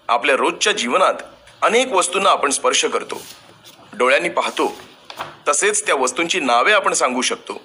आपल्या 0.07 0.35
रोजच्या 0.35 0.73
जीवनात 0.73 1.13
अनेक 1.61 1.91
वस्तूंना 1.91 2.29
आपण 2.29 2.49
स्पर्श 2.49 2.85
करतो. 2.85 3.21
डोळ्यांनी 3.93 4.29
पाहतो. 4.29 4.75
तसेच 5.47 5.85
त्या 5.85 5.95
वस्तूंची 5.95 6.39
नावे 6.39 6.71
आपण 6.71 6.93
सांगू 6.93 7.21
शकतो. 7.21 7.61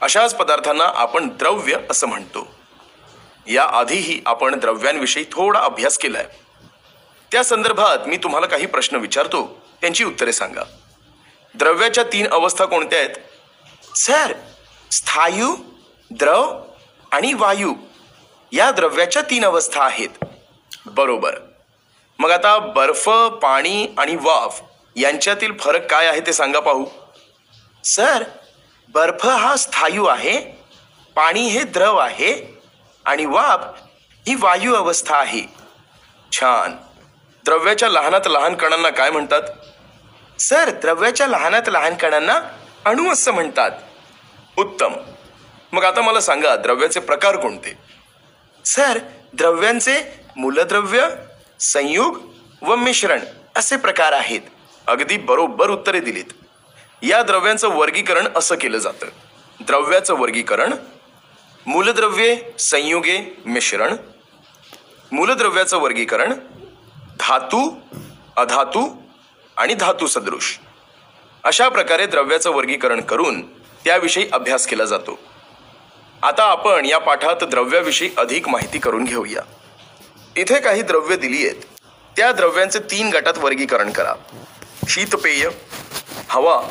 अशाच 0.00 0.34
पदार्थांना 0.34 0.84
आपण 0.84 1.28
द्रव्य 1.28 1.76
असं 1.90 2.06
म्हणतो. 2.06 2.54
या 3.46 3.64
आधीही 3.64 4.20
आपण 4.26 4.58
द्रव्यांविषयी 4.58 5.24
थोडा 5.24 5.60
अभ्यास 5.60 5.98
केलाय. 5.98 6.26
त्या 7.32 7.44
संदर्भात 7.44 7.98
मी 8.06 8.16
तुम्हाला 8.16 8.46
काही 8.46 8.66
प्रश्न 8.66 8.96
विचारतो 8.96 9.62
त्यांची 9.80 10.04
उत्तरे 10.04 10.32
सांगा. 10.32 10.62
द्रव्याच्या 11.54 12.04
तीन 12.04 12.26
अवस्था 12.26 12.64
कोणत्या 12.64 12.98
आहेत? 12.98 13.14
सर 13.96 14.32
स्थायू 14.90 15.56
द्रव 16.10 16.62
आणि 17.12 17.32
वायू 17.32 17.74
या 18.52 18.70
द्रव्याच्या 18.70 19.22
तीन 19.22 19.44
अवस्था 19.44 19.82
आहेत. 19.82 20.24
बरोबर. 20.86 21.38
मग 22.18 22.30
आता 22.30 22.58
बर्फ 22.58 23.08
पाणी 23.42 23.86
आणि 23.98 24.16
वाफ 24.16 24.60
यांच्यातील 24.96 25.56
फरक 25.58 25.90
काय 25.90 26.06
आहे 26.06 26.20
ते 26.20 26.32
सांगा 26.32 26.60
पाहू. 26.60 26.86
सर 27.84 28.24
बर्फ 28.88 29.26
हा 29.26 29.56
स्थायू 29.56 30.06
आहे 30.06 30.40
पाणी 31.16 31.40
हे 31.40 31.62
द्रव 31.62 31.96
आहे 31.96 32.60
आणि 33.04 33.24
वाफ 33.24 33.80
ही 34.28 34.34
वायू 34.34 34.74
अवस्था 34.74 35.16
आहे. 35.16 35.42
छान. 36.32 36.76
द्रव्याच्या 37.48 37.88
लहानात 37.88 38.20
लहान 38.26 38.54
कणांना 38.54 38.90
काय 38.90 39.10
म्हणतात? 39.10 39.42
सर 40.38 40.70
द्रव्याच्या 40.70 41.26
लहानात 41.26 41.62
लहान 41.68 41.94
कणांना 41.94 42.40
अणू 42.84 43.12
असं 43.12 43.32
म्हणतात. 43.32 43.70
उत्तम. 44.56 44.92
मग 45.72 45.84
आता 45.84 46.02
मला 46.02 46.20
सांगा 46.20 46.56
द्रव्याचे 46.56 47.00
प्रकार 47.00 47.36
कोणते? 47.36 47.78
सर 48.64 48.98
द्रव्यांचे 49.32 50.20
मूलद्रव्य 50.36 51.08
संयुग 51.60 52.18
व 52.62 52.76
मिश्रण 52.76 53.20
असे 53.56 53.76
प्रकार 53.76 54.12
आहेत. 54.12 54.40
अगदी 54.86 55.16
बरोबर 55.16 55.70
उत्तरे 55.70 56.00
दिलीत. 56.00 56.32
या 57.02 57.22
द्रव्यांचं 57.22 57.68
वर्गीकरण 57.68 58.28
असं 58.36 58.54
केलं 58.54 58.78
जातं. 58.78 59.06
द्रव्याचं 59.60 60.14
वर्गीकरण 60.14 60.74
मूलद्रव्ये 61.66 62.42
संयुगे 62.58 63.42
मिश्रण. 63.46 63.96
मूलद्रव्याचं 65.12 65.78
वर्गीकरण 65.78 66.32
धातू 67.20 67.80
अधातू 68.36 68.96
आणि 69.56 69.74
धातू 69.74 70.06
सदृश. 70.06 70.58
अशा 71.44 71.68
प्रकारे 71.68 72.06
द्रव्याचं 72.06 72.50
वर्गीकरण 72.50 73.00
करून 73.00 73.42
त्याविषयी 73.84 74.28
अभ्यास 74.32 74.66
केला 74.66 74.84
जातो. 74.84 75.18
आता 76.22 76.42
आपण 76.42 76.84
या 76.84 76.98
पाठात 76.98 77.44
द्रव्याविषयी 77.44 78.10
अधिक 78.16 78.48
माहिती 78.48 78.78
करून 78.78 79.04
घेऊया. 79.04 79.42
इथे 80.36 80.60
काही 80.60 80.82
द्रव्य 80.82 81.16
दिली 81.16 81.46
आहेत. 81.46 81.62
त्या 82.16 82.32
द्रव्यांचे 82.32 82.78
तीन 82.78 83.10
गटात 83.10 83.38
वर्गीकरण 83.38 83.90
करा. 83.90 84.14
शीतपेय 84.88 85.48
हवा 86.28 86.62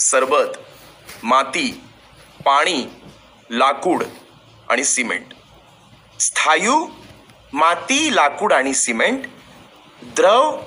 सरबत 0.00 0.56
माती 1.22 1.80
पाणी 2.44 2.86
लाकूड 3.50 4.04
आणि 4.70 4.84
सिमेंट. 4.84 5.26
स्थायू 6.20 6.86
माती 7.52 8.16
लाकूड 8.16 8.52
आणि 8.52 8.74
सिमेंट 8.74 9.24
द्रव 10.04 10.58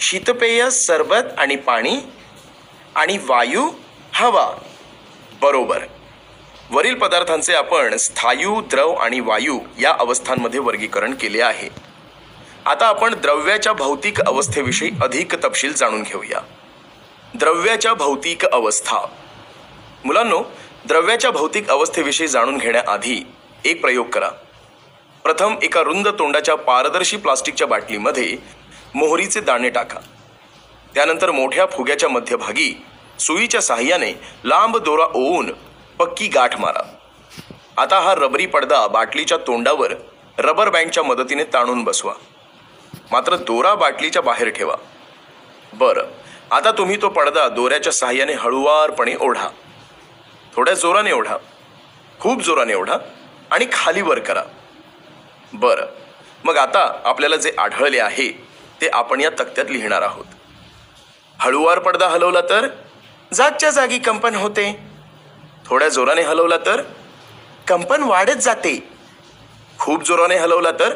शीतपेय 0.00 0.70
सरबत 0.70 1.38
आणि 1.38 1.56
पाणी 1.56 1.96
आणि 2.94 3.18
वायू 3.28 3.70
हवा. 4.12 4.50
बरोबर. 5.42 5.84
वरील 6.70 6.94
पदार्थांचे 6.94 7.54
आपण 7.54 7.96
स्थायू 7.96 8.60
द्रव 8.60 8.92
आणि 8.92 9.20
वायू 9.20 9.58
या 9.80 9.92
अवस्थांमध्ये 9.98 10.60
वर्गीकरण 10.60 11.14
केले 11.14 11.42
आहे. 11.42 11.68
आता 12.66 12.86
आपण 12.86 13.14
द्रव्याच्या 13.14 13.72
भौतिक 13.72 14.20
अवस्थेविषयी 14.20 14.90
अधिक 15.02 15.34
तपशील 15.34 15.72
जाणून 15.72 16.02
घेऊया. 16.02 16.40
द्रव्याच्या 17.34 17.94
भौतिक 17.94 18.46
अवस्था. 18.46 18.98
मुलांनो 20.04 20.42
द्रव्याच्या 20.84 21.30
भौतिक 21.30 21.70
अवस्थेविषयी 21.70 22.28
जाणून 22.28 22.58
घेण्याआधी 22.58 23.26
एक 23.64 23.80
प्रयोग 23.80 24.06
करा. 24.06 24.28
प्रथम 25.22 25.54
एका 25.62 25.82
रुंद 25.82 26.08
तोंडाच्या 26.08 26.54
पारदर्शी 26.54 27.16
प्लास्टिकच्या 27.16 27.66
बाटलीमध्ये 27.66 28.61
मोहरीचे 28.94 29.40
दाणे 29.40 29.70
टाका. 29.70 29.98
त्यानंतर 30.94 31.30
मोठ्या 31.30 31.66
फुग्याच्या 31.66 32.08
मध्यभागी 32.08 32.72
सुईच्या 33.18 33.60
साहाय्याने 33.62 34.12
लांब 34.44 34.76
दोरा 34.76 35.04
ओवून 35.04 35.50
पक्की 35.98 36.26
गाठ 36.28 36.58
मारा. 36.60 36.82
आता 37.76 38.00
हा 38.00 38.14
रबरी 38.14 38.46
पडदा 38.46 38.86
बाटलीच्या 38.86 39.38
तोंडावर 39.46 39.92
रबर 40.38 40.70
बँडच्या 40.70 41.02
मदतीने 41.02 41.44
ताणून 41.44 41.84
बसवा. 41.84 42.12
मात्र 43.12 43.36
दोरा 43.36 43.74
बाटलीच्या 43.74 44.22
बाहेर 44.22 44.48
ठेवा. 44.48 44.76
बरं 45.72 46.06
आता 46.50 46.70
तुम्ही 46.70 46.96
तो 47.02 47.08
पडदा 47.08 47.48
दोऱ्याच्या 47.48 47.92
साहाय्याने 47.92 48.32
हळुवारपणे 48.32 49.14
ओढा. 49.20 49.48
थोड्या 50.56 50.74
जोराने 50.74 51.12
ओढा. 51.12 51.36
खूप 52.20 52.42
जोराने 52.42 52.74
ओढा 52.74 52.96
आणि 53.50 53.66
खाली 53.72 54.02
वर 54.02 54.18
करा. 54.18 54.42
बरं 55.52 55.86
मग 56.44 56.56
आता 56.56 57.00
आपल्याला 57.04 57.36
जे 57.36 57.52
आढळले 57.58 57.98
आहे 57.98 58.51
ते 58.82 58.88
आपण 58.88 59.20
या 59.20 59.30
तक्त्यात 59.30 59.70
लिहिणार 59.70 60.02
आहोत. 60.02 60.24
हळूवार 61.38 61.78
पडदा 61.78 62.08
हलवला 62.08 62.40
तर 62.40 62.66
जागच्या 63.32 63.70
जागी 63.70 63.98
कंपन 63.98 64.34
होते. 64.34 64.84
थोड्या 65.66 65.88
जोराने 65.88 66.22
हलवला 66.22 66.56
तर 66.56 66.82
कंपन 67.68 68.02
वाढत 68.02 68.40
जाते. 68.40 68.88
खूप 69.78 70.04
जोराने 70.04 70.36
हलवला 70.36 70.70
तर 70.70 70.94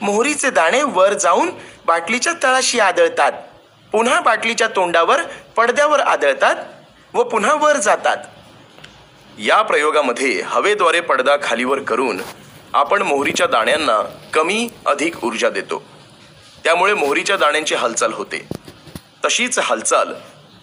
मोहरीचे 0.00 0.50
दाणे 0.50 0.82
वर 0.82 1.12
जाऊन 1.12 1.50
बाटलीच्या 1.86 2.32
तळाशी 2.42 2.80
आदळतात. 2.80 3.32
पुन्हा 3.92 4.20
बाटलीच्या 4.20 4.68
तोंडावर 4.68 5.22
पडद्यावर 5.56 6.00
आदळतात 6.00 6.56
व 7.14 7.22
पुन्हा 7.22 7.54
वर 7.54 7.76
जातात. 7.76 8.16
या 9.38 9.62
प्रयोगामध्ये 9.62 10.42
हवेद्वारे 10.42 11.00
पडदा 11.00 11.36
खालीवर 11.42 11.82
करून 11.82 12.20
आपण 12.74 13.02
मोहरीच्या 13.02 13.46
दाण्यांना 13.46 14.02
कमी 14.34 14.68
अधिक 14.86 15.24
ऊर्जा 15.24 15.50
देतो. 15.50 15.82
त्यामुळे 16.64 16.94
मोहरीच्या 16.94 17.36
दाण्यांची 17.36 17.74
हालचाल 17.74 18.12
होते. 18.12 18.48
तशीच 19.24 19.58
हालचाल 19.58 20.14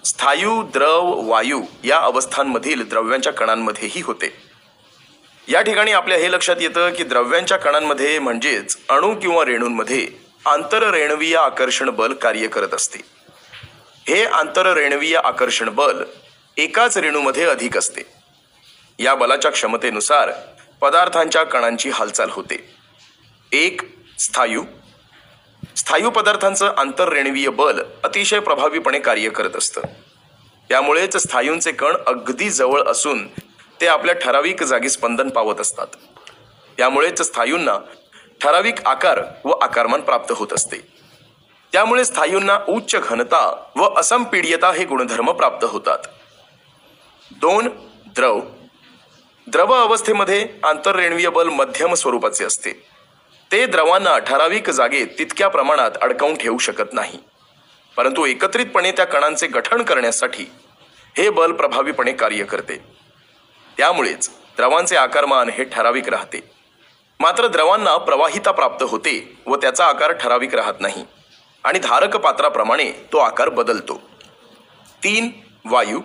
स्थायू 0.05 0.63
द्रव 0.63 1.29
वायू 1.29 1.61
या 1.83 1.99
अवस्थांमधील 1.99 2.89
द्रव्यांच्या 2.89 3.33
कणांमध्येही 3.33 4.01
होते. 4.01 4.33
या 5.47 5.61
ठिकाणी 5.61 5.91
आपल्या 5.91 6.17
हे 6.17 6.31
लक्षात 6.31 6.55
येतं 6.61 6.93
की 6.93 7.03
द्रव्यांच्या 7.03 7.57
कणांमध्ये 7.57 8.19
म्हणजेच 8.19 8.77
अणू 8.89 9.15
किंवा 9.15 9.45
रेणूंमध्ये 9.45 10.07
आंतररेणवीय 10.45 11.35
आकर्षण 11.35 11.89
बल 11.89 12.13
कार्य 12.13 12.47
करत 12.47 12.73
असते. 12.73 12.99
हे 14.07 14.25
आंतररेणवीय 14.25 15.17
आकर्षण 15.17 15.69
बल 15.69 16.03
एकाच 16.57 16.97
रेणूमध्ये 16.97 17.43
अधिक 17.43 17.77
असते. 17.77 18.01
या 18.99 19.15
बलाच्या 19.15 19.51
क्षमतेनुसार 19.51 20.31
पदार्थांच्या 20.81 21.43
कणांची 21.43 21.89
हालचाल 21.89 22.29
होते. 22.31 22.75
एक 23.51 23.81
स्थायू 24.19 24.63
स्थायू 25.81 26.09
पदार्थांचं 26.09 26.73
आंतररेणवीय 26.77 27.49
बल 27.49 27.79
अतिशय 28.03 28.39
प्रभावीपणे 28.39 28.99
कार्य 28.99 29.29
करत 29.29 29.55
असतं. 29.55 29.81
त्यामुळेच 30.69 31.17
स्थायूंचे 31.17 31.71
कण 31.71 31.95
अगदी 32.07 32.49
जवळ 32.49 32.83
असून 32.87 33.27
ते 33.81 33.87
आपल्या 33.87 34.15
ठराविक 34.15 34.63
जागी 34.63 34.89
स्पंदन 34.89 35.29
पावत 35.29 35.59
असतात. 35.59 35.87
त्यामुळेच 36.77 37.21
स्थायूंना 37.21 37.77
ठराविक 38.41 38.87
आकार 38.87 39.21
व 39.45 39.51
आकारमान 39.51 40.01
प्राप्त 40.01 40.33
होत 40.37 40.53
असते. 40.53 40.77
त्यामुळे 41.71 42.05
स्थायूंना 42.05 42.59
उच्च 42.69 42.95
घनता 43.03 43.63
व 43.75 43.99
असंपीड्यता 43.99 44.71
हे 44.71 44.85
गुणधर्म 44.85 45.31
प्राप्त 45.31 45.65
होतात. 45.65 45.99
दोन 47.31 47.67
द्रव. 48.05 48.39
द्रव 49.47 49.73
अवस्थेमध्ये 49.73 50.47
आंतररेणवीय 50.63 51.29
बल 51.29 51.49
मध्यम 51.49 51.93
स्वरूपाचे 51.93 52.45
असते. 52.45 52.90
ते 53.51 53.65
द्रवांना 53.65 54.17
ठराविक 54.17 54.69
जागेत 54.69 55.07
तितक्या 55.19 55.47
प्रमाणात 55.47 55.91
अडकावून 56.01 56.37
ठेवू 56.37 56.57
शकत 56.57 56.93
नाही. 56.93 57.17
परंतु 57.97 58.25
एकत्रितपणे 58.25 58.91
त्या 58.91 59.05
कणांचे 59.05 59.47
गठन 59.47 59.81
करण्यासाठी 59.81 60.45
हे 61.17 61.29
बल 61.29 61.51
प्रभावीपणे 61.51 62.11
कार्य 62.11 62.43
करते. 62.43 62.77
त्यामुळेच 63.77 64.29
द्रवांचे 64.29 64.95
आकारमान 64.95 65.49
हे 65.49 65.63
ठराविक 65.63 66.09
राहते. 66.09 66.39
मात्र 67.19 67.47
द्रवांना 67.47 67.97
प्रवाहिता 67.97 68.51
प्राप्त 68.51 68.83
होते 68.83 69.37
व 69.45 69.55
त्याचा 69.55 69.85
आकार 69.85 70.11
ठराविक 70.11 70.55
राहत 70.55 70.73
नाही 70.79 71.05
आणि 71.63 71.79
धारक 71.79 72.17
पात्राप्रमाणे 72.17 72.91
तो 73.13 73.17
आकार 73.17 73.49
बदलतो. 73.49 74.01
तीन 75.03 75.29
वायू. 75.65 76.01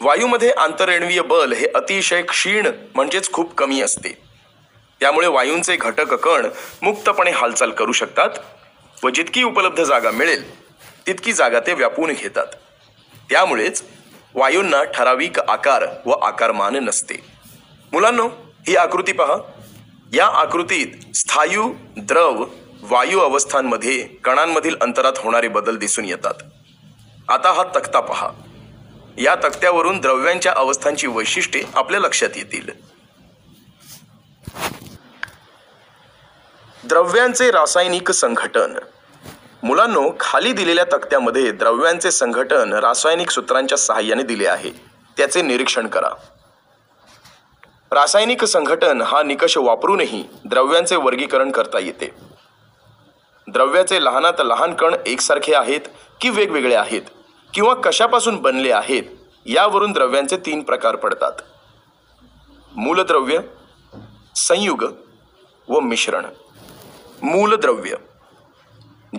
वायूमध्ये 0.00 0.50
आंतररेणवीय 0.50 1.20
बल 1.20 1.52
हे 1.52 1.66
अतिशय 1.74 2.22
क्षीण 2.22 2.66
म्हणजेच 2.94 3.32
खूप 3.32 3.54
कमी 3.54 3.80
असते. 3.80 4.31
त्यामुळे 5.02 5.26
वायूंचे 5.26 5.76
घटक 5.76 6.14
कण 6.14 6.46
मुक्तपणे 6.82 7.30
हालचाल 7.30 7.70
करू 7.70 7.92
शकतात 7.92 8.28
व 9.04 9.08
जितकी 9.08 9.42
उपलब्ध 9.42 9.82
जागा 9.82 10.10
मिळेल 10.10 10.42
तितकी 11.06 11.32
जागा 11.32 11.60
ते 11.60 11.72
व्यापून 11.72 12.12
घेतात. 12.12 12.46
त्यामुळेच 13.30 13.82
वायूंना 14.34 14.84
ठराविक 14.84 15.38
आकार 15.38 15.84
व 16.06 16.10
आकारमान 16.10 16.76
नसते. 16.76 17.14
मुलांनो 17.92 18.28
ही 18.68 18.76
आकृती 18.76 19.12
पहा. 19.12 19.36
या 20.12 20.26
आकृतीत 20.26 21.16
स्थायू 21.16 21.74
द्रव 21.96 22.44
वायू 22.82 23.20
अवस्थांमध्ये 23.20 24.08
कणांमधील 24.24 24.76
अंतरात 24.80 25.12
होणारे 25.16 25.48
बदल 25.48 25.76
दिसून 25.76 26.04
येतात. 26.04 26.34
आता 27.28 27.52
हा 27.52 27.62
तक्ता 27.62 28.00
पहा. 28.00 28.30
या 29.18 29.34
तक्त्यावरून 29.34 30.00
द्रव्यांच्या 30.00 30.52
अवस्थांची 30.56 31.06
वैशिष्ट्ये 31.06 31.62
आपल्या 31.74 32.00
लक्षात 32.00 32.30
येतील. 32.36 32.91
द्रव्यांचे 36.86 37.50
रासायनिक 37.50 38.10
संघटन. 38.10 38.78
मुलांनो 39.62 40.10
खाली 40.20 40.52
दिलेल्या 40.52 40.84
तक्त्यामध्ये 40.84 41.52
द्रव्यांचे 41.52 42.10
संघटन 42.10 42.72
रासायनिक 42.72 43.30
सूत्रांच्या 43.30 43.78
सहाय्याने 43.78 44.22
दिले 44.22 44.46
आहे. 44.46 44.70
त्याचे 45.16 45.42
निरीक्षण 45.42 45.86
करा. 45.86 46.08
रासायनिक 47.90 48.44
संघटन 48.44 49.02
हा 49.02 49.22
निकष 49.22 49.56
वापरूनही 49.56 50.24
द्रव्यांचे 50.44 50.96
वर्गीकरण 50.96 51.50
करता 51.50 51.78
येते. 51.78 52.10
द्रव्याचे 53.48 54.04
लहानात 54.04 54.40
लहान 54.40 54.74
कण 54.74 54.94
एकसारखे 55.06 55.54
आहेत 55.54 55.80
की 56.20 56.30
वेगवेगळे 56.30 56.74
आहेत 56.74 57.02
किंवा 57.54 57.74
कशापासून 57.74 58.36
बनले 58.36 58.72
आहेत 58.72 59.02
यावरून 59.46 59.92
द्रव्यांचे 59.92 60.36
तीन 60.36 60.62
प्रकार 60.62 60.96
पडतात. 60.96 61.32
मूलद्रव्य 62.76 63.38
संयुग 64.36 64.84
व 65.68 65.80
मिश्रण. 65.80 66.26
मूलद्रव्य. 67.22 67.94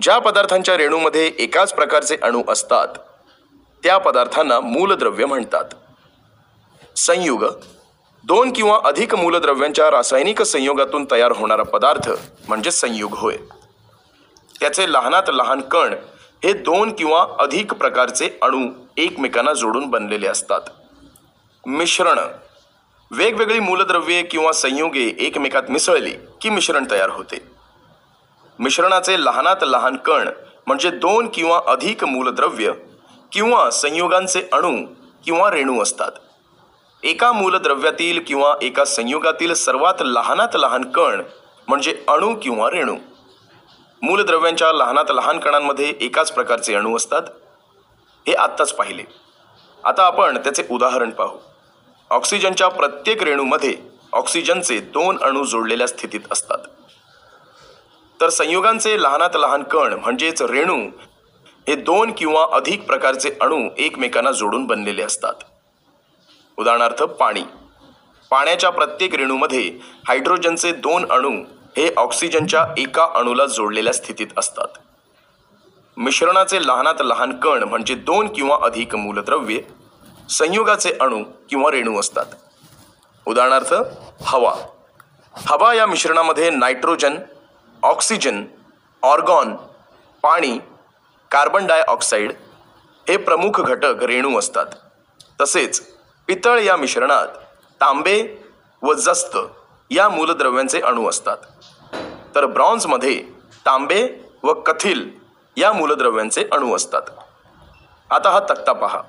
ज्या 0.02 0.18
पदार्थांच्या 0.18 0.76
रेणूमध्ये 0.76 1.32
एकाच 1.38 1.74
प्रकारचे 1.74 2.16
अणू 2.22 2.42
असतात 2.48 2.88
त्या 3.82 3.98
पदार्थांना 3.98 4.60
मूलद्रव्य 4.60 5.26
म्हणतात. 5.26 5.64
संयुग. 6.96 7.44
दोन 8.24 8.52
किंवा 8.52 8.80
अधिक 8.84 9.14
मूलद्रव्यांच्या 9.14 9.90
रासायनिक 9.90 10.42
संयोगातून 10.42 11.06
तयार 11.10 11.32
होणारा 11.32 11.62
पदार्थ 11.62 12.10
म्हणजे 12.48 12.70
संयुग 12.70 13.14
होय. 13.14 13.36
त्याचे 14.60 14.92
लहानात 14.92 15.22
लहान 15.28 15.60
कण 15.60 15.94
हे 16.44 16.52
दोन 16.52 16.94
किंवा 16.94 17.26
अधिक 17.38 17.72
प्रकारचे 17.72 18.38
अणू 18.42 18.70
एकमेकांना 18.96 19.52
जोडून 19.52 19.86
बनलेले 19.86 20.26
असतात. 20.26 20.60
मिश्रण. 21.66 22.18
वेगवेगळी 23.10 23.58
मूलद्रव्ये 23.58 24.22
किंवा 24.22 24.52
संयुगे 24.52 25.14
एकमेकात 25.18 25.62
मिसळली 25.68 26.12
की 26.40 26.50
मिश्रण 26.50 26.84
तयार 26.90 27.10
होते. 27.10 27.53
मिश्रणाचे 28.58 29.24
लहानात 29.24 29.56
लहान 29.62 29.96
कण 29.96 30.28
म्हणजे 30.66 30.90
दोन 30.90 31.28
किंवा 31.34 31.60
अधिक 31.66 32.04
मूलद्रव्य 32.04 32.72
किंवा 33.32 33.70
संयुगांचे 33.70 34.48
अणू 34.52 34.86
किंवा 35.24 35.50
रेणू 35.50 35.82
असतात. 35.82 36.12
एका 37.02 37.32
मूलद्रव्यातील 37.32 38.20
किंवा 38.26 38.54
एका 38.62 38.84
संयुगातील 38.84 39.52
सर्वात 39.52 39.94
लहानात 40.00 40.48
लहान 40.54 40.90
कण 40.90 41.22
म्हणजे 41.68 42.04
अणू 42.08 42.34
किंवा 42.42 42.70
रेणू. 42.70 42.96
मूलद्रव्यांच्या 44.02 44.72
लहानात 44.72 45.04
लहान 45.10 45.38
कणांमध्ये 45.38 45.94
एकाच 46.00 46.32
प्रकारचे 46.32 46.74
अणू 46.74 46.96
असतात. 46.96 47.22
हे 48.26 48.34
आत्ताच 48.34 48.72
पाहिले. 48.72 49.02
आता 49.84 50.02
आपण 50.02 50.36
त्याचे 50.36 50.62
उदाहरण 50.70 51.10
पाहू. 51.10 51.38
ऑक्सिजनच्या 52.10 52.68
प्रत्येक 52.68 53.22
रेणूमध्ये 53.22 53.76
ऑक्सिजनचे 54.12 54.80
दोन 54.80 55.18
अणू 55.22 55.44
जोडलेल्या 55.44 55.86
स्थितीत 55.86 56.20
असतात. 56.30 56.58
तर 58.20 58.28
संयुगांचे 58.28 59.02
लहानात 59.02 59.30
लहान 59.34 59.62
कण 59.62 59.92
म्हणजेच 59.92 60.42
रेणू 60.42 60.88
हे 61.68 61.74
दोन 61.74 62.12
किंवा 62.12 62.46
अधिक 62.52 62.86
प्रकारचे 62.86 63.30
अणू 63.40 63.68
एकमेकांना 63.78 64.30
जोडून 64.30 64.66
बनलेले 64.66 65.02
असतात. 65.02 65.34
उदाहरणार्थ 66.56 67.02
पाणी. 67.02 67.42
पाण्याच्या 68.30 68.70
प्रत्येक 68.70 69.14
रेणूमध्ये 69.14 69.78
हायड्रोजनचे 70.08 70.72
दोन 70.72 71.12
अणू 71.12 71.42
हे 71.76 71.94
ऑक्सिजनच्या 71.96 72.66
एका 72.78 73.06
अणूला 73.14 73.46
जोडलेल्या 73.46 73.92
स्थितीत 73.92 74.26
असतात. 74.36 74.68
मिश्रणाचे 75.96 76.66
लहानात 76.66 76.94
लहान 77.00 77.36
कण 77.36 77.62
म्हणजे 77.62 77.94
दोन 77.94 78.28
किंवा 78.28 78.58
अधिक 78.62 78.94
मूलद्रव्ये 78.94 79.62
संयुगाचे 80.30 80.92
अणू 81.00 81.24
किंवा 81.50 81.70
रेणू 81.70 82.00
असतात. 82.00 82.26
उदाहरणार्थ 83.26 83.74
हवा. 84.22 84.54
हवा 85.34 85.74
या 85.74 85.86
मिश्रणामध्ये 85.86 86.50
नायट्रोजन 86.50 87.14
ऑक्सिजन 87.84 88.44
ऑर्गॉन 89.02 89.56
पाणी 90.22 90.58
कार्बन 91.30 91.66
डायऑक्साईड 91.66 92.32
हे 93.08 93.16
प्रमुख 93.16 93.60
घटक 93.60 94.02
रेणू 94.02 94.38
असतात. 94.38 94.66
तसेच 95.40 95.94
पितळ 96.26 96.58
या 96.58 96.76
मिश्रणात 96.76 97.28
तांबे 97.80 98.44
व 98.82 98.92
जस्त 98.92 99.36
या 99.90 100.08
मूलद्रव्यांचे 100.08 100.80
अणू 100.80 101.08
असतात. 101.08 101.36
तर 102.34 102.46
ब्रॉन्झमध्ये 102.46 103.24
तांबे 103.66 104.08
व 104.42 104.52
कथिल 104.52 105.10
या 105.56 105.72
मूलद्रव्यांचे 105.72 106.44
अणू 106.52 106.76
असतात. 106.76 107.02
आता 108.10 108.30
हा 108.30 108.40
तक्ता 108.40 108.72
पहा. 108.72 109.02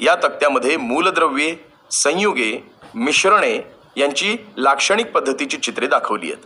या 0.00 0.14
तक्त्यामध्ये 0.14 0.76
मूलद्रव्ये 0.76 1.56
संयुगे 1.90 2.72
मिश्रणे 2.94 3.58
यांची 3.96 4.36
लाक्षणिक 4.56 5.12
पद्धतीची 5.12 5.56
चित्रे 5.56 5.86
दाखवली 5.86 6.32
आहेत. 6.32 6.44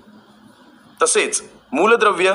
तसेच 1.02 1.59
मूलद्रव्य 1.72 2.34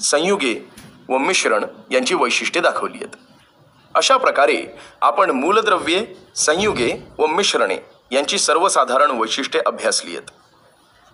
संयुगे 0.00 0.68
व 1.08 1.18
मिश्रण 1.18 1.64
यांची 1.90 2.14
वैशिष्ट्ये 2.14 2.62
दाखवली 2.62 2.96
आहेत. 2.96 3.16
अशा 3.94 4.16
प्रकारे 4.16 4.64
आपण 5.00 5.30
मूलद्रव्ये 5.30 6.06
संयुगे 6.36 7.06
व 7.18 7.26
मिश्रणे 7.26 7.76
यांची 8.10 8.38
सर्वसाधारण 8.38 9.10
वैशिष्ट्ये 9.10 9.60
अभ्यासली 9.66 10.10
आहेत. 10.10 10.30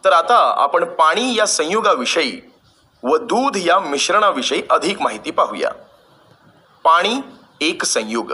तर 0.04 0.12
आता 0.12 0.54
आपण 0.56 0.84
पाणी 0.84 1.34
या 1.34 1.46
संयुगाविषयी 1.46 2.40
व 3.02 3.16
दूध 3.16 3.56
या 3.56 3.80
मिश्रणाविषयी 3.80 4.62
अधिक 4.70 5.02
माहिती 5.02 5.30
पाहूया. 5.30 5.70
पाणी 6.84 7.14
एक 7.60 7.84
संयुग. 7.84 8.32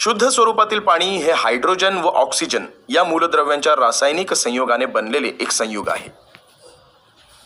शुद्ध 0.00 0.28
स्वरूपातील 0.28 0.78
पाणी 0.78 1.16
हे 1.16 1.32
हायड्रोजन 1.32 1.96
व 1.96 2.08
ऑक्सिजन 2.08 2.64
या 2.88 3.04
मूलद्रव्यांच्या 3.04 3.72
रासायनिक 3.76 4.34
संयोगाने 4.34 4.86
बनलेले 4.86 5.28
एक 5.28 5.50
संयुग 5.50 5.88
आहे. 5.88 6.29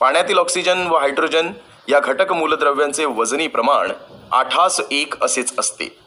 पाण्यातील 0.01 0.39
ऑक्सिजन 0.39 0.87
व 0.87 0.97
हायड्रोजन 0.97 1.53
या 1.89 2.01
घटक 2.01 2.33
मूलद्रव्यांचे 2.33 3.05
वजनी 3.05 3.47
प्रमाण 3.47 3.93
आठास 4.33 4.81
एक 4.91 5.25
असेच 5.25 5.59
असते. 5.59 5.99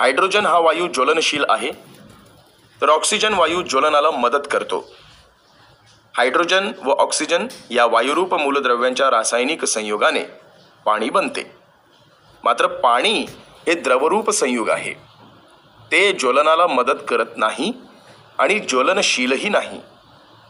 हायड्रोजन 0.00 0.46
हा 0.46 0.58
वायू 0.58 0.86
ज्वलनशील 0.86 1.44
आहे 1.48 1.70
तर 2.80 2.88
ऑक्सिजन 2.88 3.34
वायू 3.34 3.62
ज्वलनाला 3.62 4.10
मदत 4.10 4.48
करतो. 4.50 4.92
हायड्रोजन 6.16 6.72
व 6.84 6.90
ऑक्सिजन 6.90 7.46
या 7.70 7.86
वायुरूप 7.86 8.34
मूलद्रव्यांच्या 8.34 9.10
रासायनिक 9.10 9.64
संयोगाने 9.64 10.22
पाणी 10.84 11.10
बनते. 11.10 11.52
मात्र 12.44 12.66
पाणी 12.66 13.26
हे 13.66 13.74
द्रवरूप 13.74 14.30
संयुग 14.30 14.70
आहे. 14.70 14.92
ते 15.92 16.12
ज्वलनाला 16.12 16.66
मदत 16.66 17.00
करत 17.08 17.36
नाही 17.36 17.72
आणि 18.38 18.58
ज्वलनशीलही 18.58 19.48
नाही. 19.48 19.80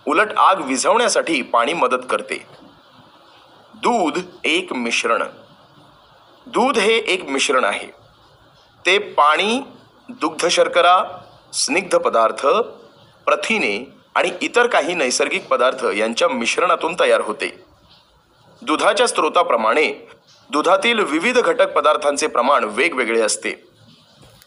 उलट 0.06 0.32
आग 0.36 0.60
विझवण्यासाठी 0.60 1.42
पाणी 1.42 1.72
मदत 1.72 2.06
करते. 2.10 2.46
दूध 3.74 4.18
एक 4.44 4.72
मिश्रण. 4.72 5.22
दूध 6.46 6.78
हे 6.78 6.96
एक 6.96 7.24
मिश्रण 7.24 7.64
आहे. 7.64 7.86
ते 8.86 8.98
पाणी 8.98 9.60
दुग्ध 10.08 10.48
शर्करा 10.48 11.22
स्निग्ध 11.52 11.96
पदार्थ 11.96 12.46
प्रथिने 13.26 13.92
आणि 14.14 14.30
इतर 14.40 14.66
काही 14.66 14.94
नैसर्गिक 14.94 15.48
पदार्थ 15.48 15.86
यांच्या 15.96 16.28
मिश्रणातून 16.28 16.94
तयार 17.00 17.20
होते. 17.20 17.64
दुधाच्या 18.62 19.08
स्रोताप्रमाणे 19.08 20.08
दुधातील 20.50 20.98
विविध 20.98 21.38
घटक 21.38 21.72
पदार्थांचे 21.72 22.26
प्रमाण 22.26 22.64
वेगवेगळे 22.64 23.20
असते. 23.20 23.64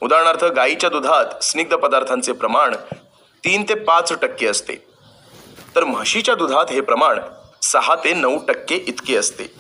उदाहरणार्थ 0.02 0.46
गाईच्या 0.46 0.90
दुधात 0.90 1.44
स्निग्ध 1.44 1.76
पदार्थांचे 1.76 2.32
प्रमाण 2.32 2.76
तीन 3.44 3.64
ते 3.70 3.74
पाच 3.74 4.14
टक्के 4.22 4.48
असते. 4.48 4.89
तर 5.76 5.84
म्हशीच्या 5.84 6.36
दुधात 6.36 6.66
हे 6.72 6.82
प्रमाण 6.82 7.20
सहा 7.62 7.96
ते 7.96 8.14
नऊ 8.14 8.38
टक्के 8.46 8.76
इतके 8.76 9.16
असते. 9.16 9.54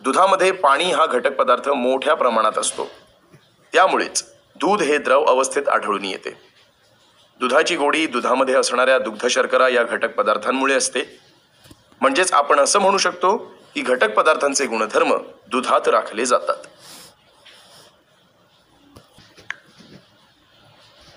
दुधामध्ये 0.00 0.50
पाणी 0.52 0.92
हा 0.92 1.06
घटक 1.06 1.32
पदार्थ 1.32 1.68
मोठ्या 1.68 2.14
प्रमाणात 2.14 2.58
असतो. 2.58 2.88
त्यामुळेच 3.72 4.24
दूध 4.56 4.82
हे 4.82 4.98
द्रव 4.98 5.24
अवस्थेत 5.24 5.68
आढळून 5.68 6.04
येते. 6.04 6.30
दुधाची 7.40 7.76
गोडी 7.76 8.06
दुधामध्ये 8.06 8.54
असणाऱ्या 8.54 8.98
दुग्ध 8.98 9.26
शर्करा 9.26 9.68
या 9.68 9.82
घटक 9.82 10.14
पदार्थांमुळे 10.14 10.74
असते. 10.74 11.20
म्हणजेच 12.00 12.32
आपण 12.32 12.60
असं 12.60 12.78
म्हणू 12.78 12.98
शकतो 12.98 13.36
की 13.74 13.80
घटक 13.80 14.14
पदार्थांचे 14.14 14.66
गुणधर्म 14.66 15.16
दुधात 15.50 15.88
राखले 15.88 16.26
जातात. 16.26 16.66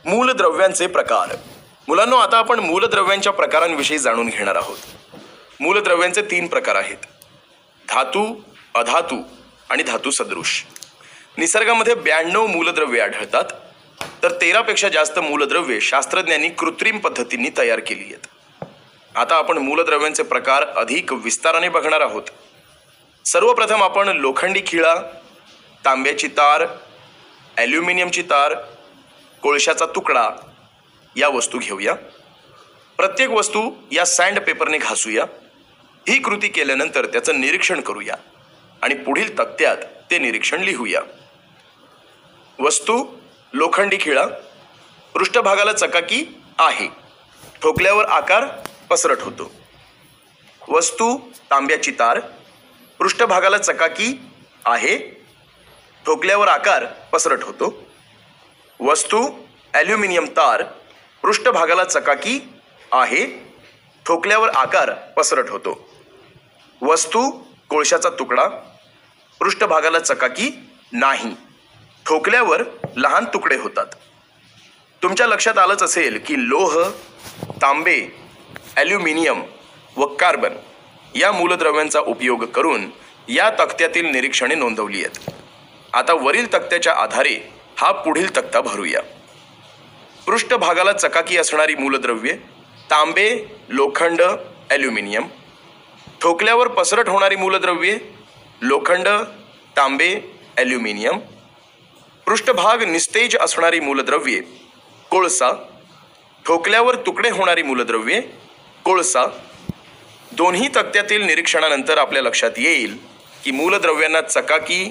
मूलद्रव्यांचे 0.05 0.87
प्रकार. 0.87 1.35
मुलांनो 1.87 2.15
आता 2.17 2.37
आपण 2.37 2.59
मूलद्रव्यांच्या 2.59 3.31
प्रकारांविषयी 3.33 3.97
जाणून 3.97 4.27
घेणार 4.27 4.55
आहोत. 4.55 4.77
मूलद्रव्यांचे 5.59 6.21
तीन 6.21 6.47
प्रकार 6.47 6.75
आहेत. 6.75 6.97
धातू 7.89 8.35
अधातू 8.75 9.21
आणि 9.69 9.83
धातू 9.83 10.11
सदृश. 10.11 10.63
निसर्गामध्ये 11.37 11.95
ब्याण्णव 11.95 12.47
मूलद्रव्ये 12.47 13.01
आढळतात. 13.01 13.43
तर 14.23 14.31
तेरापेक्षा 14.41 14.89
जास्त 14.89 15.19
मूलद्रव्ये 15.19 15.81
शास्त्रज्ञांनी 15.81 16.49
कृत्रिम 16.49 16.97
पद्धतींनी 16.97 17.49
तयार 17.57 17.79
केली 17.79 18.03
आहेत. 18.03 18.27
आता 19.17 19.35
आपण 19.35 19.57
मूलद्रव्यांचे 19.57 20.23
प्रकार 20.23 20.63
अधिक 20.63 21.13
विस्ताराने 21.13 21.69
बघणार 21.69 22.01
आहोत. 22.01 22.23
सर्वप्रथम 23.25 23.83
आपण 23.83 24.07
लोखंडी 24.07 24.61
खिळा 24.67 24.95
तांब्याची 25.85 26.27
तार 26.27 26.65
ॲल्युमिनियमची 27.57 28.21
तार 28.21 28.53
कोळशाचा 29.41 29.85
तुकडा 29.85 30.29
या 31.17 31.27
वस्तू 31.27 31.59
घेऊया. 31.59 31.93
प्रत्येक 32.97 33.29
वस्तू 33.29 33.71
या 33.91 34.05
सँड 34.05 34.39
पेपरने 34.39 34.77
घासूया. 34.77 35.25
ही 36.07 36.17
कृती 36.19 36.47
केल्यानंतर 36.47 37.05
त्याचं 37.05 37.39
निरीक्षण 37.41 37.81
करूया 37.81 38.15
आणि 38.81 38.95
पुढील 38.95 39.37
तक्त्यात 39.39 39.77
ते 40.11 40.19
निरीक्षण 40.19 40.61
लिहूया. 40.61 41.01
वस्तू 42.59 43.05
लोखंडी 43.53 43.97
खिळा 44.01 44.25
पृष्ठभागाला 45.13 45.73
चकाकी 45.73 46.25
आहे. 46.59 46.87
ठोकल्यावर 47.61 48.05
आकार 48.05 48.45
पसरट 48.89 49.21
होतो. 49.21 49.51
वस्तू 50.69 51.17
तांब्याची 51.49 51.91
तार 51.91 52.19
पृष्ठभागाला 52.99 53.57
चकाकी 53.57 54.19
आहे. 54.65 54.97
ठोकल्यावर 56.05 56.47
आकार 56.47 56.85
पसरट 56.85 57.43
होतो. 57.43 57.73
वस्तू 58.79 59.29
ॲल्युमिनियम 59.73 60.25
तार 60.25 60.63
पृष्ठभागाला 61.23 61.83
चकाकी 61.83 62.39
आहे. 62.91 63.25
ठोकल्यावर 64.05 64.49
आकार 64.49 64.91
पसरट 64.91 65.49
होतो. 65.49 65.89
वस्तू 66.81 67.29
कोळशाचा 67.69 68.09
तुकडा. 68.09 68.47
पृष्ठभागाला 69.39 69.99
चकाकी 69.99 70.51
नाही. 70.93 71.35
ठोकल्यावर 72.05 72.63
लहान 72.97 73.25
तुकडे 73.25 73.55
होतात. 73.55 73.85
तुमच्या 75.03 75.27
लक्षात 75.27 75.57
आलंच 75.57 75.83
असेल 75.83 76.19
की 76.25 76.49
लोह 76.49 76.89
तांबे 77.61 78.19
ॲल्युमिनियम 78.75 79.43
व 79.97 80.05
कार्बन 80.05 80.53
या 81.15 81.31
मूलद्रव्यांचा 81.31 81.99
उपयोग 81.99 82.45
करून 82.45 82.89
या 83.29 83.49
तक्त्यातील 83.49 84.05
निरीक्षणे 84.05 84.55
नोंदवली 84.55 85.05
आहेत. 85.05 85.29
आता 85.93 86.13
वरील 86.13 86.53
तक्त्याच्या 86.53 86.93
आधारे 86.93 87.53
हा 87.77 87.91
पुढील 87.91 88.37
तक्ता 88.37 88.61
भरूया. 88.61 89.01
पृष्ठभागाला 90.27 90.91
चकाकी 90.93 91.37
असणारी 91.37 91.75
मूलद्रव्ये 91.75 92.31
तांबे 92.91 93.29
लोखंड 93.69 94.21
ॲल्युमिनियम. 94.69 95.27
ठोकल्यावर 96.21 96.67
पसरट 96.67 97.09
होणारी 97.09 97.35
मूलद्रव्ये 97.35 97.97
लोखंड 98.61 99.07
तांबे 99.77 100.09
ॲल्युमिनियम. 100.57 101.19
पृष्ठभाग 102.25 102.83
निस्तेज 102.83 103.37
असणारी 103.37 103.79
मूलद्रव्ये 103.79 104.41
कोळसा. 105.11 105.51
ठोकल्यावर 106.45 106.95
तुकडे 106.95 107.29
होणारी 107.29 107.63
मूलद्रव्ये 107.63 108.21
कोळसा. 108.85 109.25
दोन्ही 110.31 110.67
तक्त्यातील 110.67 111.21
निरीक्षणानंतर 111.21 111.97
आपल्या 111.97 112.21
लक्षात 112.21 112.57
येईल 112.57 112.97
की 113.43 113.51
मूलद्रव्यांना 113.51 114.21
चकाकी 114.21 114.89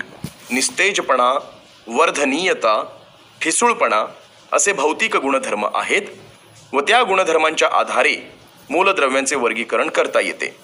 निस्तेजपणा 0.50 1.32
वर्धनीयता 1.86 2.82
ठिसूळपणा 3.42 4.04
असे 4.52 4.72
भौतिक 4.72 5.16
गुणधर्म 5.16 5.66
आहेत 5.74 6.02
व 6.72 6.80
त्या 6.80 7.02
गुणधर्मांच्या 7.02 7.68
आधारे 7.72 8.32
मूलद्रव्यांचे 8.70 9.36
वर्गीकरण 9.36 9.88
करता 9.88 10.20
येते. 10.20 10.56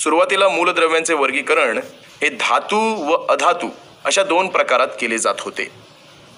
सुरुवातीला 0.00 0.48
मूलद्रव्यांचे 0.48 1.14
वर्गीकरण 1.14 1.78
हे 2.22 2.28
धातू 2.28 3.04
व 3.08 3.26
अधातू 3.26 3.68
अशा 4.04 4.22
दोन 4.22 4.48
प्रकारात 4.48 4.88
केले 5.00 5.18
जात 5.18 5.34
होते. 5.40 5.70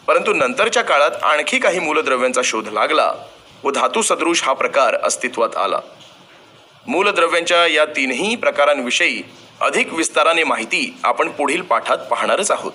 परंतु 0.06 0.34
नंतरच्या 0.34 0.82
काळात 0.82 1.10
आणखी 1.10 1.58
काही 1.58 1.78
मूलद्रव्यांचा 1.78 2.40
शोध 2.44 2.68
लागला 2.68 3.12
व 3.64 3.70
धातू 3.70 4.02
सदृश 4.02 4.42
हा 4.42 4.52
प्रकार 4.52 4.94
अस्तित्वात 5.02 5.56
आला. 5.56 5.78
मूलद्रव्यांच्या 6.86 7.66
या 7.66 7.84
तीनही 7.84 8.36
प्रकारांविषयी 8.36 9.22
अधिक 9.60 9.94
विस्ताराने 9.94 10.44
माहिती 10.44 10.98
आपण 11.04 11.28
पुढील 11.28 11.62
पाठात 11.62 11.98
पाहणारच 11.98 12.50
आहोत. 12.50 12.72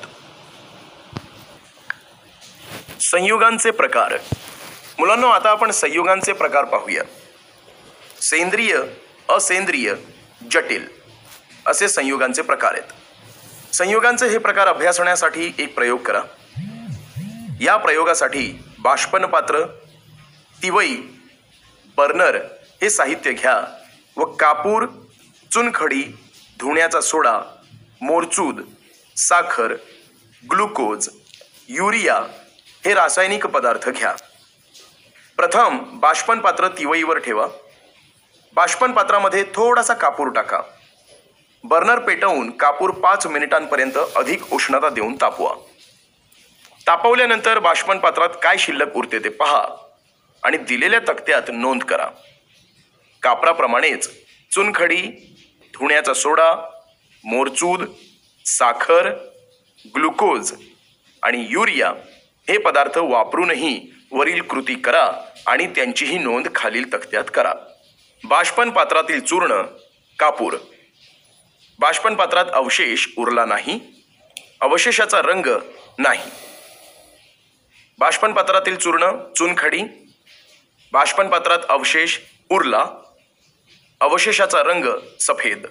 संयुगांचे 3.00 3.72
प्रकार. 3.72 4.18
मुलांना 5.00 5.28
आता 5.28 5.50
आपण 5.50 5.72
संयुगांचे 5.72 6.34
प्रकार 6.34 6.66
पाहूया. 6.66 7.04
सेंद्रिय 8.22 8.78
असेंद्रिय 9.30 9.94
जटिल 10.52 10.88
असे 11.66 11.88
संयुगांचे 11.88 12.42
प्रकार 12.42 12.74
आहेत. 12.74 13.76
संयुगांचे 13.76 14.28
हे 14.28 14.38
प्रकार 14.38 14.68
अभ्यासण्यासाठी 14.68 15.52
एक 15.58 15.76
प्रयोग 15.76 16.00
करा. 16.00 16.22
या 17.62 17.78
प्रयोगासाठी 17.78 18.62
बाष्पन 18.80 19.26
पात्र 19.26 19.64
तिवई 20.64 20.96
बर्नर 21.98 22.36
हे 22.82 22.90
साहित्य 22.90 23.32
घ्या 23.32 23.64
व 24.18 24.26
कापूर 24.26 24.86
चुनखडी 25.52 26.02
धुण्याचा 26.60 27.02
सोडा 27.02 27.42
मोरचूद 28.02 28.62
साखर 29.18 29.74
ग्लुकोज 30.52 31.10
युरिया 31.70 32.22
हे 32.86 32.94
रासायनिक 32.94 33.46
पदार्थ 33.46 33.90
घ्या. 33.90 34.14
प्रथम 35.38 35.78
बाष्पन 36.00 36.40
पात्र 36.40 36.68
तिवईवर 36.68 37.18
ठेवा. 37.18 37.48
बाष्पन 38.54 38.92
पात्रामध्ये 38.92 39.44
थोडासा 39.44 39.94
कापूर 39.94 40.28
टाका. 40.28 40.62
बर्नर 41.64 42.00
पेटवून 42.00 42.50
कापूर 42.52 42.90
पाच 42.90 43.28
मिनिटांपर्यंत 43.28 43.98
अधिक 44.16 44.54
उष्णता 44.54 44.90
देऊन 44.90 45.16
तापवा. 45.22 45.54
तापवल्यानंतर 46.88 47.60
बाष्पन 47.60 47.98
पात्रात 47.98 48.30
काय 48.44 48.58
शिल्लक 48.58 48.96
उरते 48.96 49.20
ते 49.20 49.30
पहा 49.30 49.68
आणि 50.44 50.58
दिलेल्या 50.58 51.00
तक्त्यात 51.00 51.50
नोंद 51.54 51.84
करा. 51.84 52.10
कापराप्रमाणेच 53.22 54.10
चुनखडी 54.52 55.02
धुण्याचा 55.74 56.14
सोडा 56.14 56.54
मोरचूद 57.24 57.86
साखर 58.46 59.10
ग्लुकोज 59.96 60.54
आणि 61.24 61.48
युरिया 61.50 61.94
हे 62.50 62.58
पदार्थ 62.58 62.98
वापरूनही 62.98 63.92
वरील 64.12 64.42
कृती 64.42 64.76
करा 64.76 65.12
आणि 65.48 65.68
त्यांचीही 65.68 66.18
नोंद 66.18 66.48
खालील 66.56 66.94
तक्त्यात 66.94 67.24
करा. 67.34 67.54
बाष्पन 68.24 68.70
पात्रातील 68.70 69.20
चूर्ण 69.26 69.62
कापूर. 70.20 70.58
बाष्पन 71.80 72.16
पात्रात 72.16 72.46
अवशेष 72.54 73.08
उरला 73.18 73.46
नाही 73.46 73.80
अवशेषाचा 74.62 75.22
रंग 75.22 75.46
नाही. 75.98 76.32
बाष्पन 78.00 78.34
पात्रातील 78.34 78.78
चूर्ण 78.78 79.12
चुनखडी. 79.36 79.82
बाष्पन 80.94 81.28
पात्रात 81.28 81.60
अवशेष 81.70 82.18
उरला 82.50 82.86
अवशेषाचा 84.00 84.64
रंग 84.64 84.86
सफेद. 85.20 85.66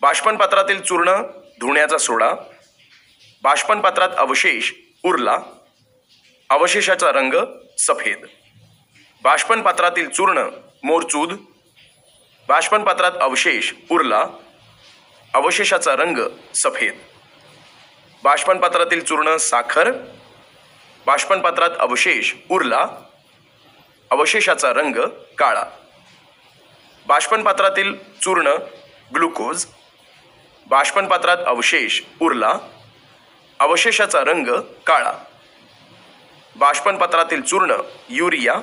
बाष्पन 0.00 0.36
पात्रातील 0.36 0.80
चूर्ण 0.80 1.22
धुण्याचा 1.60 1.98
सोडा. 1.98 2.34
बाष्पन 3.42 3.80
पात्रात 3.80 4.08
अवशेष 4.16 4.72
उरला. 5.06 5.36
अवशेषाचा 6.50 7.12
रंग 7.12 7.34
सफेद. 7.78 8.26
बाष्पन 9.22 9.62
पात्रातील 9.62 10.10
चूर्ण 10.10 10.48
मोरचूद. 10.84 11.32
बाष्पन 12.48 12.84
पात्रात 12.84 13.12
अवशेष 13.20 13.72
उरला. 13.90 14.24
अवशेषाचा 15.34 15.96
रंग 15.96 16.18
सफेद. 16.54 16.98
बाष्पन 18.22 18.58
पात्रातील 18.58 19.04
चूर्ण 19.04 19.36
साखर. 19.36 19.90
बाष्पन 21.06 21.40
पात्रात 21.40 21.70
अवशेष 21.78 22.34
उरला. 22.50 22.86
अवशेषाचा 24.10 24.72
रंग 24.72 24.96
काळा. 25.38 25.64
बाष्पन 27.06 27.42
पात्रातील 27.42 27.94
चूर्ण 28.22 28.46
ग्लुकोज. 29.14 29.66
बाष्पन 30.66 31.06
पात्रात 31.06 31.36
अवशेष 31.46 32.02
उरला. 32.20 32.54
अवशेषाचा 33.58 34.20
रंग 34.20 34.46
काळा. 34.86 35.12
बाष्पनपत्रातील 36.56 37.42
चूर्ण 37.42 37.76
युरिया. 38.08 38.54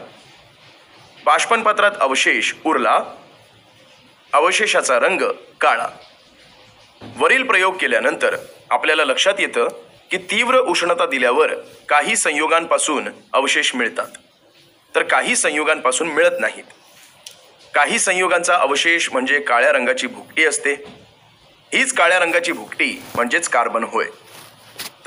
बाष्पनपत्रात 1.26 1.92
अवशेष 2.00 2.54
उरला. 2.66 3.00
अवशेषाचा 4.34 5.00
रंग 5.00 5.22
काळा. 5.62 5.88
वरील 7.18 7.44
प्रयोग 7.44 7.78
केल्यानंतर 7.78 8.38
आपल्याला 8.70 9.04
लक्षात 9.04 9.34
येतं 9.40 9.68
की 10.12 10.18
तीव्र 10.18 10.60
उष्णता 10.60 11.06
दिल्यावर 11.06 11.54
काही 11.90 12.16
संयोगांपासून 12.16 13.10
अवशेष 13.34 13.76
मिळतात. 13.76 14.08
तर 14.96 15.04
काही 15.04 15.36
संयोगांपासून 15.36 16.08
मिळत 16.08 16.40
नाहीत. 16.40 16.64
काही 17.74 18.00
संयोगांचा 18.00 18.56
अवशेष 18.56 19.10
म्हणजे 19.12 19.40
काळ्या 19.40 19.72
रंगाची 19.72 20.08
भुकटी 20.08 20.46
असते. 20.46 20.74
हीच 21.74 21.94
काळ्या 21.94 22.20
रंगाची 22.20 22.52
भुकटी 22.52 23.04
म्हणजेच 23.16 23.50
कार्बन 23.50 23.84
होय. 23.84 24.06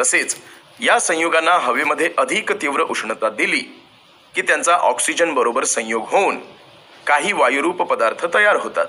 तसेच 0.01 0.36
या 0.80 0.99
संयुगांना 1.01 1.53
हवेमध्ये 1.53 2.11
अधिक 2.18 2.53
तीव्र 2.53 2.82
उष्णता 2.82 3.28
दिली 3.28 3.61
की 4.34 4.42
त्यांचा 4.42 4.72
ऑक्सिजन 4.72 5.34
बरोबर 5.34 5.64
संयोग 5.64 6.09
होऊन 6.09 6.38
काही 7.07 7.32
वायुरूप 7.32 7.82
पदार्थ 7.82 8.26
तयार 8.34 8.57
होतात. 8.57 8.86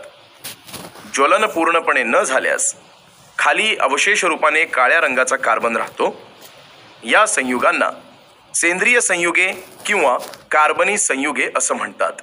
ज्वलन 1.13 1.45
पूर्णपणे 1.45 2.03
न 2.03 2.21
झाल्यास 2.23 2.75
खाली 3.37 3.75
अवशेष 3.75 4.25
रूपाने 4.25 4.65
काळ्या 4.65 4.99
रंगाचा 5.01 5.35
कार्बन 5.35 5.77
राहतो. 5.77 6.21
या 7.03 7.25
संयुगांना 7.25 7.89
सेंद्रिय 8.55 9.01
संयुगे 9.01 9.51
किंवा 9.85 10.17
कार्बनी 10.51 10.97
संयुगे 10.97 11.49
असं 11.55 11.75
म्हणतात. 11.75 12.13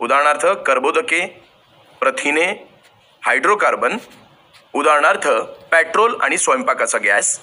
उदाहरणार्थ 0.00 0.46
कर्बोदके 0.46 1.26
प्रथिने 2.00 2.46
हायड्रोकार्बन 3.22 3.96
उदाहरणार्थ 4.72 5.28
पेट्रोल 5.72 6.16
आणि 6.20 6.38
स्वयंपाकाचा 6.38 6.98
गॅस 6.98 7.38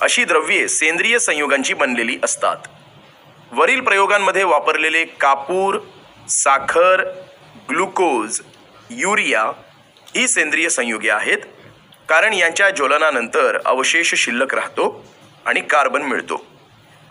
अशी 0.00 0.24
द्रव्ये 0.24 0.68
सेंद्रिय 0.68 1.18
संयुगांची 1.18 1.74
बनलेली 1.74 2.18
असतात. 2.24 2.56
वरील 3.52 3.80
प्रयोगांमध्ये 3.80 4.44
वापरलेले 4.44 5.04
कापूर 5.04 5.78
साखर 6.28 7.04
ग्लुकोज 7.70 8.40
युरिया 8.90 9.42
ही 10.16 10.28
सेंद्रिय 10.28 10.68
संयुगे 10.68 11.10
आहेत. 11.10 11.38
कारण 12.08 12.32
यांच्या 12.32 12.70
ज्वलनानंतर 12.70 13.58
अवशेष 13.64 14.14
शिल्लक 14.14 14.54
राहतो 14.54 15.06
आणि 15.46 15.60
कार्बन 15.60 16.02
मिळतो. 16.02 16.46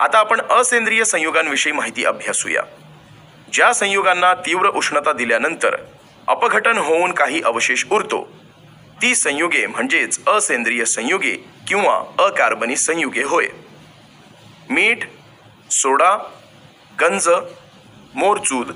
आता 0.00 0.18
आपण 0.18 0.40
असेंद्रिय 0.40 1.04
संयुगांविषयी 1.04 1.72
माहिती 1.72 2.04
अभ्यासूया. 2.04 2.62
ज्या 3.52 3.72
संयुगांना 3.72 4.34
तीव्र 4.34 4.68
उष्णता 4.68 5.12
दिल्यानंतर 5.12 5.76
अपघटन 6.26 6.78
होऊन 6.78 7.12
काही 7.12 7.42
अवशेष 7.42 7.84
उरतो 7.90 8.45
ती 9.02 9.14
संयुगे 9.14 9.66
म्हणजेच 9.66 10.28
असेंद्रिय 10.28 10.84
संयुगे 10.84 11.36
किंवा 11.68 12.24
अकार्बनी 12.24 12.76
संयुगे 12.76 13.22
होय. 13.22 13.46
मीठ 14.70 14.98
सोडा 15.70 16.16
गंज 17.00 17.28
मोरचूद 18.14 18.70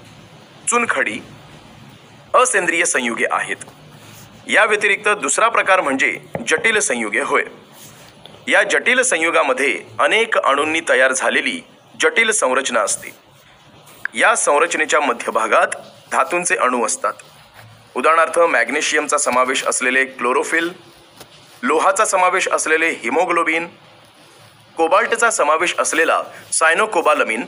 चुनखडी 0.68 1.18
असेंद्रिय 2.34 2.84
संयुगे 2.84 3.24
आहेत. 3.30 3.56
या 4.48 4.64
व्यतिरिक्त 4.64 5.08
दुसरा 5.08 5.48
प्रकार 5.48 5.80
म्हणजे 5.80 6.20
जटिल 6.48 6.78
संयुगे 6.78 7.20
होय. 7.20 7.44
या 8.48 8.62
जटिल 8.62 9.02
संयुगामध्ये 9.02 9.82
अनेक 9.98 10.38
अणूंनी 10.38 10.80
तयार 10.88 11.12
झालेली 11.12 11.60
जटिल 12.00 12.30
संरचना 12.30 12.80
असते. 12.80 13.08
या 14.14 14.34
संरचनेच्या 14.34 15.00
मध्यभागात 15.00 15.76
धातूंचे 16.12 16.56
अणू 16.56 16.86
असतात. 16.86 17.12
उदाहरणार्थ 17.94 18.38
मॅग्नेशियमचा 18.38 19.18
समावेश 19.18 19.64
असलेले 19.64 20.04
क्लोरोफिल 20.04 20.72
लोहाचा 21.62 22.04
समावेश 22.04 22.48
असलेले 22.48 22.88
हिमोग्लोबिन 22.90 23.66
कोबाल्टचा 24.76 25.30
समावेश 25.30 25.74
असलेला 25.78 26.22
सायनोकोबालमिन 26.52 27.44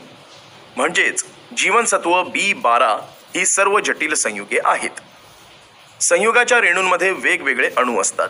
म्हणजेच 0.77 1.25
जीवनसत्व 1.57 2.23
बी 2.23 2.53
बारा 2.53 2.91
ही 3.35 3.45
सर्व 3.45 3.79
जटिल 3.79 4.13
संयुगे 4.13 4.59
आहेत. 4.65 4.99
संयुगाच्या 6.01 6.61
रेणूंमध्ये 6.61 7.11
वेगवेगळे 7.11 7.69
अणू 7.77 8.01
असतात 8.01 8.29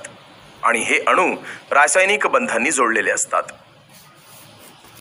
आणि 0.64 0.80
हे 0.80 1.00
अणू 1.08 1.36
रासायनिक 1.72 2.28
बंधांनी 2.28 2.72
जोडलेले 2.72 3.12
असतात. 3.12 3.44